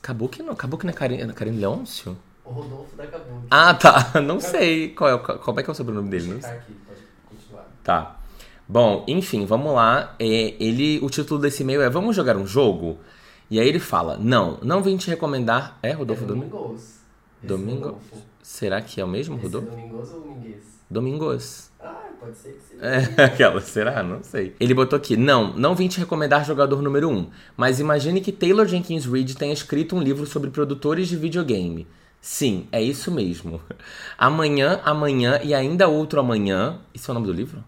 [0.00, 0.54] Kabuki não.
[0.54, 2.16] Kabuki não é Karim, Karim Leôncio?
[2.42, 3.46] O Rodolfo da Kabuki.
[3.50, 4.20] Ah, tá.
[4.24, 4.90] Não sei.
[4.90, 6.34] Qual é, como é que é o sobrenome dele?
[6.34, 6.58] Tá sei.
[6.58, 6.83] aqui.
[7.84, 8.16] Tá.
[8.66, 10.16] Bom, enfim, vamos lá.
[10.18, 12.98] É, ele, o título desse e-mail é Vamos jogar um jogo?
[13.50, 15.78] E aí ele fala: Não, não vim te recomendar.
[15.82, 16.94] É, Rodolfo é Domingos?
[17.42, 17.84] Domingo?
[17.84, 18.16] Rodolfo.
[18.42, 19.70] Será que é o mesmo, Esse Rodolfo?
[19.70, 20.62] Domingos ou Minguês?
[20.90, 21.70] Domingos.
[21.78, 22.84] Ah, pode ser que seja.
[22.84, 24.02] É, aquela, será?
[24.02, 24.56] Não sei.
[24.58, 28.32] Ele botou aqui: Não, não vim te recomendar jogador número 1, um, mas imagine que
[28.32, 31.86] Taylor Jenkins Reid tenha escrito um livro sobre produtores de videogame.
[32.18, 33.60] Sim, é isso mesmo.
[34.16, 36.78] Amanhã, amanhã e ainda outro amanhã.
[36.94, 37.62] Isso é o nome do livro?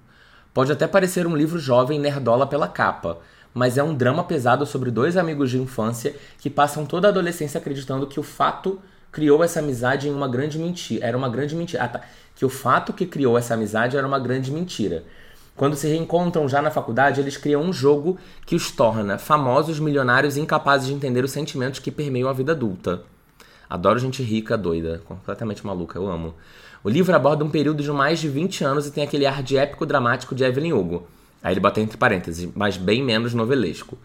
[0.57, 3.19] Pode até parecer um livro jovem nerdola pela capa,
[3.53, 7.59] mas é um drama pesado sobre dois amigos de infância que passam toda a adolescência
[7.59, 8.81] acreditando que o fato
[9.13, 11.05] criou essa amizade em uma grande mentira.
[11.05, 11.83] Era uma grande mentira.
[11.85, 12.01] Ah, tá.
[12.35, 15.05] Que o fato que criou essa amizade era uma grande mentira.
[15.55, 20.39] Quando se reencontram já na faculdade, eles criam um jogo que os torna famosos, milionários
[20.39, 23.03] incapazes de entender os sentimentos que permeiam a vida adulta.
[23.69, 26.35] Adoro gente rica, doida, completamente maluca, eu amo.
[26.83, 29.57] O livro aborda um período de mais de 20 anos e tem aquele ar de
[29.57, 31.07] épico dramático de Evelyn Hugo.
[31.43, 33.99] Aí ele bota entre parênteses, mas bem menos novelesco.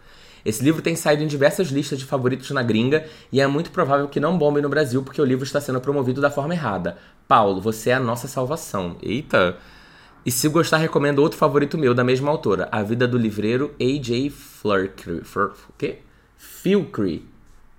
[0.43, 4.07] Esse livro tem saído em diversas listas de favoritos na gringa e é muito provável
[4.07, 6.97] que não bombe no Brasil porque o livro está sendo promovido da forma errada.
[7.27, 8.97] Paulo, você é a nossa salvação.
[9.01, 9.57] Eita!
[10.25, 14.29] E se gostar, recomendo outro favorito meu da mesma autora, A Vida do Livreiro A.J.
[14.29, 15.21] Flurkry.
[15.23, 15.99] Flur, o quê?
[16.37, 17.25] Filcry.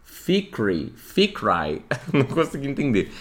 [0.02, 0.92] Ficry.
[0.96, 1.82] Ficry.
[2.12, 3.12] Não consegui entender.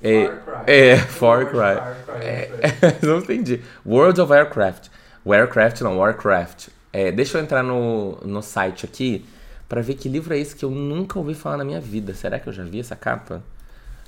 [0.00, 0.64] É, Far Cry.
[0.66, 1.58] é, Far Cry.
[1.74, 2.50] Far Cry, É,
[3.06, 3.62] não entendi.
[3.84, 4.88] World of Warcraft.
[5.26, 6.68] Warcraft não, Warcraft.
[6.92, 9.26] É, deixa eu entrar no, no site aqui
[9.68, 12.14] pra ver que livro é esse que eu nunca ouvi falar na minha vida.
[12.14, 13.42] Será que eu já vi essa capa?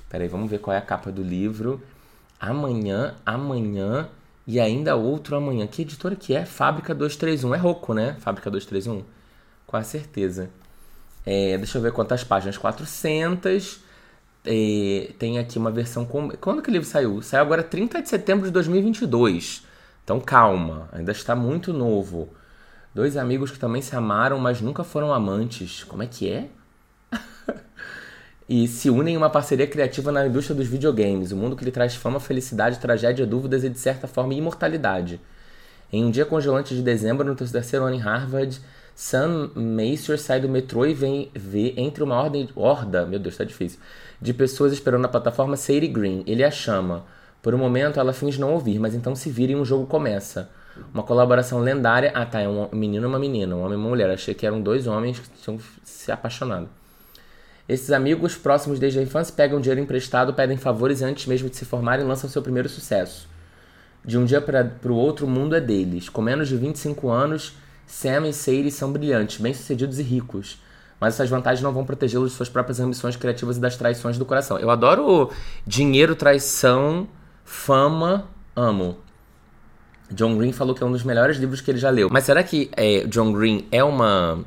[0.09, 1.81] Peraí, vamos ver qual é a capa do livro.
[2.39, 4.09] Amanhã, amanhã
[4.47, 5.67] e ainda outro amanhã.
[5.67, 6.45] Que editora que é?
[6.45, 7.53] Fábrica 231.
[7.55, 8.15] É Rocco, né?
[8.19, 9.03] Fábrica 231.
[9.67, 10.49] Com a certeza.
[11.25, 12.57] É, deixa eu ver quantas páginas.
[12.57, 13.79] 400.
[14.43, 16.29] É, tem aqui uma versão com...
[16.29, 17.21] Quando que o livro saiu?
[17.21, 19.63] Saiu agora 30 de setembro de 2022.
[20.03, 22.29] Então calma, ainda está muito novo.
[22.93, 25.83] Dois amigos que também se amaram, mas nunca foram amantes.
[25.83, 26.49] Como é que é?
[28.49, 31.71] e se unem em uma parceria criativa na indústria dos videogames, o mundo que lhe
[31.71, 35.21] traz fama, felicidade, tragédia, dúvidas e, de certa forma, imortalidade.
[35.93, 38.59] Em um dia congelante de dezembro, no terceiro ano em Harvard,
[38.95, 43.43] Sam Macer sai do metrô e vem ver entre uma ordem, horda, meu Deus, tá
[43.43, 43.79] difícil,
[44.21, 46.23] de pessoas esperando na plataforma Sadie Green.
[46.27, 47.05] Ele a chama.
[47.41, 50.49] Por um momento, ela finge não ouvir, mas então se vira e um jogo começa.
[50.93, 52.11] Uma colaboração lendária.
[52.13, 54.09] Ah, tá, é um menino e uma menina, um homem e uma mulher.
[54.11, 56.69] Achei que eram dois homens que tinham se apaixonado.
[57.67, 61.55] Esses amigos próximos desde a infância pegam dinheiro emprestado, pedem favores e antes mesmo de
[61.55, 63.27] se formarem lançam seu primeiro sucesso.
[64.03, 66.09] De um dia para o outro, o mundo é deles.
[66.09, 67.53] Com menos de 25 anos,
[67.87, 70.59] Sam e Sadie são brilhantes, bem-sucedidos e ricos.
[71.01, 74.25] Mas essas vantagens não vão protegê-los de suas próprias ambições criativas e das traições do
[74.25, 74.59] coração.
[74.59, 75.31] Eu adoro
[75.65, 77.07] dinheiro, traição,
[77.43, 78.97] fama, amo.
[80.11, 82.07] John Green falou que é um dos melhores livros que ele já leu.
[82.11, 84.45] Mas será que é, John Green é uma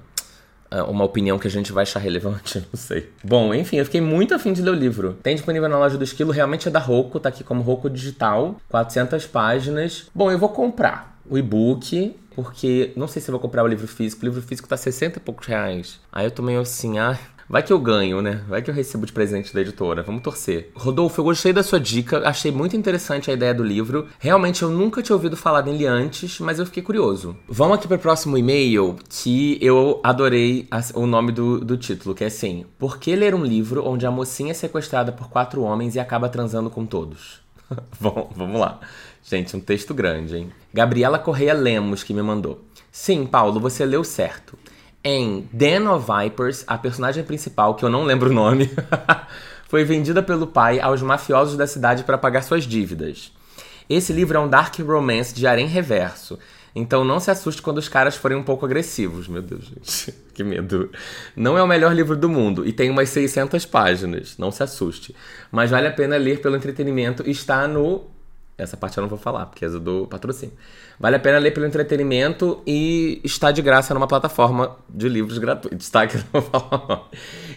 [0.88, 2.58] uma opinião que a gente vai achar relevante?
[2.72, 3.08] Não sei.
[3.22, 5.16] Bom, enfim, eu fiquei muito afim de ler o livro.
[5.22, 8.56] Tem disponível na loja do Esquilo, realmente é da Roku, tá aqui como Roku Digital,
[8.68, 10.06] 400 páginas.
[10.12, 14.22] Bom, eu vou comprar o e-book, porque não sei se vou comprar o livro físico.
[14.22, 16.00] O livro físico tá 60 e poucos reais.
[16.12, 17.18] Aí eu tô meio assim, ah,
[17.48, 18.42] Vai que eu ganho, né?
[18.48, 20.02] Vai que eu recebo de presente da editora.
[20.02, 20.70] Vamos torcer.
[20.74, 22.26] Rodolfo, eu gostei da sua dica.
[22.26, 24.08] Achei muito interessante a ideia do livro.
[24.18, 27.36] Realmente eu nunca tinha ouvido falar dele antes, mas eu fiquei curioso.
[27.46, 32.24] Vamos aqui para o próximo e-mail que eu adorei o nome do, do título, que
[32.24, 35.94] é assim: Por que ler um livro onde a mocinha é sequestrada por quatro homens
[35.94, 37.40] e acaba transando com todos?
[38.00, 38.80] Bom, vamos lá.
[39.26, 40.52] Gente, um texto grande, hein?
[40.72, 42.62] Gabriela Correia Lemos que me mandou.
[42.92, 44.58] Sim, Paulo, você leu certo.
[45.02, 48.70] Em Den of Vipers, a personagem principal, que eu não lembro o nome,
[49.66, 53.32] foi vendida pelo pai aos mafiosos da cidade para pagar suas dívidas.
[53.88, 56.38] Esse livro é um dark romance de harém reverso,
[56.74, 59.26] então não se assuste quando os caras forem um pouco agressivos.
[59.26, 60.90] Meu Deus, gente, que medo.
[61.34, 65.14] Não é o melhor livro do mundo e tem umas 600 páginas, não se assuste.
[65.50, 68.13] Mas vale a pena ler pelo entretenimento e está no
[68.56, 70.54] essa parte eu não vou falar, porque é do patrocínio.
[70.98, 75.88] Vale a pena ler pelo entretenimento e está de graça numa plataforma de livros gratuitos,
[75.90, 76.06] tá?
[76.06, 77.08] Que eu não vou falar.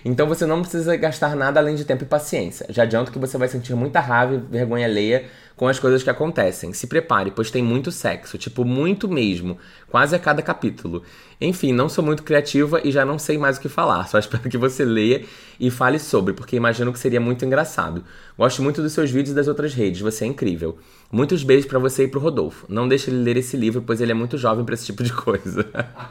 [0.04, 2.66] Então você não precisa gastar nada além de tempo e paciência.
[2.70, 5.26] Já adianto que você vai sentir muita raiva e vergonha alheia
[5.58, 6.72] com as coisas que acontecem.
[6.72, 9.58] Se prepare, pois tem muito sexo, tipo, muito mesmo,
[9.90, 11.02] quase a cada capítulo.
[11.42, 14.08] Enfim, não sou muito criativa e já não sei mais o que falar.
[14.08, 15.26] Só espero que você leia
[15.60, 18.04] e fale sobre, porque imagino que seria muito engraçado.
[18.38, 20.78] Gosto muito dos seus vídeos e das outras redes, você é incrível.
[21.12, 22.68] Muitos beijos para você e pro Rodolfo.
[22.70, 25.12] Não deixe ele ler esse livro, pois ele é muito jovem para esse tipo de
[25.12, 25.66] coisa.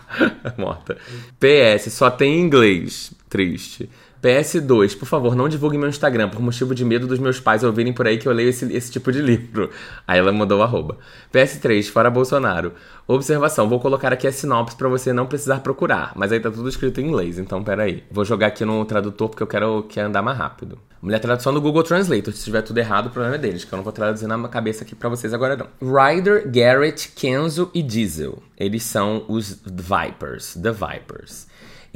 [0.59, 0.97] Morta.
[1.39, 3.13] PS, só tem inglês.
[3.29, 3.89] Triste.
[4.23, 7.93] PS2, por favor, não divulgue meu Instagram, por motivo de medo dos meus pais ouvirem
[7.93, 9.71] por aí que eu leio esse, esse tipo de livro.
[10.07, 10.99] Aí ela mandou o arroba.
[11.33, 12.73] PS3, fora Bolsonaro.
[13.07, 16.69] Observação, vou colocar aqui a sinopse pra você não precisar procurar, mas aí tá tudo
[16.69, 18.03] escrito em inglês, então peraí.
[18.11, 20.79] Vou jogar aqui no tradutor porque eu quero que andar mais rápido.
[21.01, 22.33] Mulher tradução do Google Translator.
[22.33, 24.83] Se tiver tudo errado, o problema é deles, que eu não vou traduzir na cabeça
[24.83, 25.69] aqui pra vocês agora não.
[25.81, 28.43] Ryder, Garrett, Kenzo e Diesel.
[28.57, 31.47] Eles são os Vipers, The Vipers.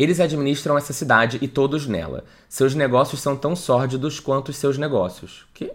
[0.00, 2.24] Eles administram essa cidade e todos nela.
[2.48, 5.44] Seus negócios são tão sórdidos quanto os seus negócios.
[5.52, 5.70] Que?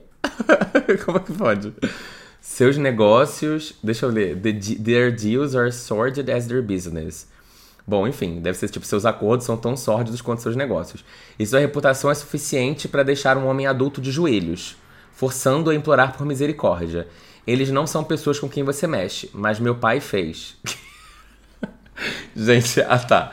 [1.06, 1.72] Como é que pode?
[2.42, 3.76] Seus negócios.
[3.84, 4.36] Deixa eu ler.
[4.36, 4.52] The,
[4.84, 7.28] their deals are sordid as their business.
[7.86, 11.06] Bom, enfim, deve ser tipo, seus acordos são tão sórdidos quanto seus negócios.
[11.38, 14.76] E sua reputação é suficiente para deixar um homem adulto de joelhos,
[15.14, 17.08] forçando-o a implorar por misericórdia.
[17.46, 20.58] Eles não são pessoas com quem você mexe, mas meu pai fez.
[22.36, 23.32] Gente, ah tá.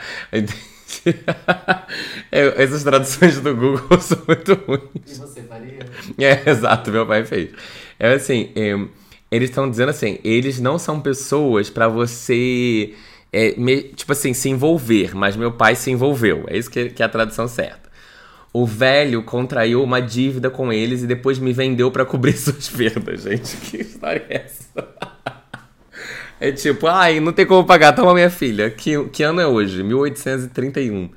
[2.31, 4.91] É, essas traduções do Google são muito ruins.
[5.07, 5.81] E você faria?
[6.19, 7.51] É, exato, meu pai fez.
[7.99, 8.75] É assim, é,
[9.31, 12.95] eles estão dizendo assim, eles não são pessoas para você,
[13.31, 16.45] é, me, tipo assim, se envolver, mas meu pai se envolveu.
[16.49, 17.91] É isso que, que é a tradução certa.
[18.53, 23.23] O velho contraiu uma dívida com eles e depois me vendeu para cobrir suas perdas,
[23.23, 23.57] gente.
[23.59, 24.89] Que história é essa?
[26.43, 28.69] É tipo, ai, não tem como pagar, toma minha filha.
[28.69, 29.81] Que, que ano é hoje?
[29.81, 31.09] 1831.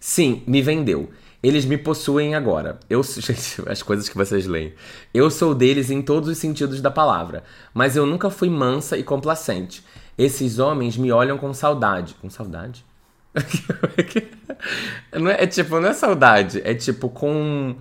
[0.00, 1.10] Sim, me vendeu.
[1.42, 2.80] Eles me possuem agora.
[2.88, 4.72] Eu, gente, as coisas que vocês leem.
[5.12, 9.02] Eu sou deles em todos os sentidos da palavra, mas eu nunca fui mansa e
[9.02, 9.84] complacente.
[10.16, 12.16] Esses homens me olham com saudade.
[12.22, 12.86] Com saudade?
[15.12, 17.76] não é, é, tipo, não é saudade, é tipo com.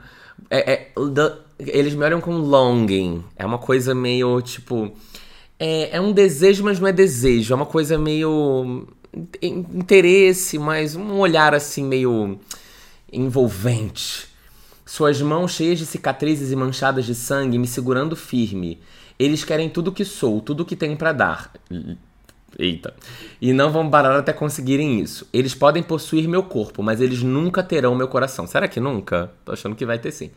[0.49, 0.91] É, é,
[1.59, 3.23] eles me olham com longing.
[3.37, 4.93] É uma coisa meio tipo.
[5.59, 7.53] É, é um desejo, mas não é desejo.
[7.53, 8.87] É uma coisa meio.
[9.41, 12.39] interesse, mas um olhar assim meio.
[13.11, 14.27] envolvente.
[14.85, 18.79] Suas mãos cheias de cicatrizes e manchadas de sangue me segurando firme.
[19.17, 21.53] Eles querem tudo que sou, tudo que tenho para dar.
[22.57, 22.93] Eita.
[23.41, 25.27] E não vão parar até conseguirem isso.
[25.33, 28.45] Eles podem possuir meu corpo, mas eles nunca terão meu coração.
[28.45, 29.31] Será que nunca?
[29.45, 30.31] Tô achando que vai ter sim.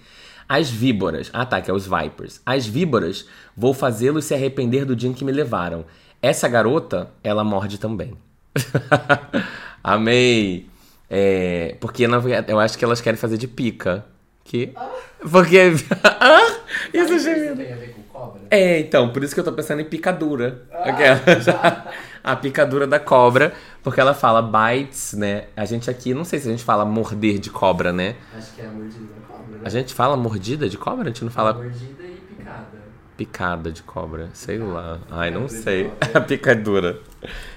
[0.48, 1.30] As víboras.
[1.32, 2.40] Ah, tá, que é os Vipers.
[2.46, 5.84] As víboras, vou fazê-los se arrepender do dia em que me levaram.
[6.22, 8.14] Essa garota, ela morde também.
[9.82, 10.68] Amei.
[11.08, 12.04] É, porque
[12.48, 14.04] eu acho que elas querem fazer de pica.
[14.44, 14.72] Que?
[14.76, 14.90] Ah.
[15.30, 15.58] Porque.
[16.02, 16.56] ah,
[16.92, 18.42] isso, isso tem a ver com cobra?
[18.50, 20.62] É, então, por isso que eu tô pensando em picadura.
[20.72, 21.92] Ah,
[22.22, 23.52] a picadura da cobra,
[23.84, 25.44] porque ela fala bites, né?
[25.56, 28.16] A gente aqui, não sei se a gente fala morder de cobra, né?
[28.36, 28.98] Acho que é mordida.
[28.98, 29.25] Né?
[29.64, 31.04] A gente fala mordida de cobra?
[31.04, 31.54] A gente não fala.
[31.54, 32.86] Mordida e picada.
[33.16, 34.98] Picada de cobra, sei lá.
[35.10, 35.90] Ai, não sei.
[36.14, 37.00] A picadura.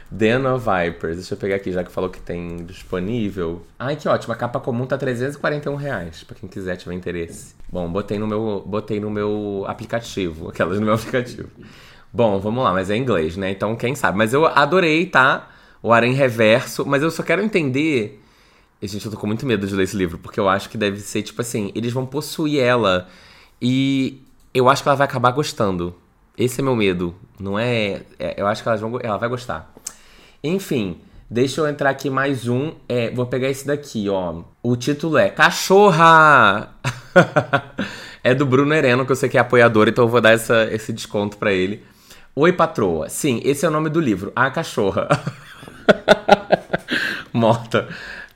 [0.09, 1.17] Den of Vipers.
[1.17, 3.61] Deixa eu pegar aqui, já que falou que tem disponível.
[3.77, 4.33] Ai, que ótimo.
[4.33, 7.55] A capa comum tá 341 reais, pra quem quiser tiver interesse.
[7.71, 10.49] Bom, botei no meu, botei no meu aplicativo.
[10.49, 11.49] Aquelas no meu aplicativo.
[12.11, 13.51] Bom, vamos lá, mas é inglês, né?
[13.51, 14.17] Então, quem sabe.
[14.17, 15.49] Mas eu adorei, tá?
[15.81, 16.85] O Arém Reverso.
[16.85, 18.18] Mas eu só quero entender
[18.81, 20.99] Gente, eu tô com muito medo de ler esse livro, porque eu acho que deve
[21.01, 23.07] ser tipo assim: eles vão possuir ela
[23.61, 24.21] e
[24.53, 25.93] eu acho que ela vai acabar gostando.
[26.37, 28.03] Esse é meu medo, não é?
[28.17, 29.73] é eu acho que elas vão, ela vai gostar.
[30.41, 32.73] Enfim, deixa eu entrar aqui mais um.
[32.87, 34.43] É, vou pegar esse daqui, ó.
[34.63, 36.69] O título é Cachorra!
[38.23, 40.69] é do Bruno Hereno, que eu sei que é apoiador, então eu vou dar essa,
[40.71, 41.83] esse desconto para ele.
[42.33, 43.09] Oi, patroa.
[43.09, 44.31] Sim, esse é o nome do livro.
[44.33, 45.09] A Cachorra.
[47.33, 47.89] Morta.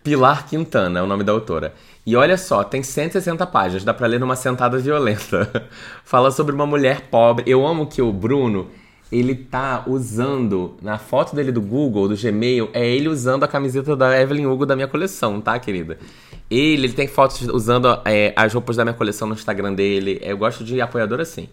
[0.03, 1.73] Pilar Quintana é o nome da autora.
[2.05, 5.69] E olha só, tem 160 páginas, dá pra ler numa sentada violenta.
[6.03, 7.49] Fala sobre uma mulher pobre.
[7.49, 8.67] Eu amo que o Bruno,
[9.09, 13.95] ele tá usando, na foto dele do Google, do Gmail, é ele usando a camiseta
[13.95, 15.97] da Evelyn Hugo da minha coleção, tá, querida?
[16.51, 20.19] Ele, ele tem fotos usando é, as roupas da minha coleção no Instagram dele.
[20.21, 21.47] Eu gosto de apoiador assim.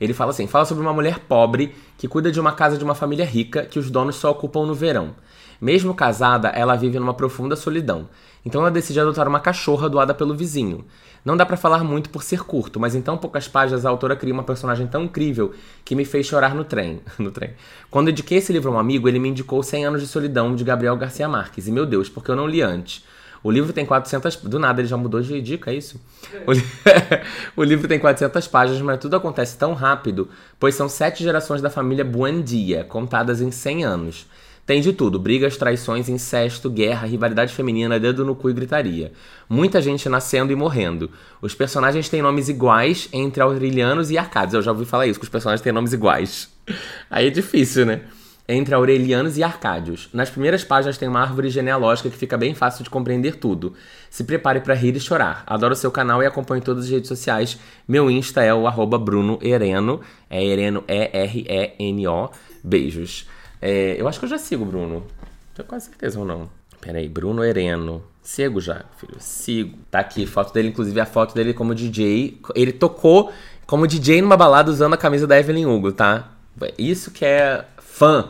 [0.00, 2.94] Ele fala assim: fala sobre uma mulher pobre que cuida de uma casa de uma
[2.94, 5.14] família rica que os donos só ocupam no verão.
[5.60, 8.08] Mesmo casada, ela vive numa profunda solidão.
[8.44, 10.84] Então ela decide adotar uma cachorra doada pelo vizinho.
[11.24, 14.14] Não dá para falar muito por ser curto, mas em tão poucas páginas a autora
[14.14, 15.52] cria uma personagem tão incrível
[15.84, 17.00] que me fez chorar no trem.
[17.18, 17.54] no trem.
[17.90, 20.62] Quando indiquei esse livro a um amigo, ele me indicou 100 anos de solidão de
[20.62, 21.66] Gabriel Garcia Marques.
[21.66, 23.04] E meu Deus, porque eu não li antes.
[23.42, 24.36] O livro tem 400...
[24.36, 26.00] Do nada, ele já mudou de dica, é isso?
[26.46, 26.64] O, li...
[27.56, 30.28] o livro tem 400 páginas, mas tudo acontece tão rápido,
[30.60, 34.26] pois são sete gerações da família Buendia, contadas em 100 anos.
[34.66, 39.12] Tem de tudo: brigas, traições, incesto, guerra, rivalidade feminina, dedo no cu e gritaria.
[39.48, 41.08] Muita gente nascendo e morrendo.
[41.40, 44.54] Os personagens têm nomes iguais entre aurelianos e arcades.
[44.54, 46.50] Eu já ouvi falar isso, que os personagens têm nomes iguais.
[47.08, 48.02] Aí é difícil, né?
[48.48, 50.08] entre Aurelianos e Arcádios.
[50.12, 53.74] Nas primeiras páginas tem uma árvore genealógica que fica bem fácil de compreender tudo.
[54.08, 55.42] Se prepare para rir e chorar.
[55.46, 57.58] Adoro seu canal e acompanho todas as redes sociais.
[57.88, 60.00] Meu Insta é o arroba Bruno Ereno.
[60.30, 62.30] É Ereno E-R-E-N-O.
[62.62, 63.26] Beijos.
[63.68, 65.04] É, eu acho que eu já sigo o Bruno.
[65.52, 66.48] Tenho quase certeza ou não.
[66.80, 68.00] Peraí, Bruno Ereno.
[68.22, 69.16] Sigo já, filho.
[69.18, 69.76] Sigo.
[69.90, 72.40] Tá aqui, foto dele, inclusive a foto dele como DJ.
[72.54, 73.32] Ele tocou
[73.66, 76.30] como DJ numa balada usando a camisa da Evelyn Hugo, tá?
[76.78, 78.28] Isso que é fã.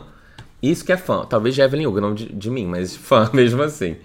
[0.59, 1.23] Isso que é fã.
[1.23, 3.95] Talvez de Evelyn Hugo, não de, de mim, mas fã mesmo assim.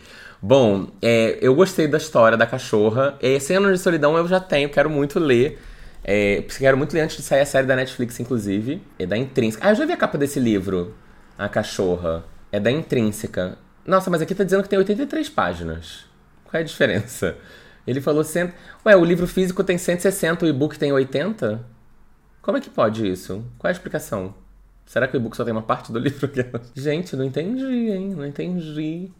[0.42, 3.16] Bom, é, eu gostei da história da cachorra.
[3.22, 5.58] Esse ano de solidão eu já tenho, quero muito ler.
[6.04, 8.82] É, quero muito ler antes de sair a série da Netflix, inclusive.
[8.98, 9.66] É da Intrínseca.
[9.66, 10.92] Ah, eu já vi a capa desse livro.
[11.38, 12.24] A cachorra.
[12.50, 13.56] É da Intrínseca.
[13.86, 16.04] Nossa, mas aqui tá dizendo que tem 83 páginas.
[16.44, 17.36] Qual é a diferença?
[17.86, 18.54] Ele falou cento.
[18.86, 21.64] Ué, o livro físico tem 160, o e-book tem 80?
[22.40, 23.44] Como é que pode isso?
[23.58, 24.34] Qual é a explicação?
[24.84, 26.30] Será que o e-book só tem uma parte do livro?
[26.74, 28.10] Gente, não entendi, hein?
[28.14, 29.10] Não entendi.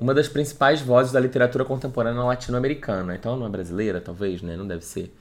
[0.00, 3.14] Uma das principais vozes da literatura contemporânea latino-americana.
[3.14, 4.56] Então não é brasileira, talvez, né?
[4.56, 5.14] Não deve ser.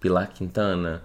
[0.00, 1.02] Pilar Quintana.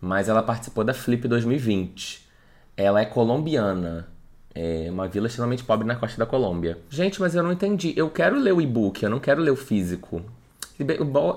[0.00, 2.28] Mas ela participou da Flip 2020.
[2.76, 4.08] Ela é colombiana.
[4.58, 6.78] É uma vila extremamente pobre na costa da Colômbia.
[6.88, 7.92] Gente, mas eu não entendi.
[7.94, 10.22] Eu quero ler o e-book, eu não quero ler o físico.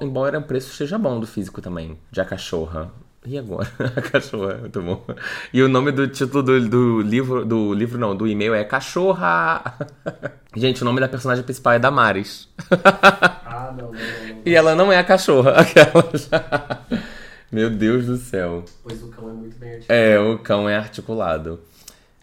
[0.01, 2.89] Embora o preço esteja bom do físico também, de A Cachorra.
[3.25, 3.69] E agora?
[3.97, 5.05] A cachorra, muito bom.
[5.53, 9.77] E o nome do título do, do livro, do livro não, do e-mail é Cachorra.
[10.55, 12.47] Gente, o nome da personagem principal é Damares.
[13.45, 14.41] Ah, não, não, não, não.
[14.45, 16.85] E ela não é a cachorra, aquela.
[17.51, 18.63] Meu Deus do céu.
[18.81, 20.01] Pois o cão é muito bem articulado.
[20.01, 21.59] É, o cão é articulado.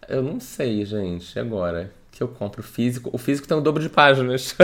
[0.07, 3.11] Eu não sei, gente, agora que eu compro físico.
[3.13, 4.55] O físico tem o dobro de páginas.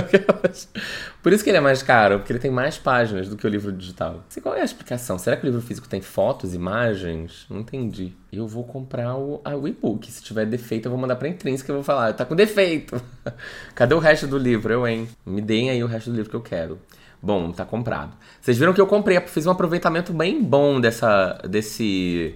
[1.22, 3.49] Por isso que ele é mais caro, porque ele tem mais páginas do que o
[3.49, 4.24] livro digital.
[4.28, 5.20] Sei qual é a explicação?
[5.20, 7.45] Será que o livro físico tem fotos, imagens?
[7.48, 8.14] Não entendi.
[8.32, 10.11] Eu vou comprar o, o e-book.
[10.11, 12.99] Se tiver defeito, eu vou mandar pra intrínseca e vou falar, tá com defeito.
[13.76, 14.74] Cadê o resto do livro?
[14.74, 15.07] Eu, hein?
[15.24, 16.80] Me deem aí o resto do livro que eu quero.
[17.22, 18.18] Bom, tá comprado.
[18.41, 22.36] Vocês viram que eu comprei, fiz um aproveitamento bem bom dessa, desse,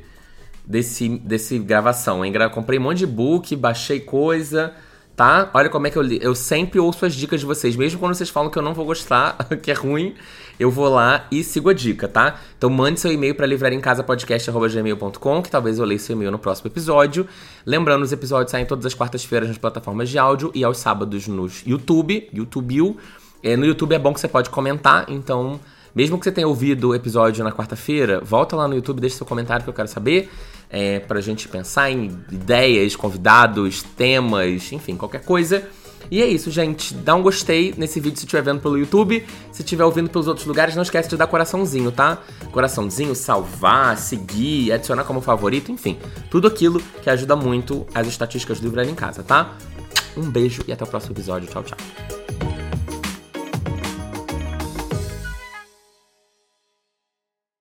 [0.67, 2.33] desse, desse gravação, hein?
[2.53, 4.73] Comprei um monte de book, baixei coisa
[5.17, 5.49] tá?
[5.51, 6.19] Olha como é que eu li.
[6.21, 8.85] Eu sempre ouço as dicas de vocês, mesmo quando vocês falam que eu não vou
[8.85, 10.13] gostar, que é ruim,
[10.59, 12.39] eu vou lá e sigo a dica, tá?
[12.55, 17.27] Então mande seu e-mail para livrariemcasapodcast.gmail.com, que talvez eu leia seu e-mail no próximo episódio.
[17.65, 21.49] Lembrando, os episódios saem todas as quartas-feiras nas plataformas de áudio e aos sábados no
[21.65, 22.95] YouTube, YouTube.
[23.41, 25.59] É, no YouTube é bom que você pode comentar, então
[25.95, 29.25] mesmo que você tenha ouvido o episódio na quarta-feira, volta lá no YouTube, deixa seu
[29.25, 30.29] comentário que eu quero saber.
[30.69, 35.67] É, pra gente pensar em ideias, convidados, temas, enfim, qualquer coisa.
[36.09, 36.93] E é isso, gente.
[36.93, 39.25] Dá um gostei nesse vídeo se estiver vendo pelo YouTube.
[39.51, 42.21] Se estiver ouvindo pelos outros lugares, não esquece de dar coraçãozinho, tá?
[42.51, 45.97] Coraçãozinho, salvar, seguir, adicionar como favorito, enfim.
[46.29, 49.55] Tudo aquilo que ajuda muito as estatísticas do Livro em Casa, tá?
[50.15, 51.47] Um beijo e até o próximo episódio.
[51.47, 52.66] Tchau, tchau.